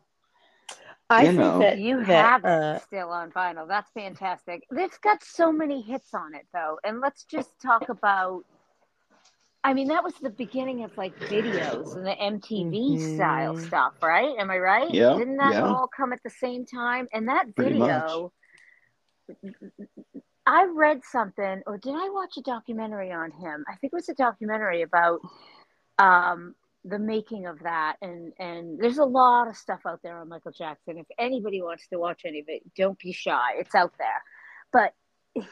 I 1.11 1.25
You 1.25 1.33
think 1.33 1.37
know. 1.37 1.59
that 1.59 1.77
You 1.79 1.99
have 1.99 2.45
uh, 2.45 2.75
it 2.75 2.81
still 2.83 3.09
on 3.09 3.31
vinyl. 3.31 3.67
That's 3.67 3.91
fantastic. 3.91 4.63
It's 4.71 4.97
got 4.99 5.23
so 5.23 5.51
many 5.51 5.81
hits 5.81 6.13
on 6.13 6.33
it, 6.35 6.47
though. 6.53 6.79
And 6.83 7.01
let's 7.01 7.25
just 7.25 7.59
talk 7.61 7.89
about. 7.89 8.43
I 9.63 9.73
mean, 9.73 9.89
that 9.89 10.03
was 10.03 10.15
the 10.15 10.31
beginning 10.31 10.83
of 10.83 10.91
like 10.97 11.13
videos 11.19 11.95
and 11.95 12.05
the 12.05 12.15
MTV 12.19 12.95
Mhm. 12.95 13.15
style 13.15 13.55
stuff, 13.57 13.93
right? 14.01 14.35
Am 14.39 14.49
I 14.49 14.57
right? 14.57 14.89
Yeah, 14.89 15.17
Didn't 15.17 15.37
that 15.37 15.53
yeah. 15.53 15.67
all 15.67 15.87
come 15.87 16.13
at 16.13 16.23
the 16.23 16.31
same 16.31 16.65
time? 16.65 17.07
And 17.13 17.27
that 17.27 17.47
video, 17.55 18.31
I 20.47 20.65
read 20.73 21.01
something, 21.03 21.61
or 21.67 21.77
did 21.77 21.93
I 21.95 22.09
watch 22.09 22.37
a 22.37 22.41
documentary 22.41 23.11
on 23.11 23.31
him? 23.31 23.63
I 23.67 23.75
think 23.75 23.93
it 23.93 23.95
was 23.95 24.09
a 24.09 24.15
documentary 24.15 24.81
about 24.81 25.19
um, 25.99 26.55
the 26.83 26.99
making 26.99 27.45
of 27.45 27.59
that, 27.59 27.97
and 28.01 28.33
and 28.39 28.79
there's 28.79 28.97
a 28.97 29.05
lot 29.05 29.47
of 29.47 29.55
stuff 29.55 29.81
out 29.87 29.99
there 30.03 30.17
on 30.17 30.29
Michael 30.29 30.51
Jackson. 30.51 30.97
If 30.97 31.07
anybody 31.19 31.61
wants 31.61 31.87
to 31.89 31.99
watch 31.99 32.21
any 32.25 32.39
of 32.39 32.45
it, 32.47 32.63
don't 32.75 32.97
be 32.97 33.13
shy. 33.13 33.53
It's 33.57 33.75
out 33.75 33.93
there, 33.97 34.23
but 34.71 34.93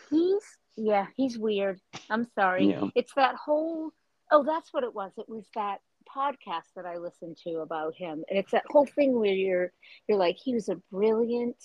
he's 0.10 0.44
yeah, 0.76 1.08
he's 1.16 1.38
weird. 1.38 1.80
I'm 2.10 2.28
sorry. 2.36 2.70
Yeah. 2.70 2.88
It's 2.96 3.14
that 3.16 3.36
whole. 3.36 3.92
Oh, 4.32 4.44
that's 4.44 4.74
what 4.74 4.84
it 4.84 4.94
was. 4.94 5.12
It 5.18 5.28
was 5.28 5.46
that 5.56 5.80
podcast 6.16 6.74
that 6.76 6.86
I 6.86 6.98
listened 6.98 7.38
to 7.44 7.60
about 7.60 7.96
him, 7.96 8.24
and 8.30 8.40
it's 8.40 8.52
that 8.52 8.66
whole 8.70 8.86
thing 8.86 9.18
where 9.18 9.34
you're 9.34 9.72
you're 10.08 10.18
like 10.18 10.38
he 10.44 10.54
was 10.54 10.70
a 10.70 10.76
brilliant 10.92 11.58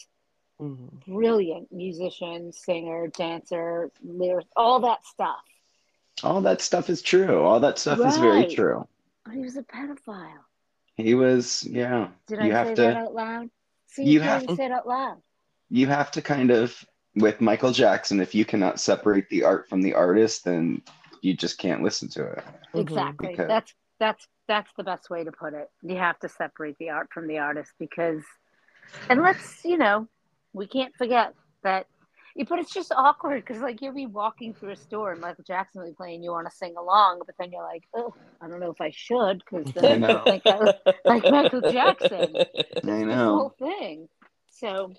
mhm. 0.61 1.05
brilliant 1.07 1.73
musician, 1.73 2.53
singer, 2.53 3.09
dancer, 3.09 3.91
lyric, 4.03 4.47
all 4.57 4.81
that 4.81 5.05
stuff. 5.07 5.43
all 6.23 6.41
that 6.43 6.61
stuff 6.61 6.91
is 6.91 7.03
true. 7.03 7.43
All 7.43 7.61
that 7.61 7.79
stuff 7.79 7.99
is 8.01 8.17
very 8.19 8.55
true. 8.55 8.87
But 9.25 9.35
he 9.35 9.41
was 9.41 9.57
a 9.57 9.62
pedophile. 9.62 10.45
He 10.97 11.14
was, 11.14 11.64
yeah. 11.64 12.09
Did 12.27 12.41
you 12.41 12.51
I 12.53 12.53
have 12.55 12.66
say 12.68 12.75
to 12.77 12.83
that 12.83 12.97
out 12.97 13.14
loud? 13.14 13.51
See, 13.89 14.05
You 14.05 14.12
you 14.14 14.20
have- 14.20 14.47
can't 14.47 14.57
say 14.57 14.66
it 14.66 14.72
out 14.72 14.87
loud. 14.87 15.22
you 15.70 15.87
have 15.87 16.11
to 16.12 16.22
kind 16.22 16.51
of 16.51 16.85
with 17.16 17.41
Michael 17.41 17.70
Jackson, 17.72 18.20
if 18.20 18.35
you 18.35 18.45
cannot 18.45 18.81
separate 18.81 19.29
the 19.29 19.45
art 19.45 19.68
from 19.68 19.81
the 19.83 19.95
artist, 19.95 20.45
then 20.45 20.83
you 21.20 21.33
just 21.35 21.59
can't 21.59 21.81
listen 21.83 22.09
to 22.09 22.25
it. 22.27 22.45
Mhm. 22.75 22.81
Exactly. 22.81 23.29
Because- 23.29 23.49
That's 23.49 23.75
that's 24.01 24.29
that's 24.47 24.70
the 24.77 24.85
best 24.85 25.09
way 25.11 25.25
to 25.25 25.33
put 25.33 25.55
it. 25.55 25.70
You 25.83 25.97
have 25.97 26.18
to 26.20 26.29
separate 26.29 26.77
the 26.79 26.91
art 26.91 27.09
from 27.12 27.27
the 27.29 27.39
artist 27.39 27.72
because, 27.79 28.22
and 29.09 29.22
let's 29.22 29.64
you 29.64 29.79
know, 29.79 30.07
we 30.53 30.66
can't 30.66 30.95
forget 30.97 31.35
that. 31.62 31.87
But 32.49 32.59
it's 32.59 32.72
just 32.74 32.93
awkward 32.97 33.45
because 33.45 33.62
like 33.62 33.80
you'll 33.80 33.95
be 33.95 34.07
walking 34.07 34.55
through 34.55 34.70
a 34.72 34.76
store 34.76 35.12
and 35.12 35.20
Michael 35.20 35.45
Jackson 35.45 35.82
will 35.82 35.89
be 35.91 35.95
playing, 35.95 36.22
you 36.24 36.32
want 36.32 36.51
to 36.51 36.57
sing 36.57 36.74
along, 36.76 37.22
but 37.26 37.35
then 37.39 37.53
you're 37.53 37.62
like, 37.62 37.85
oh, 37.95 38.12
I 38.41 38.49
don't 38.49 38.59
know 38.61 38.72
if 38.72 38.80
I 38.80 38.91
should 38.91 39.39
because 39.49 39.72
then. 39.74 40.03
I 40.05 40.22
like 41.05 41.24
Michael 41.30 41.61
Jackson. 41.70 42.35
I 42.85 43.05
know. 43.05 43.37
whole 43.37 43.55
thing. 43.59 44.09
So, 44.51 44.93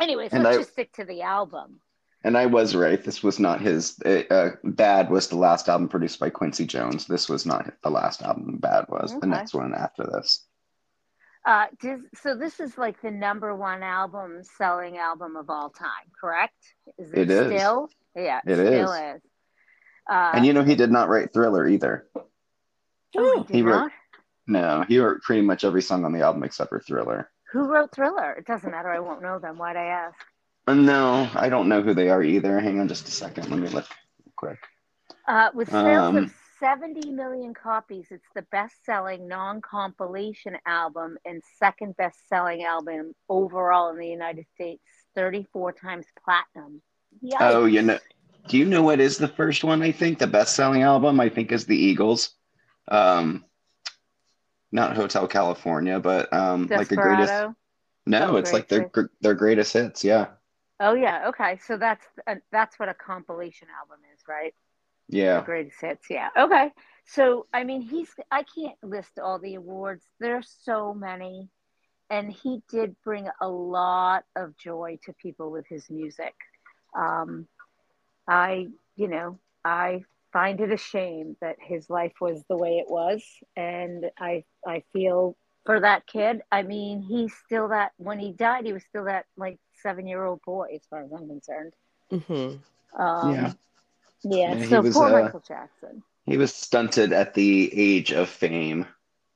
anyways, 0.00 0.32
And 0.32 0.44
let's 0.44 0.56
I- 0.56 0.60
just 0.60 0.72
stick 0.72 0.92
to 0.94 1.04
the 1.04 1.22
album. 1.22 1.80
And 2.24 2.36
I 2.36 2.46
was 2.46 2.74
right. 2.74 3.02
This 3.02 3.22
was 3.22 3.38
not 3.38 3.60
his. 3.60 3.96
Uh, 4.00 4.50
Bad 4.64 5.08
was 5.08 5.28
the 5.28 5.36
last 5.36 5.68
album 5.68 5.88
produced 5.88 6.18
by 6.18 6.30
Quincy 6.30 6.66
Jones. 6.66 7.06
This 7.06 7.28
was 7.28 7.46
not 7.46 7.72
the 7.84 7.90
last 7.90 8.22
album. 8.22 8.58
Bad 8.58 8.86
was 8.88 9.16
the 9.20 9.26
next 9.28 9.54
one 9.54 9.72
after 9.72 10.02
this. 10.04 10.44
Uh, 11.44 11.66
does, 11.80 12.00
so 12.22 12.34
this 12.34 12.60
is 12.60 12.76
like 12.76 13.00
the 13.00 13.10
number 13.10 13.54
one 13.54 13.82
album 13.82 14.42
selling 14.56 14.98
album 14.98 15.36
of 15.36 15.48
all 15.48 15.70
time, 15.70 15.88
correct? 16.20 16.54
Is 16.98 17.10
it 17.12 17.26
still? 17.28 17.88
Yeah, 18.14 18.40
It 18.46 18.54
still 18.56 18.92
is. 18.92 19.16
is. 19.16 19.22
Uh, 20.10 20.32
And 20.34 20.44
you 20.44 20.52
know 20.52 20.62
he 20.64 20.74
did 20.74 20.90
not 20.90 21.08
write 21.08 21.32
Thriller 21.32 21.66
either. 21.66 22.06
oh, 23.16 23.44
he 23.48 23.58
he 23.58 23.62
wrote-? 23.62 23.90
No, 24.46 24.84
he 24.88 24.98
wrote 24.98 25.22
pretty 25.22 25.42
much 25.42 25.64
every 25.64 25.82
song 25.82 26.04
on 26.04 26.12
the 26.12 26.22
album 26.22 26.42
except 26.42 26.70
for 26.70 26.80
Thriller. 26.80 27.30
Who 27.52 27.64
wrote 27.68 27.92
Thriller? 27.92 28.32
It 28.32 28.46
doesn't 28.46 28.70
matter. 28.70 28.90
I 28.90 28.98
won't 29.00 29.22
know 29.22 29.38
them. 29.38 29.56
Why'd 29.58 29.76
I 29.76 29.84
ask? 29.84 30.16
No, 30.66 31.28
I 31.34 31.48
don't 31.48 31.68
know 31.68 31.80
who 31.82 31.94
they 31.94 32.10
are 32.10 32.22
either. 32.22 32.60
Hang 32.60 32.78
on 32.80 32.88
just 32.88 33.08
a 33.08 33.10
second. 33.10 33.48
Let 33.50 33.58
me 33.58 33.68
look 33.68 33.86
quick. 34.36 34.58
Uh, 35.26 35.50
with 35.54 35.70
sales 35.70 36.08
Um, 36.08 36.16
of 36.18 36.34
70 36.60 37.10
million 37.12 37.54
copies, 37.54 38.06
it's 38.10 38.28
the 38.34 38.42
best 38.50 38.84
selling 38.84 39.28
non 39.28 39.60
compilation 39.60 40.56
album 40.66 41.18
and 41.24 41.42
second 41.58 41.96
best 41.96 42.28
selling 42.28 42.64
album 42.64 43.14
overall 43.28 43.90
in 43.90 43.98
the 43.98 44.08
United 44.08 44.46
States, 44.54 44.82
34 45.14 45.72
times 45.72 46.06
platinum. 46.24 46.82
Yikes. 47.24 47.36
Oh, 47.40 47.64
you 47.66 47.82
know, 47.82 47.98
do 48.48 48.58
you 48.58 48.64
know 48.64 48.82
what 48.82 49.00
is 49.00 49.18
the 49.18 49.28
first 49.28 49.64
one? 49.64 49.82
I 49.82 49.92
think 49.92 50.18
the 50.18 50.26
best-selling 50.26 50.82
album. 50.82 51.20
I 51.20 51.28
think 51.28 51.52
is 51.52 51.66
the 51.66 51.76
Eagles. 51.76 52.30
Um, 52.88 53.44
not 54.72 54.96
Hotel 54.96 55.26
California, 55.26 55.98
but 56.00 56.32
um, 56.32 56.68
like 56.70 56.88
the 56.88 56.96
greatest. 56.96 57.32
No, 58.06 58.32
Oh, 58.32 58.36
it's 58.36 58.52
like 58.52 58.68
their 58.68 58.90
their 59.20 59.34
greatest 59.34 59.72
hits. 59.72 60.04
Yeah, 60.04 60.26
Oh, 60.80 60.94
yeah. 60.94 61.28
Okay. 61.28 61.58
So 61.66 61.76
that's 61.76 62.04
uh, 62.26 62.36
that's 62.52 62.78
what 62.78 62.88
a 62.88 62.94
compilation 62.94 63.68
album 63.80 63.98
is, 64.14 64.20
right? 64.28 64.54
Yeah. 65.08 65.44
Greatest 65.44 65.80
hits. 65.80 66.06
Yeah. 66.10 66.28
Okay. 66.38 66.72
So, 67.06 67.46
I 67.52 67.64
mean, 67.64 67.82
he's, 67.82 68.10
I 68.30 68.44
can't 68.44 68.76
list 68.82 69.18
all 69.18 69.38
the 69.38 69.54
awards. 69.54 70.04
There's 70.20 70.50
so 70.62 70.94
many. 70.94 71.48
And 72.10 72.32
he 72.32 72.62
did 72.70 72.96
bring 73.04 73.28
a 73.40 73.48
lot 73.48 74.24
of 74.36 74.56
joy 74.56 74.98
to 75.04 75.12
people 75.14 75.50
with 75.50 75.66
his 75.68 75.88
music. 75.90 76.34
Um, 76.96 77.46
I, 78.28 78.68
you 78.96 79.08
know, 79.08 79.38
I 79.64 80.02
find 80.32 80.60
it 80.60 80.72
a 80.72 80.76
shame 80.76 81.36
that 81.40 81.56
his 81.60 81.88
life 81.90 82.14
was 82.20 82.42
the 82.48 82.56
way 82.56 82.78
it 82.78 82.88
was. 82.88 83.22
And 83.56 84.06
I, 84.18 84.44
I 84.66 84.82
feel 84.92 85.36
for 85.66 85.80
that 85.80 86.06
kid. 86.06 86.42
I 86.50 86.62
mean, 86.62 87.02
he's 87.02 87.34
still 87.46 87.68
that, 87.68 87.92
when 87.98 88.18
he 88.18 88.32
died, 88.32 88.64
he 88.66 88.72
was 88.72 88.84
still 88.84 89.04
that 89.04 89.26
like 89.36 89.58
seven 89.82 90.06
year 90.06 90.24
old 90.24 90.40
boy, 90.44 90.68
as 90.74 90.82
far 90.90 91.02
as 91.04 91.12
I'm 91.12 91.28
concerned. 91.28 91.72
hmm 92.10 92.56
Um, 92.98 93.30
Yeah. 93.30 93.52
Yeah. 94.24 94.54
Yeah, 94.54 94.64
he 94.64 94.68
so 94.68 94.80
was, 94.82 94.94
poor 94.94 95.06
uh, 95.08 95.22
Michael 95.22 95.42
Jackson. 95.46 96.02
He 96.24 96.36
was 96.36 96.54
stunted 96.54 97.12
at 97.12 97.34
the 97.34 97.70
age 97.72 98.12
of 98.12 98.28
fame. 98.28 98.86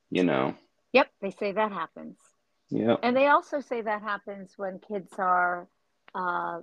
You 0.09 0.23
know. 0.23 0.55
Yep, 0.93 1.09
they 1.21 1.31
say 1.31 1.51
that 1.53 1.71
happens. 1.71 2.17
Yep. 2.69 2.99
And 3.03 3.15
they 3.17 3.27
also 3.27 3.61
say 3.61 3.81
that 3.81 4.01
happens 4.01 4.53
when 4.57 4.79
kids 4.79 5.11
are 5.17 5.67
uh, 6.13 6.61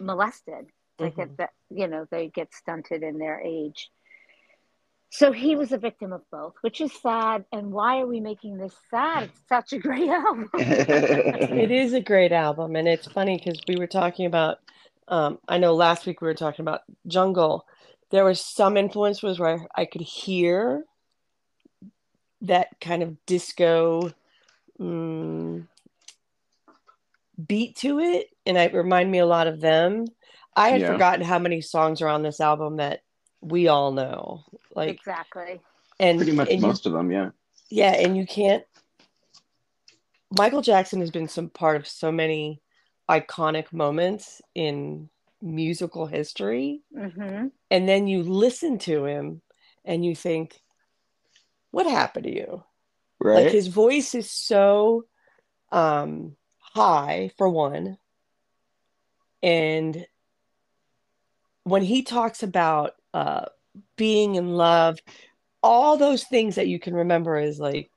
molested. 0.00 0.66
They 0.98 1.10
Mhm. 1.10 1.16
get 1.16 1.36
that, 1.36 1.50
you 1.70 1.86
know, 1.86 2.06
they 2.10 2.28
get 2.28 2.52
stunted 2.54 3.02
in 3.02 3.18
their 3.18 3.40
age. 3.40 3.90
So 5.10 5.30
he 5.32 5.54
was 5.56 5.72
a 5.72 5.78
victim 5.78 6.12
of 6.12 6.22
both, 6.30 6.54
which 6.62 6.80
is 6.80 6.92
sad. 7.00 7.44
And 7.52 7.70
why 7.72 8.00
are 8.00 8.06
we 8.06 8.20
making 8.20 8.58
this 8.58 8.74
sad? 8.90 9.24
It's 9.24 9.40
such 9.48 9.72
a 9.72 9.78
great 9.78 10.08
album. 10.24 10.50
It 10.54 11.70
is 11.70 11.92
a 11.92 12.00
great 12.00 12.32
album, 12.32 12.76
and 12.76 12.88
it's 12.88 13.06
funny 13.06 13.36
because 13.38 13.60
we 13.68 13.76
were 13.76 13.86
talking 13.86 14.26
about. 14.26 14.58
Um, 15.08 15.38
I 15.48 15.58
know 15.58 15.74
last 15.74 16.06
week 16.06 16.20
we 16.20 16.26
were 16.26 16.34
talking 16.34 16.62
about 16.62 16.80
Jungle. 17.06 17.66
There 18.10 18.24
was 18.24 18.40
some 18.40 18.76
influences 18.76 19.38
where 19.38 19.66
I 19.74 19.84
could 19.84 20.00
hear 20.00 20.84
that 22.42 22.68
kind 22.80 23.02
of 23.02 23.24
disco 23.26 24.12
mm, 24.80 25.66
beat 27.46 27.76
to 27.76 28.00
it, 28.00 28.28
and 28.44 28.56
it 28.56 28.74
reminded 28.74 29.10
me 29.10 29.18
a 29.18 29.26
lot 29.26 29.46
of 29.46 29.60
them. 29.60 30.06
I 30.54 30.70
had 30.70 30.80
Yeah. 30.80 30.92
forgotten 30.92 31.24
how 31.24 31.38
many 31.38 31.60
songs 31.60 32.00
are 32.00 32.08
on 32.08 32.22
this 32.22 32.40
album 32.40 32.76
that 32.76 33.02
we 33.40 33.68
all 33.68 33.92
know, 33.92 34.44
like 34.74 34.98
exactly. 34.98 35.60
and 36.00 36.18
Pretty 36.18 36.32
much 36.32 36.48
and 36.50 36.60
you 36.60 36.66
most 36.66 36.86
of 36.86 36.92
them. 36.92 37.10
Yeah. 37.10 37.30
yeah, 37.68 37.92
and 37.92 38.16
you 38.16 38.26
can't. 38.26 38.64
Michael 40.30 40.62
Jackson 40.62 41.00
has 41.00 41.10
been 41.10 41.28
some 41.28 41.48
part 41.48 41.76
of 41.76 41.86
so 41.86 42.10
many 42.10 42.60
iconic 43.08 43.72
moments 43.72 44.42
in 44.54 45.08
musical 45.42 46.06
history. 46.06 46.82
hmm 46.94 47.48
And 47.70 47.88
then 47.88 48.06
you 48.06 48.22
listen 48.22 48.78
to 48.80 49.04
him 49.04 49.42
and 49.84 50.04
you 50.04 50.14
think, 50.14 50.60
what 51.70 51.86
happened 51.86 52.24
to 52.24 52.34
you? 52.34 52.64
Right. 53.20 53.44
Like 53.44 53.52
his 53.52 53.68
voice 53.68 54.14
is 54.14 54.30
so 54.30 55.04
um, 55.72 56.36
high, 56.58 57.30
for 57.36 57.48
one. 57.48 57.98
And 59.42 60.06
when 61.64 61.82
he 61.82 62.02
talks 62.02 62.42
about 62.42 62.92
uh, 63.12 63.46
being 63.96 64.36
in 64.36 64.48
love, 64.50 64.98
all 65.62 65.96
those 65.96 66.24
things 66.24 66.54
that 66.54 66.68
you 66.68 66.78
can 66.78 66.94
remember 66.94 67.36
is 67.36 67.58
like 67.58 67.90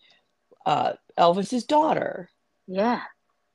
uh, 0.66 0.93
Elvis's 1.18 1.66
daughter, 1.66 2.30
Yeah. 2.68 3.01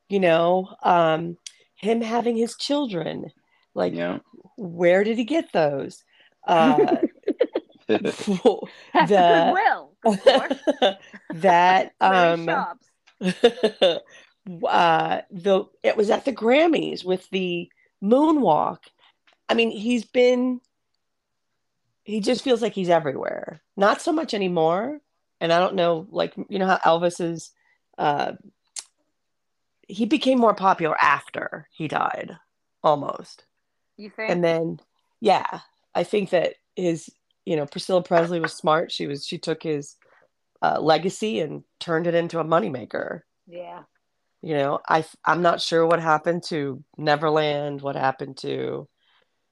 You 0.09 0.21
know, 0.21 0.75
um, 0.83 1.37
him 1.77 2.01
having 2.01 2.37
his 2.37 2.57
children. 2.57 3.31
Like, 3.75 3.95
yeah. 3.95 4.19
where 4.57 5.03
did 5.05 5.19
he 5.19 5.25
get 5.25 5.53
those? 5.53 6.05
Uh, 6.47 6.97
the 7.87 7.99
the 7.99 9.53
Goodwill, 9.55 9.93
of 10.05 10.21
course. 10.25 10.99
that 11.35 11.93
um 12.01 12.49
uh 14.65 15.21
the 15.31 15.65
it 15.83 15.97
was 15.97 16.11
at 16.11 16.25
the 16.25 16.33
Grammys 16.33 17.05
with 17.05 17.29
the 17.31 17.71
moonwalk. 18.03 18.79
I 19.49 19.55
mean, 19.55 19.71
he's 19.71 20.05
been 20.05 20.61
he 22.05 22.21
just 22.21 22.45
feels 22.45 22.63
like 22.63 22.75
he's 22.75 22.91
everywhere. 22.91 23.63
Not 23.77 24.01
so 24.01 24.13
much 24.13 24.35
anymore. 24.35 25.01
And 25.41 25.53
I 25.53 25.59
don't 25.59 25.75
know, 25.75 26.07
like 26.11 26.35
you 26.49 26.59
know 26.59 26.67
how 26.67 26.79
Elvis 26.99 27.21
is 27.21 27.51
uh 27.99 28.33
he 29.89 30.07
became 30.07 30.39
more 30.39 30.55
popular 30.55 30.97
after 31.03 31.68
he 31.72 31.89
died, 31.89 32.37
almost. 32.82 33.45
You 33.97 34.11
think? 34.11 34.30
And 34.30 34.45
then 34.45 34.80
yeah, 35.20 35.61
I 35.95 36.05
think 36.05 36.30
that 36.30 36.55
his 36.76 37.11
you 37.45 37.57
know, 37.57 37.66
Priscilla 37.66 38.03
Presley 38.03 38.41
was 38.41 38.55
smart. 38.55 38.91
She 38.91 39.07
was 39.07 39.26
she 39.26 39.39
took 39.39 39.62
his 39.62 39.97
uh, 40.62 40.80
legacy 40.80 41.41
and 41.41 41.64
turned 41.78 42.07
it 42.07 42.14
into 42.14 42.41
a 42.41 42.45
moneymaker. 42.45 43.22
yeah. 43.47 43.82
You 44.43 44.55
know, 44.55 44.80
I 44.89 45.05
I'm 45.24 45.43
not 45.43 45.61
sure 45.61 45.87
what 45.87 46.01
happened 46.01 46.43
to 46.45 46.82
Neverland, 46.99 47.80
what 47.82 47.97
happened 47.97 48.39
to 48.39 48.89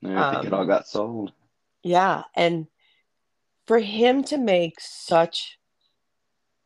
I 0.04 0.24
think 0.24 0.44
it 0.44 0.52
Um, 0.52 0.52
all 0.52 0.66
got 0.66 0.88
sold. 0.88 1.32
yeah, 1.82 2.24
and 2.34 2.66
for 3.66 3.78
him 3.78 4.24
to 4.24 4.38
make 4.38 4.80
such 4.80 5.58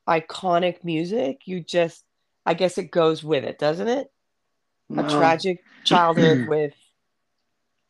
iconic 0.08 0.84
music, 0.84 1.42
you 1.46 1.60
just 1.60 2.05
I 2.47 2.55
guess 2.55 2.78
it 2.78 2.90
goes 2.90 3.24
with 3.24 3.44
it, 3.44 3.59
doesn't 3.59 3.88
it? 3.88 4.11
A 4.92 5.03
Well, 5.03 5.18
tragic 5.18 5.62
childhood 5.84 6.47
with 6.47 6.74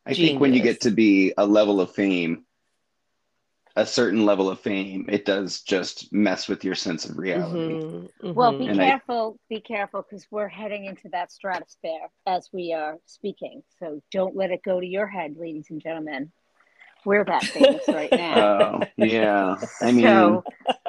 I 0.06 0.14
think 0.14 0.40
when 0.40 0.54
you 0.54 0.62
get 0.62 0.80
to 0.82 0.90
be 0.90 1.34
a 1.36 1.44
level 1.44 1.80
of 1.80 1.92
fame, 1.92 2.44
a 3.74 3.84
certain 3.84 4.24
level 4.24 4.48
of 4.48 4.60
fame, 4.60 5.06
it 5.08 5.24
does 5.24 5.60
just 5.62 6.12
mess 6.12 6.48
with 6.48 6.64
your 6.64 6.76
sense 6.76 7.04
of 7.04 7.18
reality. 7.18 7.74
Mhm, 7.74 8.08
Well, 8.34 8.52
mhm. 8.54 8.58
be 8.58 8.68
And 8.68 8.80
I- 8.80 8.86
careful, 8.86 9.38
be 9.50 9.60
careful, 9.60 10.02
because 10.02 10.26
we're 10.30 10.48
heading 10.48 10.84
into 10.84 11.08
that 11.10 11.32
stratosphere 11.32 12.08
as 12.24 12.48
we 12.52 12.72
are 12.72 12.98
speaking. 13.04 13.62
So 13.80 14.00
don't 14.12 14.36
let 14.36 14.52
it 14.52 14.62
go 14.62 14.80
to 14.80 14.86
your 14.86 15.06
head, 15.08 15.36
ladies 15.36 15.66
and 15.70 15.80
gentlemen. 15.82 16.30
We're 17.04 17.24
that 17.24 17.42
famous 17.42 17.86
right 17.88 18.12
now. 18.16 18.36
Oh, 18.38 18.86
yeah. 18.96 19.56
I 19.82 19.92
mean, 19.92 20.04
so 20.04 20.44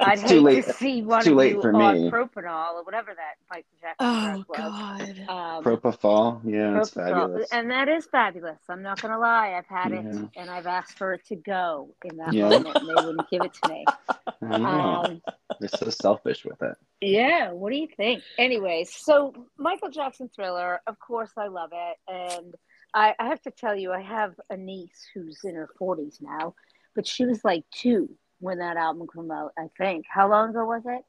I'd 0.08 0.12
it's 0.14 0.22
hate 0.22 0.28
too 0.28 0.40
late- 0.42 0.64
to 0.64 0.72
see 0.72 1.02
one 1.02 1.22
too 1.22 1.30
of 1.32 1.36
late 1.36 1.54
you 1.54 1.62
for 1.62 1.74
on 1.74 1.94
me. 2.04 2.10
propanol 2.10 2.74
or 2.74 2.82
whatever 2.84 3.12
that 3.14 3.34
Michael 3.50 3.70
Jackson 3.80 4.06
oh 4.06 4.44
drug 4.44 4.48
was. 4.48 4.58
God. 4.58 5.28
Um, 5.28 5.64
propofol, 5.64 6.40
yeah, 6.44 6.78
it's 6.78 6.90
fabulous. 6.90 7.48
And 7.52 7.70
that 7.70 7.88
is 7.88 8.06
fabulous. 8.06 8.58
I'm 8.68 8.82
not 8.82 9.00
going 9.00 9.12
to 9.12 9.18
lie. 9.18 9.54
I've 9.56 9.66
had 9.66 9.92
it 9.92 10.04
and 10.36 10.50
I've 10.50 10.66
asked 10.66 10.96
for 10.98 11.12
it 11.14 11.24
to 11.26 11.36
go 11.36 11.94
in 12.04 12.16
that 12.16 12.32
Yeah. 12.32 12.48
moment 12.48 12.76
and 12.76 12.88
they 12.88 12.94
wouldn't 13.06 13.30
give 13.30 13.42
it 13.42 13.52
to 13.62 13.68
me. 13.68 13.84
I 14.42 14.58
know. 14.58 14.68
Um, 14.68 15.22
They're 15.60 15.68
so 15.68 15.90
selfish 15.90 16.44
with 16.44 16.62
it. 16.62 16.76
Yeah, 17.00 17.52
what 17.52 17.70
do 17.72 17.76
you 17.78 17.88
think? 17.96 18.22
Anyways, 18.38 18.94
so 18.94 19.32
Michael 19.56 19.90
Jackson 19.90 20.28
Thriller, 20.34 20.80
of 20.86 20.98
course, 20.98 21.30
I 21.36 21.46
love 21.48 21.70
it. 21.72 21.96
And 22.08 22.54
I, 22.94 23.14
I 23.18 23.26
have 23.28 23.40
to 23.42 23.50
tell 23.50 23.76
you, 23.76 23.92
I 23.92 24.00
have 24.00 24.34
a 24.50 24.56
niece 24.56 25.06
who's 25.14 25.40
in 25.44 25.54
her 25.54 25.68
40s 25.80 26.20
now, 26.20 26.54
but 26.94 27.06
she 27.06 27.24
was 27.24 27.44
like 27.44 27.64
two 27.72 28.08
when 28.40 28.58
that 28.58 28.76
album 28.76 29.06
came 29.14 29.30
out, 29.30 29.52
I 29.58 29.68
think. 29.78 30.06
How 30.08 30.28
long 30.30 30.50
ago 30.50 30.64
was 30.64 30.82
it? 30.86 31.04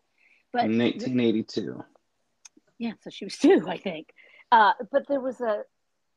But 0.51 0.65
In 0.65 0.77
1982. 0.77 1.83
yeah, 2.77 2.93
so 3.01 3.09
she 3.09 3.25
was 3.25 3.37
two, 3.41 3.63
I 3.67 3.77
think. 3.77 4.07
Uh, 4.51 4.73
but 4.91 5.07
there 5.07 5.19
was 5.19 5.39
a, 5.41 5.63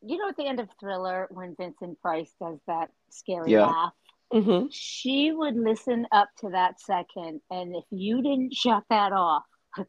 you 0.03 0.19
know, 0.19 0.29
at 0.29 0.37
the 0.37 0.47
end 0.47 0.61
of 0.61 0.69
Thriller, 0.81 1.29
when 1.31 1.55
Vincent 1.57 2.01
Price 2.01 2.33
does 2.41 2.59
that 2.67 2.91
scary 3.11 3.53
Yeah. 3.53 3.67
laugh, 3.67 3.93
hmm 4.33 4.67
she 4.71 5.31
would 5.31 5.57
listen 5.57 6.07
up 6.11 6.31
to 6.39 6.49
that 6.51 6.81
second. 6.81 7.43
And 7.51 7.77
if 7.77 7.85
you 7.91 8.23
didn't 8.23 8.55
shut 8.55 8.83
that 8.89 9.13
off, 9.13 9.43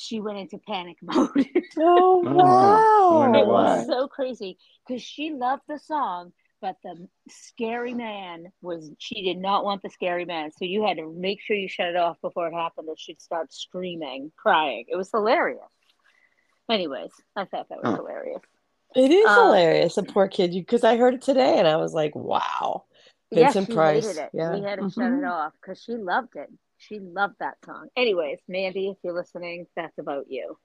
she 0.00 0.20
went 0.20 0.38
into 0.38 0.58
panic 0.58 0.96
mode. 1.02 1.46
Oh 1.76 2.22
I 2.26 3.16
wonder 3.16 3.38
it 3.38 3.46
was 3.46 3.86
so 3.86 4.08
crazy 4.08 4.58
because 4.86 5.02
she 5.02 5.32
loved 5.32 5.62
the 5.68 5.78
song, 5.78 6.32
but 6.64 6.76
the 6.82 7.06
scary 7.28 7.92
man 7.92 8.46
was 8.62 8.90
she 8.98 9.20
did 9.20 9.36
not 9.36 9.66
want 9.66 9.82
the 9.82 9.90
scary 9.90 10.24
man. 10.24 10.50
So 10.50 10.64
you 10.64 10.82
had 10.86 10.96
to 10.96 11.12
make 11.12 11.42
sure 11.42 11.54
you 11.54 11.68
shut 11.68 11.88
it 11.88 11.96
off 11.96 12.16
before 12.22 12.48
it 12.48 12.54
happened 12.54 12.88
or 12.88 12.94
she'd 12.96 13.20
start 13.20 13.52
screaming, 13.52 14.32
crying. 14.34 14.86
It 14.88 14.96
was 14.96 15.10
hilarious. 15.10 15.60
Anyways, 16.70 17.10
I 17.36 17.44
thought 17.44 17.68
that 17.68 17.82
was 17.82 17.90
Huh. 17.90 17.96
hilarious. 17.96 18.40
It 18.96 19.10
is 19.10 19.28
Um, 19.28 19.48
hilarious, 19.48 19.96
the 19.96 20.04
poor 20.04 20.26
kid. 20.26 20.54
You 20.54 20.62
because 20.62 20.84
I 20.84 20.96
heard 20.96 21.12
it 21.12 21.20
today 21.20 21.58
and 21.58 21.68
I 21.68 21.76
was 21.76 21.92
like, 21.92 22.14
wow. 22.14 22.84
Yeah, 23.30 23.44
Vincent 23.44 23.66
she 23.66 23.74
Price, 23.74 24.06
hated 24.06 24.22
it. 24.22 24.30
yeah. 24.32 24.56
We 24.56 24.62
had 24.62 24.78
to 24.78 24.90
shut 24.90 25.12
Mhm. 25.12 25.18
it 25.18 25.24
off 25.26 25.52
because 25.60 25.82
she 25.82 25.92
loved 25.92 26.34
it. 26.36 26.48
She 26.78 26.98
loved 26.98 27.34
that 27.40 27.58
song. 27.66 27.88
Anyways, 27.94 28.38
Mandy, 28.48 28.88
if 28.88 28.96
you're 29.04 29.12
listening, 29.12 29.66
that's 29.76 29.98
about 29.98 30.30
you. 30.30 30.56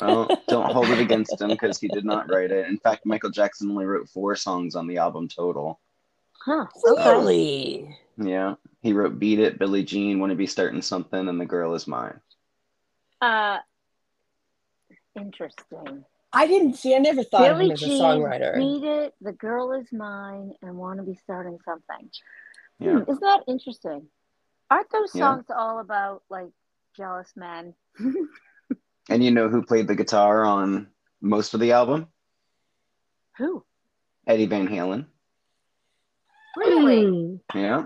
Well, 0.00 0.28
don't 0.48 0.70
hold 0.72 0.90
it 0.90 1.00
against 1.00 1.40
him 1.40 1.48
because 1.48 1.78
he 1.78 1.88
did 1.88 2.04
not 2.04 2.28
write 2.30 2.50
it. 2.50 2.66
In 2.66 2.78
fact, 2.78 3.06
Michael 3.06 3.30
Jackson 3.30 3.70
only 3.70 3.86
wrote 3.86 4.08
four 4.08 4.36
songs 4.36 4.74
on 4.74 4.86
the 4.86 4.98
album 4.98 5.28
total. 5.28 5.80
Huh. 6.44 6.66
Okay. 6.86 7.10
Really? 7.10 7.98
Yeah, 8.18 8.54
he 8.82 8.92
wrote 8.92 9.18
"Beat 9.18 9.38
It," 9.38 9.58
"Billie 9.58 9.84
Jean," 9.84 10.20
"Want 10.20 10.30
to 10.30 10.36
Be 10.36 10.46
Starting 10.46 10.82
Something," 10.82 11.28
and 11.28 11.40
"The 11.40 11.46
Girl 11.46 11.74
Is 11.74 11.86
Mine." 11.86 12.20
Uh, 13.20 13.58
interesting. 15.14 16.04
I 16.32 16.46
didn't 16.46 16.74
see. 16.74 16.94
I 16.94 16.98
never 16.98 17.22
thought 17.22 17.48
Billie 17.48 17.52
of 17.52 17.60
him 17.66 17.72
as 17.72 17.82
a 17.82 17.86
Jean, 17.86 18.02
songwriter. 18.02 18.54
Beat 18.56 18.84
It, 18.86 19.14
The 19.20 19.32
Girl 19.32 19.72
Is 19.72 19.92
Mine, 19.92 20.52
and 20.62 20.76
Want 20.76 20.98
to 20.98 21.02
Be 21.02 21.14
Starting 21.14 21.58
Something. 21.64 22.10
Yeah, 22.78 23.00
Hmm, 23.00 23.10
isn't 23.10 23.20
that 23.20 23.44
interesting? 23.48 24.06
Aren't 24.70 24.90
those 24.90 25.14
Yeah. 25.14 25.22
songs 25.22 25.46
all 25.54 25.78
about 25.80 26.22
like 26.28 26.50
jealous 26.96 27.32
men? 27.36 27.74
and 29.08 29.22
you 29.22 29.30
know 29.30 29.48
who 29.48 29.62
played 29.62 29.88
the 29.88 29.94
guitar 29.94 30.44
on 30.44 30.88
most 31.20 31.54
of 31.54 31.60
the 31.60 31.72
album? 31.72 32.06
Who? 33.38 33.64
Eddie 34.26 34.46
Van 34.46 34.66
Halen. 34.68 35.06
Really? 36.56 37.04
Hmm, 37.04 37.58
Yeah, 37.58 37.84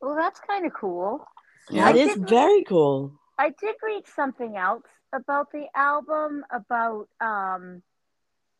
Well, 0.00 0.16
that's 0.16 0.40
kind 0.40 0.66
of 0.66 0.72
cool. 0.72 1.26
yeah. 1.70 1.92
That 1.92 1.96
is 1.98 2.08
didn't- 2.08 2.28
very 2.28 2.64
cool. 2.64 3.12
I 3.38 3.50
did 3.50 3.76
read 3.82 4.06
something 4.06 4.56
else 4.56 4.86
about 5.12 5.52
the 5.52 5.66
album 5.74 6.44
about 6.50 7.08
um 7.20 7.82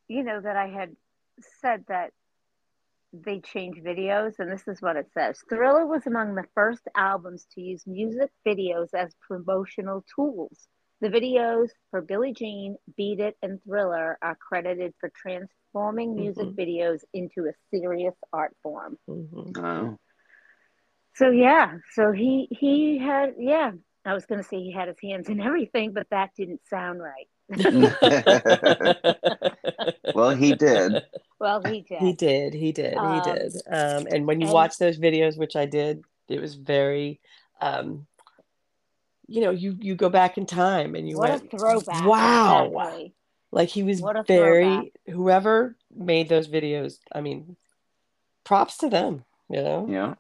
you 0.09 0.22
know 0.22 0.40
that 0.40 0.57
I 0.57 0.68
had 0.68 0.94
said 1.61 1.84
that 1.88 2.12
they 3.12 3.40
change 3.40 3.78
videos 3.78 4.38
and 4.38 4.52
this 4.52 4.68
is 4.68 4.82
what 4.82 4.96
it 4.96 5.11
says. 5.14 5.42
Thriller 5.48 5.86
was 5.86 6.07
among 6.07 6.34
the 6.34 6.44
first 6.54 6.86
albums 6.94 7.46
to 7.54 7.61
use 7.62 7.86
music 7.86 8.30
videos 8.46 8.92
as 8.94 9.14
promotional 9.26 10.04
tools. 10.14 10.68
The 11.01 11.09
videos 11.09 11.68
for 11.90 12.01
Billie 12.01 12.32
Jean, 12.32 12.76
Beat 12.97 13.20
It, 13.20 13.36
and 13.42 13.62
Thriller 13.64 14.18
are 14.22 14.36
credited 14.36 14.94
for 14.99 15.11
transforming 15.11 16.14
music 16.14 16.47
Mhm. 16.47 16.55
videos 16.57 17.05
into 17.12 17.47
a 17.47 17.53
serious 17.70 18.14
art 18.32 18.57
form. 18.62 18.99
Mhm. 19.09 19.59
Oh. 19.59 19.99
So 21.14 21.30
yeah, 21.30 21.78
so 21.92 22.12
he 22.12 22.49
he 22.51 22.99
had 22.99 23.34
yeah. 23.38 23.72
I 24.05 24.14
was 24.14 24.24
going 24.24 24.40
to 24.40 24.49
say 24.49 24.59
he 24.62 24.70
had 24.70 24.86
his 24.86 25.01
hands 25.03 25.28
in 25.28 25.40
everything, 25.40 25.92
but 25.92 26.09
that 26.11 26.30
didn't 26.36 26.61
sound 26.68 27.03
right. 27.03 27.26
well, 30.14 30.30
he 30.30 30.55
did. 30.55 31.03
Well, 31.40 31.61
he 31.64 31.80
did. 31.82 31.99
He 32.01 32.12
did. 32.12 32.55
He 32.55 32.72
did. 32.72 32.94
Um, 32.97 33.14
he 33.14 33.20
did. 33.32 33.53
Um, 33.66 34.07
and 34.11 34.26
when 34.26 34.40
you 34.40 34.47
and- 34.47 34.55
watch 34.55 34.78
those 34.78 34.99
videos, 34.99 35.36
which 35.36 35.57
I 35.57 35.66
did, 35.66 36.05
it 36.28 36.40
was 36.40 36.55
very, 36.55 37.20
um, 37.61 38.07
you 39.29 39.41
know, 39.41 39.51
you 39.51 39.77
you 39.81 39.95
go 39.95 40.09
back 40.09 40.39
in 40.39 40.47
time 40.47 40.95
and 40.95 41.09
you 41.09 41.16
what 41.16 41.31
went, 41.31 41.45
a 41.45 41.57
throwback! 41.57 42.07
wow, 42.07 42.66
exactly. 42.66 43.14
like 43.53 43.68
he 43.68 43.83
was 43.83 44.01
What 44.01 44.16
a 44.16 44.22
very 44.24 44.93
whoever 45.07 45.77
made 45.95 46.29
those 46.29 46.49
videos. 46.49 46.99
I 47.12 47.20
mean, 47.20 47.57
props 48.45 48.79
to 48.79 48.89
them. 48.89 49.24
You 49.49 49.62
know. 49.62 49.87
Yeah. 49.89 50.14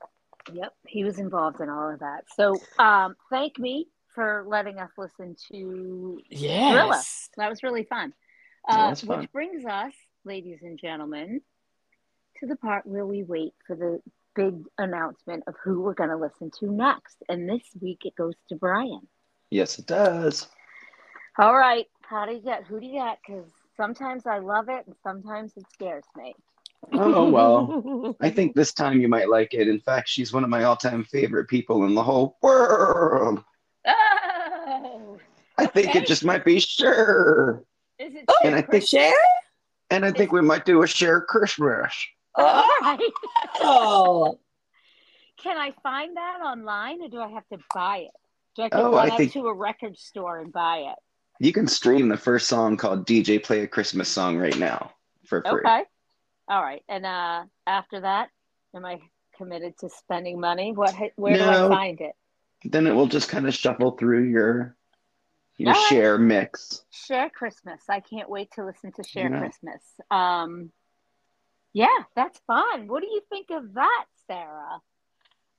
Yep, 0.52 0.74
he 0.86 1.02
was 1.02 1.18
involved 1.18 1.60
in 1.60 1.68
all 1.68 1.92
of 1.92 1.98
that. 2.00 2.24
So, 2.36 2.60
um, 2.78 3.16
thank 3.30 3.58
me 3.58 3.88
for 4.14 4.44
letting 4.46 4.78
us 4.78 4.90
listen 4.96 5.34
to 5.50 6.20
Yes. 6.30 7.30
that 7.36 7.48
was 7.48 7.64
really 7.64 7.82
fun. 7.84 8.14
That 8.68 8.86
Uh, 8.86 8.90
was 8.90 9.00
fun. 9.00 9.20
Which 9.20 9.32
brings 9.32 9.64
us, 9.66 9.92
ladies 10.24 10.60
and 10.62 10.78
gentlemen, 10.78 11.40
to 12.38 12.46
the 12.46 12.54
part 12.56 12.86
where 12.86 13.04
we 13.04 13.24
wait 13.24 13.54
for 13.66 13.74
the 13.74 14.00
big 14.36 14.54
announcement 14.78 15.42
of 15.46 15.54
who 15.64 15.80
we're 15.80 15.94
going 15.94 16.10
to 16.10 16.16
listen 16.16 16.50
to 16.60 16.70
next. 16.70 17.16
And 17.28 17.48
this 17.48 17.62
week 17.80 18.02
it 18.04 18.14
goes 18.16 18.34
to 18.50 18.54
Brian. 18.56 19.00
Yes, 19.50 19.78
it 19.78 19.86
does. 19.86 20.46
All 21.38 21.56
right, 21.56 21.86
how 22.02 22.26
do 22.26 22.32
you 22.32 22.40
get? 22.40 22.64
Who 22.64 22.78
do 22.80 22.86
you 22.86 22.94
get? 22.94 23.18
Because 23.26 23.46
sometimes 23.76 24.26
I 24.26 24.38
love 24.38 24.68
it 24.68 24.86
and 24.86 24.94
sometimes 25.02 25.52
it 25.56 25.64
scares 25.72 26.04
me. 26.16 26.34
Oh 26.92 27.28
well. 27.30 28.16
I 28.20 28.30
think 28.30 28.54
this 28.54 28.72
time 28.72 29.00
you 29.00 29.08
might 29.08 29.28
like 29.28 29.54
it. 29.54 29.66
In 29.68 29.80
fact, 29.80 30.08
she's 30.08 30.32
one 30.32 30.44
of 30.44 30.50
my 30.50 30.64
all-time 30.64 31.04
favorite 31.04 31.48
people 31.48 31.84
in 31.86 31.94
the 31.94 32.02
whole 32.02 32.36
world. 32.42 33.42
Oh, 33.86 35.18
I 35.58 35.66
think 35.66 35.88
Okay. 35.88 36.00
it 36.00 36.06
just 36.06 36.24
might 36.24 36.44
be 36.44 36.60
sure. 36.60 37.62
is 37.98 38.14
it? 38.14 38.24
Oh, 38.28 38.34
And 38.44 38.54
I 38.54 38.62
think- 38.62 38.84
Cher. 38.86 39.12
And 39.90 40.04
I 40.04 40.10
think 40.10 40.32
we 40.32 40.42
might 40.42 40.64
do 40.64 40.82
a 40.82 40.86
Cher 40.86 41.20
Christmas. 41.20 41.94
All 42.42 42.64
right. 42.82 42.98
Oh. 43.60 44.38
Can 45.42 45.56
I 45.56 45.72
find 45.82 46.16
that 46.16 46.40
online 46.44 47.02
or 47.02 47.08
do 47.08 47.20
I 47.20 47.28
have 47.28 47.46
to 47.48 47.58
buy 47.74 47.98
it? 47.98 48.10
Do 48.56 48.62
I 48.62 48.64
have 48.64 48.70
to 48.72 48.78
Oh, 48.78 48.92
run 48.92 49.10
I 49.10 49.12
out 49.12 49.18
think- 49.18 49.32
to 49.34 49.46
a 49.46 49.54
record 49.54 49.98
store 49.98 50.40
and 50.40 50.52
buy 50.52 50.78
it? 50.78 50.98
You 51.38 51.52
can 51.52 51.66
stream 51.66 52.08
the 52.08 52.16
first 52.16 52.48
song 52.48 52.78
called 52.78 53.06
DJ 53.06 53.42
Play 53.42 53.60
a 53.60 53.66
Christmas 53.66 54.08
Song 54.08 54.38
right 54.38 54.56
now 54.58 54.92
for 55.26 55.42
free. 55.42 55.60
Okay. 55.60 55.82
All 56.48 56.62
right. 56.62 56.82
And 56.88 57.04
uh, 57.04 57.44
after 57.66 58.00
that, 58.00 58.30
am 58.74 58.86
I 58.86 59.00
committed 59.36 59.76
to 59.80 59.90
spending 59.90 60.40
money? 60.40 60.72
What? 60.72 60.94
Where 61.16 61.36
do 61.36 61.44
I 61.44 61.68
find 61.68 62.00
it? 62.00 62.12
Then 62.64 62.86
it 62.86 62.92
will 62.94 63.06
just 63.06 63.28
kind 63.28 63.46
of 63.46 63.52
shuffle 63.54 63.90
through 63.92 64.24
your 64.30 64.76
your 65.58 65.74
All 65.74 65.74
right. 65.74 65.88
Cher 65.90 66.16
mix. 66.18 66.82
Cher 66.90 67.28
Christmas. 67.28 67.82
I 67.88 68.00
can't 68.00 68.30
wait 68.30 68.52
to 68.52 68.64
listen 68.64 68.92
to 68.92 69.02
Cher 69.02 69.28
Yeah. 69.30 69.38
Christmas. 69.38 69.82
Um, 70.10 70.70
yeah, 71.76 72.04
that's 72.14 72.40
fun. 72.46 72.88
What 72.88 73.02
do 73.02 73.06
you 73.06 73.20
think 73.28 73.50
of 73.50 73.74
that, 73.74 74.04
Sarah? 74.26 74.80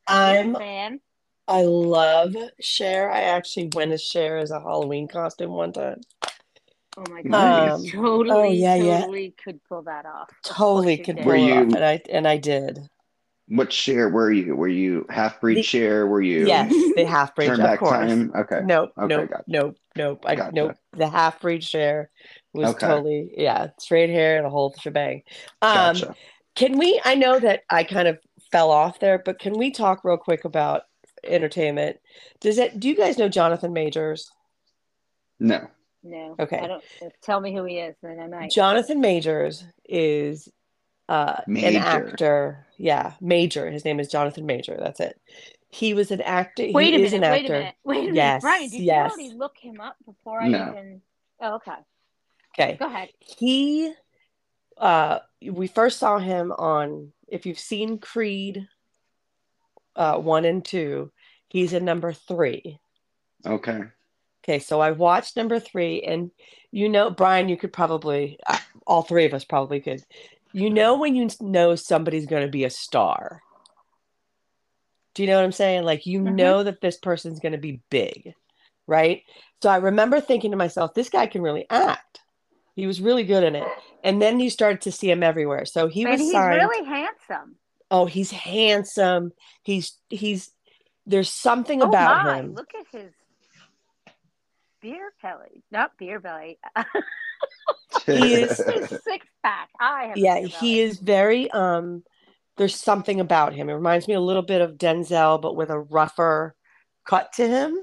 You're 0.10 0.18
a 0.18 0.44
I'm 0.44 0.56
fan. 0.56 1.00
I 1.48 1.62
love 1.62 2.36
Cher. 2.60 3.12
I 3.12 3.22
actually 3.22 3.70
went 3.76 3.92
as 3.92 4.02
Cher 4.02 4.38
as 4.38 4.50
a 4.50 4.60
Halloween 4.60 5.08
costume 5.08 5.52
one 5.52 5.74
time. 5.74 6.02
Oh 6.98 7.04
my 7.12 7.22
god, 7.22 7.70
Um, 7.70 7.86
totally, 7.86 8.36
oh, 8.36 8.52
yeah, 8.52 8.74
yeah. 8.76 9.00
totally 9.02 9.36
could 9.44 9.64
pull 9.66 9.84
that 9.84 10.08
off. 10.08 10.30
Totally 10.44 10.98
could 10.98 11.18
you 11.20 11.24
pull 11.24 11.26
Were 11.26 11.36
it 11.36 11.42
you- 11.44 11.54
off, 11.54 11.74
and 11.76 11.86
I 11.86 12.02
and 12.10 12.28
I 12.28 12.38
did. 12.38 12.80
What 13.50 13.72
Cher 13.72 14.10
were 14.10 14.32
you? 14.32 14.56
Were 14.56 14.68
you 14.68 15.06
half 15.12 15.40
breed 15.40 15.64
Cher? 15.64 16.08
Were 16.08 16.20
you 16.22 16.48
Yes, 16.48 16.74
the 16.96 17.06
half 17.06 17.36
breed, 17.36 17.46
turn 17.46 17.60
back 17.60 17.80
course. 17.80 17.92
time? 17.92 18.32
Okay. 18.36 18.62
Nope, 18.66 18.92
Okay, 18.98 19.08
nope, 19.08 19.30
gotcha. 19.30 19.44
nope, 19.48 19.78
nope. 19.98 20.24
I 20.26 20.36
Gotcha. 20.36 20.56
nope. 20.56 20.76
The 20.94 21.10
half 21.10 21.42
breed 21.42 21.64
Cher 21.64 22.10
was 22.54 22.70
Okay. 22.70 22.88
totally 22.88 23.32
yeah, 23.38 23.68
straight 23.80 24.10
hair 24.10 24.38
and 24.38 24.46
a 24.46 24.50
whole 24.50 24.74
shebang. 24.80 25.24
Um, 25.62 25.94
Gotcha. 25.96 26.16
Can 26.56 26.78
we? 26.78 27.00
I 27.06 27.16
know 27.16 27.40
that 27.40 27.62
I 27.70 27.84
kind 27.84 28.08
of 28.08 28.18
fell 28.52 28.72
off 28.72 29.00
there, 29.00 29.22
but 29.24 29.40
can 29.40 29.54
we 29.58 29.72
talk 29.72 30.04
real 30.04 30.18
quick 30.18 30.46
about 30.46 30.84
entertainment? 31.24 31.98
Does 32.40 32.58
it? 32.58 32.80
Do 32.80 32.88
you 32.88 32.96
guys 32.96 33.18
know 33.18 33.30
Jonathan 33.30 33.74
Majors? 33.74 34.32
No. 35.40 35.68
No. 36.04 36.36
Okay. 36.40 36.58
I 36.58 36.68
don't. 36.68 36.84
Tell 37.22 37.40
me 37.40 37.54
who 37.54 37.64
he 37.66 37.78
is, 37.78 37.96
then 38.02 38.20
I 38.20 38.28
might. 38.28 38.52
Jonathan 38.52 39.02
Majors 39.02 39.66
is 39.88 40.50
uh, 41.10 41.42
an 41.48 41.76
actor. 41.76 42.66
Yeah, 42.78 43.14
Major. 43.22 43.70
His 43.70 43.86
name 43.86 44.00
is 44.00 44.08
Jonathan 44.08 44.46
Major. 44.46 44.78
That's 44.80 45.00
it. 45.00 45.20
He 45.70 45.94
was 45.94 46.12
an 46.12 46.22
actor. 46.22 46.68
Wait 46.72 46.94
he 46.94 47.02
a 47.02 47.06
is 47.06 47.12
minute. 47.12 47.26
an 47.28 47.32
Wait 47.32 47.38
a 47.38 47.44
actor. 47.44 47.54
minute. 47.54 47.76
Wait 47.84 47.98
a 47.98 48.02
minute. 48.02 48.16
Yes, 48.16 48.42
Brian, 48.42 48.70
did 48.70 48.82
yes. 48.82 49.12
you 49.18 49.24
already 49.24 49.38
look 49.38 49.58
him 49.58 49.82
up 49.82 49.96
before 50.06 50.42
I 50.42 50.48
No. 50.48 50.70
even? 50.72 51.02
Oh, 51.42 51.56
okay. 51.56 51.72
Okay. 52.58 52.78
Go 52.78 52.88
ahead. 52.88 53.10
He, 53.20 53.94
uh, 54.78 55.20
we 55.42 55.68
first 55.68 56.00
saw 56.00 56.18
him 56.20 56.52
on. 56.52 57.12
If 57.28 57.46
you've 57.46 57.60
seen 57.60 58.00
Creed, 58.00 58.68
uh, 59.96 60.18
one 60.18 60.46
and 60.46 60.64
two, 60.64 61.12
he's 61.50 61.74
in 61.74 61.84
number 61.86 62.14
three. 62.14 62.80
Okay. 63.46 63.82
Okay, 64.44 64.60
so 64.60 64.80
I 64.80 64.92
watched 64.92 65.36
number 65.36 65.60
three, 65.60 66.02
and 66.04 66.32
you 66.72 66.88
know, 66.88 67.10
Brian, 67.10 67.50
you 67.50 67.58
could 67.58 67.74
probably, 67.74 68.40
uh, 68.48 68.58
all 68.86 69.02
three 69.02 69.26
of 69.26 69.34
us 69.34 69.44
probably 69.44 69.82
could. 69.82 70.02
You 70.54 70.70
know, 70.70 70.98
when 70.98 71.16
you 71.16 71.28
know 71.42 71.76
somebody's 71.76 72.26
going 72.26 72.44
to 72.44 72.52
be 72.52 72.64
a 72.64 72.70
star. 72.70 73.42
Do 75.18 75.24
you 75.24 75.28
know 75.30 75.36
what 75.38 75.46
I'm 75.46 75.52
saying? 75.52 75.84
Like, 75.84 76.06
you 76.06 76.20
Mhm. 76.20 76.36
know 76.36 76.62
that 76.62 76.80
this 76.80 76.96
person's 76.96 77.40
going 77.40 77.54
to 77.54 77.58
be 77.58 77.82
big, 77.90 78.36
right? 78.86 79.24
So 79.64 79.70
I 79.72 79.78
remember 79.78 80.22
thinking 80.22 80.52
to 80.52 80.58
myself, 80.58 80.94
this 80.94 81.10
guy 81.10 81.26
can 81.26 81.42
really 81.42 81.66
act. 81.72 82.20
He 82.76 82.86
was 82.86 83.02
really 83.02 83.24
good 83.24 83.44
in 83.44 83.56
it. 83.56 83.68
And 84.04 84.22
then 84.22 84.40
you 84.40 84.52
started 84.52 84.82
to 84.82 84.92
see 84.92 85.10
him 85.10 85.24
everywhere. 85.24 85.66
So 85.66 85.88
he 85.88 86.04
and 86.04 86.12
was 86.12 86.22
he's 86.22 86.34
signed. 86.34 86.62
really 86.62 86.86
handsome. 86.86 87.56
Oh, 87.90 88.06
he's 88.06 88.30
handsome. 88.30 89.32
He's, 89.64 89.98
he's, 90.12 90.52
there's 91.08 91.32
something 91.34 91.82
Oh 91.82 91.88
about 91.88 92.24
my! 92.24 92.36
him. 92.42 92.54
Look 92.54 92.70
at 92.76 92.86
his 92.92 93.12
beer 94.84 95.12
belly. 95.24 95.64
Not 95.72 95.98
beer 95.98 96.20
belly. 96.20 96.60
He 98.06 98.36
is- 98.36 98.64
his 98.68 98.88
six 99.04 99.26
pack. 99.42 99.70
I 99.80 100.10
have. 100.10 100.18
yeah 100.18 100.42
he 100.46 100.80
is 100.80 101.00
very 101.00 101.50
um 101.50 102.04
there's 102.58 102.76
something 102.76 103.20
about 103.20 103.54
him. 103.54 103.70
It 103.70 103.74
reminds 103.74 104.08
me 104.08 104.16
a 104.16 104.20
little 104.20 104.42
bit 104.42 104.62
of 104.62 104.78
Denzel, 104.78 105.42
but 105.42 105.56
with 105.56 105.70
a 105.70 105.80
rougher 105.80 106.56
cut 107.06 107.34
to 107.34 107.48
him. 107.48 107.78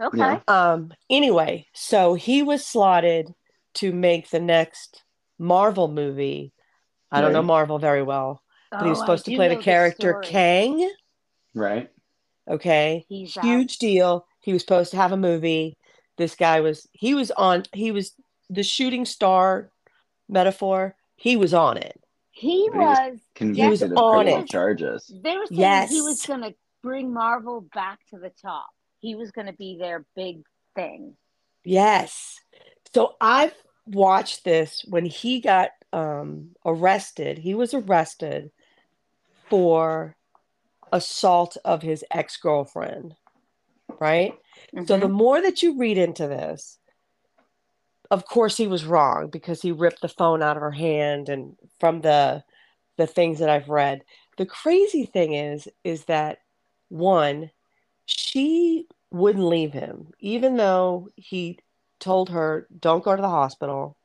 Okay. 0.00 0.18
Yeah. 0.18 0.40
Um, 0.48 0.92
anyway, 1.08 1.66
so 1.72 2.14
he 2.14 2.42
was 2.42 2.64
slotted 2.64 3.34
to 3.74 3.92
make 3.92 4.30
the 4.30 4.40
next 4.40 5.02
Marvel 5.38 5.88
movie. 5.88 6.52
I 7.10 7.20
don't 7.20 7.32
know 7.32 7.42
Marvel 7.42 7.78
very 7.78 8.02
well, 8.02 8.42
but 8.70 8.82
he 8.82 8.88
was 8.88 8.98
Oh, 8.98 9.02
I 9.02 9.04
supposed 9.04 9.24
to 9.26 9.34
play 9.36 9.48
the 9.48 9.56
character 9.56 10.10
story. 10.10 10.26
Kang. 10.26 10.90
Right. 11.54 11.90
Okay. 12.48 13.04
He's 13.08 13.36
out. 13.36 13.44
Huge 13.44 13.78
deal. 13.78 14.26
He 14.40 14.52
was 14.52 14.62
supposed 14.62 14.92
to 14.92 14.96
have 14.96 15.12
a 15.12 15.16
movie. 15.16 15.76
This 16.16 16.34
guy 16.34 16.60
was, 16.60 16.88
he 16.92 17.14
was 17.14 17.30
on, 17.32 17.64
he 17.72 17.90
was 17.90 18.12
the 18.48 18.62
shooting 18.62 19.04
star 19.04 19.70
metaphor. 20.28 20.94
He 21.16 21.36
was 21.36 21.52
on 21.52 21.76
it. 21.76 21.99
He 22.40 22.68
But 22.72 22.78
he 22.80 22.86
was- 22.86 22.98
was. 23.12 23.20
Convicted 23.34 23.92
of 23.92 23.98
on 23.98 24.24
criminal 24.24 24.44
it. 24.44 24.48
charges. 24.48 25.12
They 25.22 25.36
were 25.36 25.46
saying 25.46 25.88
he 25.88 26.00
was 26.00 26.24
going 26.24 26.40
to 26.40 26.54
bring 26.82 27.12
Marvel 27.12 27.60
back 27.74 27.98
to 28.10 28.18
the 28.18 28.30
top. 28.30 28.68
He 29.00 29.14
was 29.14 29.30
going 29.30 29.46
to 29.46 29.52
be 29.52 29.76
their 29.78 30.06
big 30.16 30.42
thing. 30.74 31.16
Yes. 31.64 32.40
So 32.94 33.16
I've 33.20 33.54
watched 33.86 34.44
this 34.44 34.82
when 34.88 35.04
he 35.04 35.40
got 35.40 35.70
um, 35.92 36.54
arrested. 36.64 37.36
He 37.38 37.54
was 37.54 37.74
arrested 37.74 38.50
for 39.50 40.16
assault 40.92 41.56
of 41.64 41.82
his 41.82 42.04
ex 42.10 42.36
girlfriend, 42.38 43.16
right? 44.00 44.34
So 44.86 44.96
the 44.98 45.08
Mhm. 45.08 45.12
more 45.12 45.40
that 45.42 45.62
you 45.62 45.76
read 45.78 45.98
into 45.98 46.26
this, 46.28 46.78
of 48.10 48.26
course 48.26 48.56
he 48.56 48.66
was 48.66 48.84
wrong 48.84 49.28
because 49.28 49.62
he 49.62 49.72
ripped 49.72 50.02
the 50.02 50.08
phone 50.08 50.42
out 50.42 50.56
of 50.56 50.62
her 50.62 50.72
hand 50.72 51.28
and 51.28 51.56
from 51.78 52.00
the 52.00 52.42
the 52.96 53.06
things 53.06 53.38
that 53.38 53.48
I've 53.48 53.68
read. 53.68 54.02
The 54.36 54.46
crazy 54.46 55.06
thing 55.06 55.34
is 55.34 55.68
is 55.84 56.04
that 56.06 56.38
one 56.88 57.50
she 58.06 58.86
wouldn't 59.12 59.44
leave 59.44 59.72
him 59.72 60.08
even 60.20 60.56
though 60.56 61.08
he 61.16 61.58
told 62.00 62.30
her 62.30 62.66
don't 62.80 63.04
go 63.04 63.14
to 63.14 63.22
the 63.22 63.28
hospital 63.28 63.96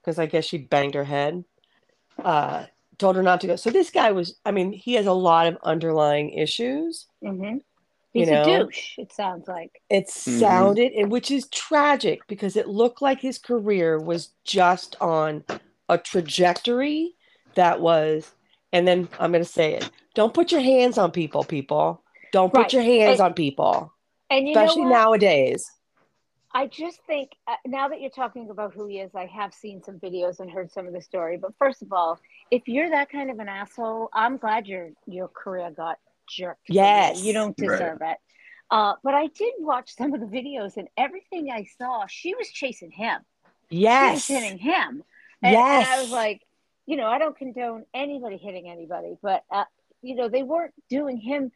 because 0.00 0.18
I 0.18 0.26
guess 0.26 0.44
she 0.44 0.58
banged 0.58 0.94
her 0.94 1.04
head. 1.04 1.44
Uh 2.22 2.66
told 2.98 3.16
her 3.16 3.22
not 3.22 3.40
to 3.40 3.48
go. 3.48 3.56
So 3.56 3.70
this 3.70 3.90
guy 3.90 4.12
was 4.12 4.36
I 4.44 4.52
mean 4.52 4.72
he 4.72 4.94
has 4.94 5.06
a 5.06 5.12
lot 5.12 5.46
of 5.46 5.58
underlying 5.64 6.30
issues. 6.30 7.06
Mhm. 8.14 8.18
You 8.18 8.20
He's 8.20 8.30
know? 8.30 8.42
a 8.42 8.64
douche. 8.64 8.98
It 8.98 9.12
sounds 9.12 9.48
like. 9.48 9.82
It 9.88 10.06
Mhm. 10.06 10.40
sounded, 10.40 10.92
and 10.92 11.10
which 11.10 11.30
is 11.30 11.48
tragic 11.48 12.26
because 12.26 12.56
it 12.56 12.68
looked 12.68 13.00
like 13.02 13.20
his 13.20 13.38
career 13.38 13.98
was 13.98 14.28
just 14.44 14.96
on 15.00 15.44
a 15.88 15.98
trajectory 15.98 17.14
that 17.54 17.80
was, 17.80 18.34
and 18.72 18.86
then 18.86 19.08
I'm 19.18 19.32
going 19.32 19.44
to 19.44 19.48
say 19.50 19.74
it 19.74 19.90
don't 20.14 20.34
put 20.34 20.52
your 20.52 20.60
hands 20.60 20.98
on 20.98 21.10
people, 21.10 21.42
people. 21.44 22.02
Don't 22.32 22.52
put 22.52 22.72
your 22.72 22.82
hands 22.82 23.18
And- 23.20 23.28
on 23.28 23.34
people, 23.34 23.92
And 24.30 24.46
you 24.46 24.52
especially 24.54 24.82
know 24.84 24.90
nowadays. 24.90 25.70
I 26.54 26.66
just 26.66 27.00
think 27.06 27.32
uh, 27.46 27.56
now 27.66 27.88
that 27.88 28.02
you're 28.02 28.10
talking 28.10 28.50
about 28.50 28.74
who 28.74 28.86
he 28.86 28.98
is, 29.00 29.14
I 29.14 29.24
have 29.24 29.54
seen 29.54 29.82
some 29.82 29.98
videos 29.98 30.38
and 30.40 30.50
heard 30.50 30.70
some 30.70 30.86
of 30.86 30.92
the 30.92 31.00
story. 31.00 31.38
But 31.38 31.54
first 31.58 31.80
of 31.80 31.92
all, 31.94 32.18
if 32.50 32.68
you're 32.68 32.90
that 32.90 33.08
kind 33.10 33.30
of 33.30 33.38
an 33.38 33.48
asshole, 33.48 34.10
I'm 34.12 34.36
glad 34.36 34.66
your 34.66 34.90
your 35.06 35.28
career 35.28 35.70
got 35.70 35.98
jerked. 36.34 36.66
from 36.66 36.74
you. 36.76 36.82
Yes. 36.82 37.22
you 37.22 37.32
don't 37.32 37.54
Right. 37.58 37.68
deserve 37.70 37.98
it. 38.02 38.18
Uh, 38.70 38.94
but 39.04 39.14
I 39.14 39.26
did 39.26 39.54
watch 39.58 39.94
some 39.94 40.14
of 40.14 40.20
the 40.20 40.26
videos, 40.26 40.76
and 40.78 40.88
everything 40.96 41.50
I 41.50 41.64
saw, 41.78 42.06
she 42.06 42.34
was 42.34 42.48
chasing 42.50 42.90
him. 42.90 43.20
Yes. 43.68 44.24
She 44.24 44.32
was 44.34 44.42
hitting 44.42 44.58
him. 44.58 45.02
And, 45.42 45.56
and 45.56 45.84
I 45.86 46.00
was 46.00 46.10
like, 46.10 46.42
you 46.86 46.96
know, 46.96 47.06
I 47.06 47.18
don't 47.18 47.36
condone 47.36 47.84
anybody 47.92 48.36
hitting 48.38 48.68
anybody, 48.68 49.16
but 49.22 49.44
uh, 49.50 49.64
you 50.02 50.14
know, 50.14 50.28
they 50.28 50.42
weren't 50.42 50.74
doing 50.88 51.16
him 51.16 51.52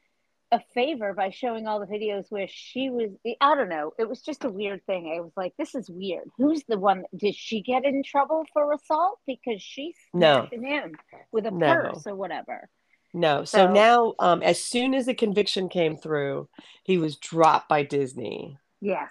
a 0.52 0.60
favor 0.74 1.12
by 1.12 1.30
showing 1.30 1.66
all 1.66 1.80
the 1.80 1.86
videos 1.86 2.26
where 2.30 2.46
she 2.48 2.88
was. 2.90 3.10
I 3.40 3.54
don't 3.54 3.68
know. 3.68 3.92
It 3.98 4.08
was 4.08 4.22
just 4.22 4.44
a 4.44 4.48
weird 4.50 4.84
thing. 4.86 5.12
I 5.16 5.20
was 5.20 5.32
like, 5.36 5.54
this 5.58 5.74
is 5.74 5.88
weird. 5.90 6.28
Who's 6.36 6.62
the 6.68 6.78
one? 6.78 7.04
Did 7.16 7.34
she 7.34 7.62
get 7.62 7.84
in 7.84 8.02
trouble 8.04 8.44
for 8.52 8.72
assault 8.72 9.18
because 9.26 9.60
she's 9.60 9.96
No. 10.14 10.48
him 10.52 10.94
with 11.32 11.46
a 11.46 11.50
No. 11.50 11.66
purse 11.74 12.06
or 12.06 12.14
whatever? 12.14 12.68
No. 13.14 13.44
So 13.44 13.66
So- 13.66 13.72
now, 13.72 14.14
um, 14.18 14.42
as 14.42 14.62
soon 14.62 14.94
as 14.94 15.07
the 15.07 15.14
conviction 15.14 15.68
came 15.68 15.96
through, 15.96 16.48
he 16.84 16.98
was 16.98 17.16
dropped 17.16 17.68
by 17.68 17.82
Disney. 17.82 18.59
Yes. 18.80 19.11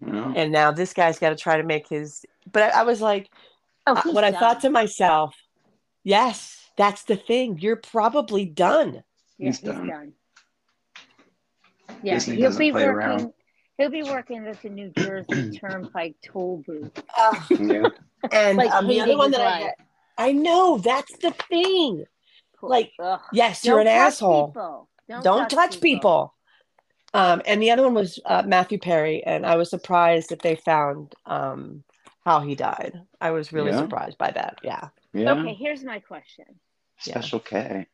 You 0.00 0.12
know? 0.12 0.32
And 0.34 0.50
now 0.52 0.72
this 0.72 0.92
guy's 0.92 1.18
got 1.18 1.30
to 1.30 1.36
try 1.36 1.56
to 1.56 1.62
make 1.62 1.86
his. 1.88 2.24
But 2.50 2.74
I, 2.74 2.80
I 2.80 2.82
was 2.82 3.00
like, 3.00 3.30
Oh, 3.86 3.94
I- 3.96 4.00
he's 4.02 4.14
what 4.14 4.24
I 4.24 4.32
thought 4.32 4.60
to 4.62 4.70
myself, 4.70 5.34
yes, 6.04 6.70
that's 6.76 7.02
the 7.04 7.16
thing. 7.16 7.58
You're 7.58 7.76
probably 7.76 8.44
done. 8.46 9.02
Yeah, 9.38 9.46
He's 9.48 9.58
he's 9.60 9.68
done. 9.70 9.86
done. 9.88 10.12
Yeah, 12.02 12.14
Disney 12.14 12.36
he'll 12.36 12.56
be 12.56 12.72
working. 12.72 12.88
around. 12.88 13.32
He'll 13.78 13.90
be 13.90 14.02
working 14.02 14.46
at 14.46 14.60
the 14.62 14.68
New 14.68 14.90
Jersey 14.96 15.58
Turnpike 15.60 16.14
toll 16.24 16.62
booth. 16.66 16.90
Yeah. 17.50 17.88
and 18.30 18.56
Like 18.58 18.70
um, 18.72 18.86
the 18.86 19.00
other 19.00 19.16
one 19.16 19.32
his 19.32 19.38
that 19.38 19.62
I. 20.18 20.28
I 20.28 20.32
know 20.32 20.78
that's 20.78 21.16
the 21.18 21.30
thing. 21.48 22.04
Like, 22.70 22.92
Ugh. 23.00 23.20
Yes, 23.32 23.64
you're 23.64 23.78
Don't 23.78 23.86
an 23.88 23.92
touch 23.94 24.06
asshole. 24.12 24.46
people. 24.48 24.88
Don't, 25.22 25.50
touch, 25.50 25.80
people. 25.80 26.34
Um, 27.12 27.42
and 27.44 27.60
the 27.62 27.70
other 27.70 27.82
one 27.82 27.94
was 27.94 28.18
uh, 28.24 28.42
Matthew 28.46 28.78
Perry, 28.78 29.22
and 29.24 29.44
I 29.44 29.56
was 29.56 29.68
surprised 29.68 30.30
that 30.30 30.40
they 30.40 30.54
found 30.54 31.14
um, 31.26 31.84
how 32.24 32.40
he 32.40 32.54
died. 32.54 33.00
I 33.20 33.32
was 33.32 33.52
really 33.52 33.70
Yeah? 33.72 33.78
surprised 33.80 34.16
by 34.16 34.30
that. 34.30 34.58
Yeah. 34.62 34.88
Yeah. 35.12 35.32
Okay, 35.32 35.52
here's 35.54 35.84
my 35.84 35.98
question. 35.98 36.46
Special 36.98 37.40
K. 37.40 37.58
I 37.58 37.86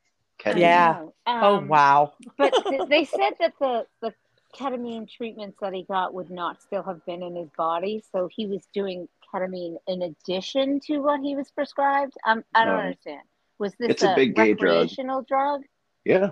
Ketamine. 0.43 0.59
Yeah. 0.61 0.93
know, 1.01 1.15
oh 1.27 1.57
um, 1.57 1.69
wow. 1.69 2.13
but 2.37 2.55
th- 2.69 2.89
they 2.89 3.05
said 3.05 3.33
that 3.41 3.55
the 3.59 3.87
the 4.01 4.15
ketamine 4.55 5.11
treatments 5.11 5.59
that 5.61 5.73
he 5.75 5.83
got 5.83 6.15
would 6.15 6.31
not 6.31 6.63
still 6.63 6.85
have 6.85 7.05
been 7.05 7.23
in 7.25 7.35
his 7.35 7.49
body, 7.57 8.05
so 8.13 8.29
he 8.31 8.47
was 8.47 8.63
doing 8.73 9.09
ketamine 9.35 9.79
in 9.89 10.03
addition 10.03 10.79
to 10.81 10.99
what 11.01 11.21
he 11.21 11.35
was 11.35 11.51
prescribed. 11.51 12.13
Um, 12.25 12.45
I 12.55 12.65
don't 12.65 12.77
No. 12.77 12.81
understand. 12.83 13.23
Was 13.59 13.75
this 13.79 13.91
It's 13.91 14.03
a 14.03 14.15
big 14.15 14.35
gay 14.35 14.55
drug. 14.55 14.75
recreational 14.75 15.23
drug? 15.29 15.63
Yeah. 16.05 16.31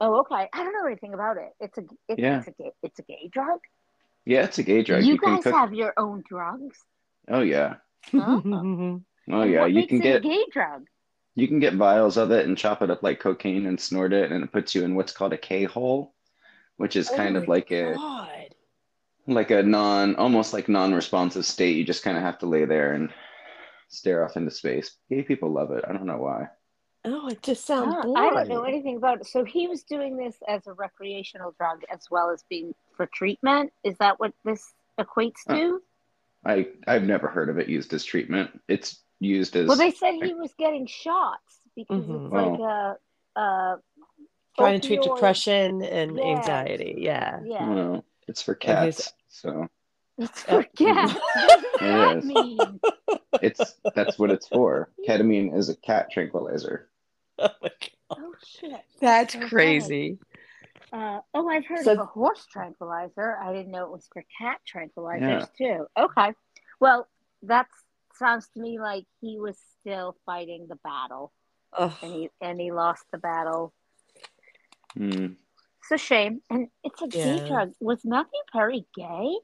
Oh, 0.00 0.20
okay. 0.20 0.48
I 0.52 0.64
don't 0.64 0.72
know 0.72 0.86
anything 0.86 1.14
about 1.14 1.36
it. 1.36 1.52
It's 1.60 1.78
a 1.78 1.82
it's, 2.08 2.18
Yeah. 2.20 2.38
it's 2.40 2.48
a 2.48 2.52
gay 2.52 2.72
it's 2.82 2.98
a 2.98 3.02
gay 3.02 3.28
drug. 3.32 3.60
Yeah, 4.24 4.42
it's 4.44 4.58
a 4.58 4.62
gay 4.62 4.82
drug. 4.82 5.04
you, 5.04 5.16
can 5.18 5.36
guys 5.36 5.44
cook. 5.44 5.54
have 5.54 5.72
your 5.72 5.94
own 5.96 6.22
drugs. 6.28 6.78
Oh 7.28 7.40
yeah. 7.40 7.76
Huh? 8.10 8.40
Oh 9.28 9.42
yeah. 9.42 9.60
what 9.62 9.70
You 9.72 9.74
makes 9.80 9.88
can 9.88 9.98
it 9.98 10.02
get 10.02 10.16
a 10.16 10.20
gay 10.20 10.44
drug. 10.52 10.86
you 11.34 11.48
can 11.48 11.58
get 11.58 11.74
vials 11.74 12.16
of 12.16 12.30
it 12.30 12.46
and 12.46 12.56
chop 12.56 12.82
it 12.82 12.90
up 12.90 13.02
like 13.02 13.18
cocaine 13.20 13.66
and 13.66 13.80
snort 13.80 14.12
it, 14.12 14.30
and 14.32 14.44
it 14.44 14.52
puts 14.52 14.74
you 14.74 14.84
in 14.84 14.94
what's 14.94 15.12
called 15.12 15.32
a 15.32 15.38
K 15.38 15.64
hole, 15.64 16.14
which 16.76 16.94
is 16.96 17.08
kind 17.08 17.36
Oh 17.36 17.40
of 17.40 17.48
my 17.48 17.54
like 17.54 17.70
a 17.72 17.96
like 19.26 19.50
a 19.50 19.62
non 19.62 20.14
almost 20.16 20.52
like 20.52 20.68
non-responsive 20.68 21.44
state. 21.44 21.76
You 21.76 21.84
just 21.84 22.04
kind 22.04 22.16
of 22.16 22.22
have 22.22 22.38
to 22.38 22.46
lay 22.46 22.64
there 22.66 22.92
and 22.92 23.10
stare 23.88 24.24
off 24.24 24.36
into 24.36 24.50
space. 24.52 24.96
Gay 25.10 25.22
people 25.22 25.50
love 25.50 25.70
it. 25.72 25.84
I 25.88 25.92
don't 25.92 26.06
know 26.06 26.18
why. 26.18 26.48
Oh, 27.06 27.28
it 27.28 27.42
just 27.42 27.64
sounds 27.64 27.94
Huh, 27.94 28.02
boring. 28.02 28.16
I 28.16 28.30
don't 28.34 28.48
know 28.48 28.62
anything 28.64 28.96
about 28.96 29.20
it. 29.20 29.26
So 29.26 29.44
he 29.44 29.68
was 29.68 29.82
doing 29.82 30.16
this 30.16 30.36
as 30.48 30.66
a 30.66 30.72
recreational 30.72 31.52
drug 31.56 31.82
as 31.92 32.10
well 32.10 32.30
as 32.30 32.42
being 32.48 32.74
for 32.96 33.06
treatment. 33.06 33.72
Is 33.84 33.96
that 33.98 34.18
what 34.18 34.32
this 34.44 34.72
equates 34.98 35.44
to? 35.48 35.80
I 36.44 36.68
I've 36.86 37.04
never 37.04 37.28
heard 37.28 37.48
of 37.48 37.58
it 37.58 37.68
used 37.68 37.92
as 37.92 38.04
treatment. 38.04 38.60
It's 38.68 39.00
used 39.20 39.56
as 39.56 39.66
well, 39.68 39.76
they 39.76 39.90
said 39.92 40.14
he 40.22 40.34
was 40.34 40.52
getting 40.58 40.86
shots 40.86 41.60
because 41.74 42.04
Mhm. 42.04 42.24
it's 42.24 42.32
like 42.34 42.60
a, 42.60 43.40
a 43.40 43.76
Trying 44.58 44.80
to 44.80 44.86
treat 44.86 45.02
depression 45.02 45.82
and 45.82 46.16
Yeah. 46.16 46.24
anxiety. 46.24 46.94
Yeah. 46.98 47.40
Yeah, 47.44 47.68
well, 47.74 48.04
it's 48.26 48.40
for 48.42 48.58
And 48.62 48.86
his- 48.86 48.96
cats. 48.96 49.14
So 49.28 49.68
it's 50.18 50.44
Oh. 50.48 50.62
for 50.62 50.68
cats. 50.76 51.12
What 51.14 51.60
does 51.62 51.80
that 51.80 52.16
is. 52.18 52.24
mean? 52.34 52.80
it's 53.42 53.74
that's 53.94 54.18
what 54.18 54.30
it's 54.30 54.48
for. 54.48 54.90
Ketamine 55.08 55.54
is 55.56 55.68
a 55.68 55.76
cat 55.76 56.10
tranquilizer. 56.10 56.88
Oh. 58.08 58.16
Oh 58.18 58.32
shit! 58.46 58.70
That's 59.00 59.34
Okay. 59.34 59.48
crazy. 59.48 60.18
Uh, 60.92 61.18
oh, 61.34 61.48
I've 61.48 61.66
heard 61.66 61.82
So- 61.84 61.92
of 61.94 61.98
a 61.98 62.04
horse 62.04 62.46
tranquilizer. 62.46 63.36
I 63.36 63.52
didn't 63.52 63.72
know 63.72 63.84
it 63.84 63.90
was 63.90 64.08
for 64.12 64.24
cat 64.38 64.60
tranquilizers 64.72 65.48
too. 65.58 65.86
Okay, 65.98 66.32
well, 66.78 67.08
that 67.42 67.66
sounds 68.14 68.48
to 68.54 68.60
me 68.60 68.78
like 68.78 69.06
he 69.20 69.40
was 69.40 69.58
still 69.80 70.16
fighting 70.24 70.68
the 70.68 70.76
battle, 70.76 71.32
and 71.76 71.90
he 72.00 72.30
and 72.40 72.60
he 72.60 72.70
lost 72.70 73.02
the 73.10 73.18
battle. 73.18 73.74
Hmm. 74.96 75.32
It's 75.80 75.90
a 75.90 75.98
shame, 75.98 76.42
and 76.48 76.68
it's 76.84 77.02
a 77.02 77.08
gay 77.08 77.44
drug. 77.46 77.72
Was 77.80 78.04
Matthew 78.04 78.40
Perry 78.52 78.86
gay? 78.96 79.34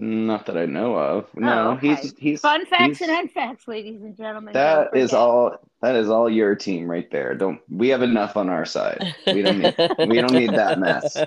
Not 0.00 0.46
that 0.46 0.56
I 0.56 0.64
know 0.64 0.94
of. 0.96 1.26
No, 1.34 1.70
Oh, 1.70 1.72
okay. 1.72 1.96
he's 1.96 2.14
he's 2.16 2.40
Fun 2.40 2.64
facts 2.66 2.98
he's- 2.98 3.10
and 3.10 3.28
unfacts, 3.28 3.66
ladies 3.66 4.00
and 4.00 4.16
gentlemen. 4.16 4.54
That 4.54 4.92
Don't 4.92 4.96
is 4.96 5.10
forget. 5.10 5.20
all. 5.20 5.56
That 5.82 5.96
is 5.96 6.08
all 6.08 6.30
your 6.30 6.54
team 6.54 6.88
right 6.88 7.10
there. 7.10 7.34
Don't 7.34 7.60
we 7.68 7.88
have 7.88 8.02
enough 8.02 8.36
on 8.36 8.48
our 8.48 8.64
side? 8.64 9.14
We 9.26 9.42
don't 9.42 9.58
need. 9.58 9.74
we 10.08 10.20
don't 10.20 10.32
need 10.32 10.50
that 10.50 10.78
mess. 10.78 11.16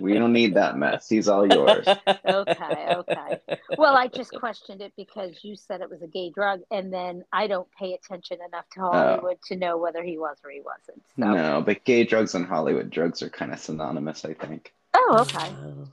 We 0.00 0.14
don't 0.14 0.32
need 0.32 0.54
that 0.54 0.78
mess. 0.78 1.10
He's 1.10 1.28
all 1.28 1.46
yours. 1.46 1.86
Okay, 1.86 2.94
okay. 2.94 3.38
Well, 3.76 3.96
I 3.96 4.06
just 4.08 4.32
questioned 4.32 4.80
it 4.80 4.94
because 4.96 5.44
you 5.44 5.56
said 5.56 5.82
it 5.82 5.90
was 5.90 6.00
a 6.00 6.06
gay 6.06 6.30
drug, 6.30 6.60
and 6.70 6.90
then 6.90 7.22
I 7.34 7.46
don't 7.46 7.68
pay 7.72 7.92
attention 7.92 8.38
enough 8.46 8.64
to 8.74 8.80
oh. 8.80 8.90
Hollywood 8.92 9.42
to 9.48 9.56
know 9.56 9.76
whether 9.76 10.02
he 10.02 10.16
was 10.16 10.38
or 10.42 10.50
he 10.50 10.62
wasn't. 10.62 11.02
So. 11.18 11.32
No, 11.34 11.60
but 11.60 11.84
gay 11.84 12.04
drugs 12.04 12.34
and 12.34 12.46
Hollywood 12.46 12.88
drugs 12.88 13.22
are 13.22 13.28
kind 13.28 13.52
of 13.52 13.58
synonymous, 13.58 14.24
I 14.24 14.32
think. 14.32 14.72
Oh, 14.94 15.18
okay. 15.20 15.52
Oh. 15.62 15.86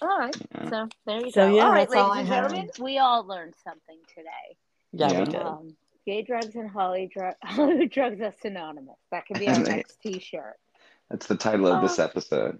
Wow. 0.00 0.08
All 0.10 0.18
right. 0.18 0.34
So 0.70 0.88
there 1.06 1.20
you 1.20 1.30
So, 1.30 1.48
go. 1.50 1.56
yeah, 1.56 1.64
all 1.64 1.72
right, 1.72 1.88
that's 1.88 2.00
all 2.00 2.10
ladies 2.10 2.16
I 2.16 2.20
and 2.20 2.28
have. 2.28 2.50
gentlemen, 2.52 2.70
we 2.80 2.98
all 2.98 3.24
learned 3.26 3.54
something 3.64 3.98
today. 4.16 4.56
Yeah, 4.92 5.10
Yeah. 5.12 5.18
we 5.20 5.24
did. 5.26 5.42
Um, 5.42 5.76
gay 6.06 6.22
drugs 6.22 6.54
and 6.56 6.70
Holly 6.70 7.10
dr- 7.12 7.36
Hollywood 7.44 7.90
drugs 7.90 8.20
are 8.20 8.32
synonymous. 8.40 8.98
That 9.10 9.26
could 9.26 9.38
be 9.38 9.48
our 9.48 9.54
Right. 9.58 9.68
next 9.68 10.00
T-shirt. 10.02 10.56
That's 11.10 11.26
the 11.26 11.36
title 11.36 11.66
of 11.66 11.82
this 11.82 11.98
Oh. 11.98 12.04
episode. 12.04 12.58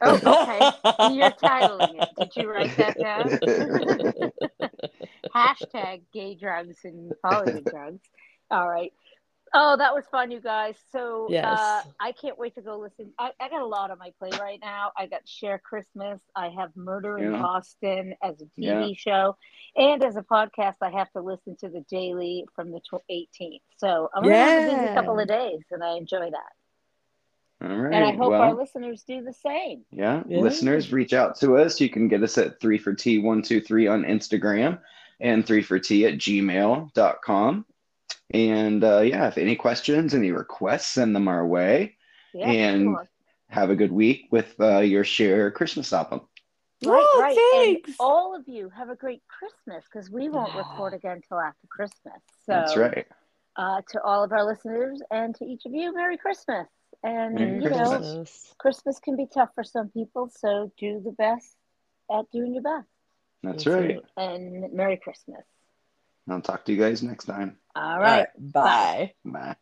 Oh, 0.00 0.14
okay. 0.14 1.14
You're 1.14 1.30
titling 1.32 2.02
it. 2.02 2.08
Did 2.18 2.32
you 2.36 2.50
write 2.50 2.74
that 2.78 2.98
down? 2.98 4.70
Hashtag 5.34 6.02
gay 6.12 6.34
drugs 6.34 6.78
and 6.84 7.12
Hollywood 7.24 7.64
drugs. 7.64 8.00
All 8.50 8.68
right. 8.68 8.92
Oh, 9.54 9.76
that 9.76 9.94
was 9.94 10.04
fun, 10.10 10.30
you 10.30 10.40
guys. 10.40 10.76
So 10.92 11.28
Yes. 11.30 11.44
uh, 11.58 11.82
I 12.00 12.12
can't 12.12 12.36
wait 12.38 12.54
to 12.56 12.62
go 12.62 12.78
listen. 12.78 13.12
I, 13.18 13.30
I 13.40 13.48
got 13.48 13.62
a 13.62 13.66
lot 13.66 13.90
on 13.90 13.98
my 13.98 14.12
plate 14.18 14.38
right 14.40 14.58
now. 14.60 14.90
I 14.98 15.06
got 15.06 15.26
Cher 15.26 15.58
Christmas. 15.58 16.20
I 16.34 16.48
have 16.48 16.76
Murder 16.76 17.16
in 17.18 17.32
Yeah. 17.32 17.40
Boston 17.42 18.14
as 18.22 18.40
a 18.42 18.46
TV 18.60 18.88
Yeah. 18.90 18.94
show. 18.96 19.36
And 19.76 20.02
as 20.02 20.16
a 20.16 20.22
podcast, 20.22 20.76
I 20.82 20.90
have 20.90 21.10
to 21.12 21.20
listen 21.20 21.56
to 21.60 21.68
the 21.68 21.80
daily 21.82 22.44
from 22.54 22.70
the 22.72 22.80
tw- 22.80 23.02
18th. 23.08 23.62
So 23.76 24.10
I'm 24.14 24.24
going 24.24 24.34
to 24.34 24.40
have 24.40 24.62
a 24.68 24.82
busy 24.82 24.94
couple 24.94 25.18
of 25.20 25.28
days, 25.28 25.60
and 25.70 25.82
I 25.82 25.96
enjoy 25.96 26.30
that. 26.30 26.52
All 27.70 27.76
right. 27.76 27.94
And 27.94 28.04
I 28.04 28.10
hope 28.12 28.30
well, 28.32 28.42
our 28.42 28.52
listeners 28.54 29.02
do 29.04 29.22
the 29.22 29.32
same. 29.32 29.84
yeah, 29.90 30.22
Yeah. 30.28 30.40
listeners, 30.40 30.92
reach 30.92 31.14
out 31.14 31.36
to 31.40 31.56
us. 31.56 31.80
You 31.80 31.88
can 31.88 32.08
get 32.08 32.22
us 32.22 32.36
at 32.36 32.60
3 32.60 32.76
for 32.78 32.92
T123 32.94 33.88
on 33.90 34.02
Instagram 34.04 34.78
and 35.20 35.46
3 35.46 35.62
for 35.62 35.78
T 35.78 36.04
at 36.04 36.14
gmail.com. 36.14 37.64
And 38.30 38.82
uh, 38.82 39.00
yeah, 39.00 39.28
if 39.28 39.38
any 39.38 39.56
questions, 39.56 40.14
any 40.14 40.32
requests, 40.32 40.86
send 40.88 41.14
them 41.14 41.28
our 41.28 41.46
way. 41.46 41.96
Yeah, 42.34 42.50
And- 42.50 42.82
sure. 42.84 43.08
Have 43.48 43.70
a 43.70 43.76
good 43.76 43.92
week 43.92 44.26
with 44.32 44.52
uh, 44.60 44.78
your 44.80 45.04
Cher 45.04 45.52
Christmas 45.52 45.92
album. 45.92 46.20
Right, 46.84 47.00
Oh, 47.00 47.20
right. 47.20 47.36
thanks. 47.52 47.90
And 47.90 47.96
all 48.00 48.34
of 48.34 48.48
you 48.48 48.68
have 48.70 48.90
a 48.90 48.96
great 48.96 49.22
Christmas 49.28 49.84
because 49.84 50.10
we 50.10 50.28
won't 50.28 50.52
Yeah. 50.52 50.58
record 50.68 50.94
again 50.94 51.12
until 51.22 51.38
after 51.38 51.64
Christmas. 51.68 52.20
So 52.44 52.52
That's 52.52 52.76
right. 52.76 53.06
uh, 53.54 53.82
to 53.90 54.02
all 54.02 54.24
of 54.24 54.32
our 54.32 54.44
listeners 54.44 55.00
and 55.12 55.32
to 55.36 55.44
each 55.44 55.64
of 55.64 55.72
you, 55.72 55.94
Merry 55.94 56.16
Christmas. 56.18 56.66
And 57.04 57.36
Merry 57.36 57.62
you 57.62 57.70
know, 57.70 57.88
Christmas. 57.98 58.54
Christmas 58.58 58.98
can 58.98 59.14
be 59.14 59.26
tough 59.32 59.50
for 59.54 59.62
some 59.62 59.90
people, 59.90 60.28
so 60.28 60.72
do 60.76 61.00
the 61.04 61.12
best 61.12 61.54
at 62.10 62.28
doing 62.32 62.52
your 62.52 62.64
best. 62.64 62.88
That's 63.44 63.62
That's 63.62 63.76
right. 63.76 64.00
right. 64.16 64.32
And 64.34 64.72
Merry 64.72 64.96
Christmas. 64.96 65.44
I'll 66.28 66.40
talk 66.40 66.64
to 66.64 66.72
you 66.72 66.78
guys 66.78 67.00
next 67.04 67.26
time. 67.26 67.58
All 67.76 68.00
All 68.02 68.10
right. 68.10 68.26
right. 68.26 68.28
Bye. 68.38 69.14
Bye. 69.24 69.56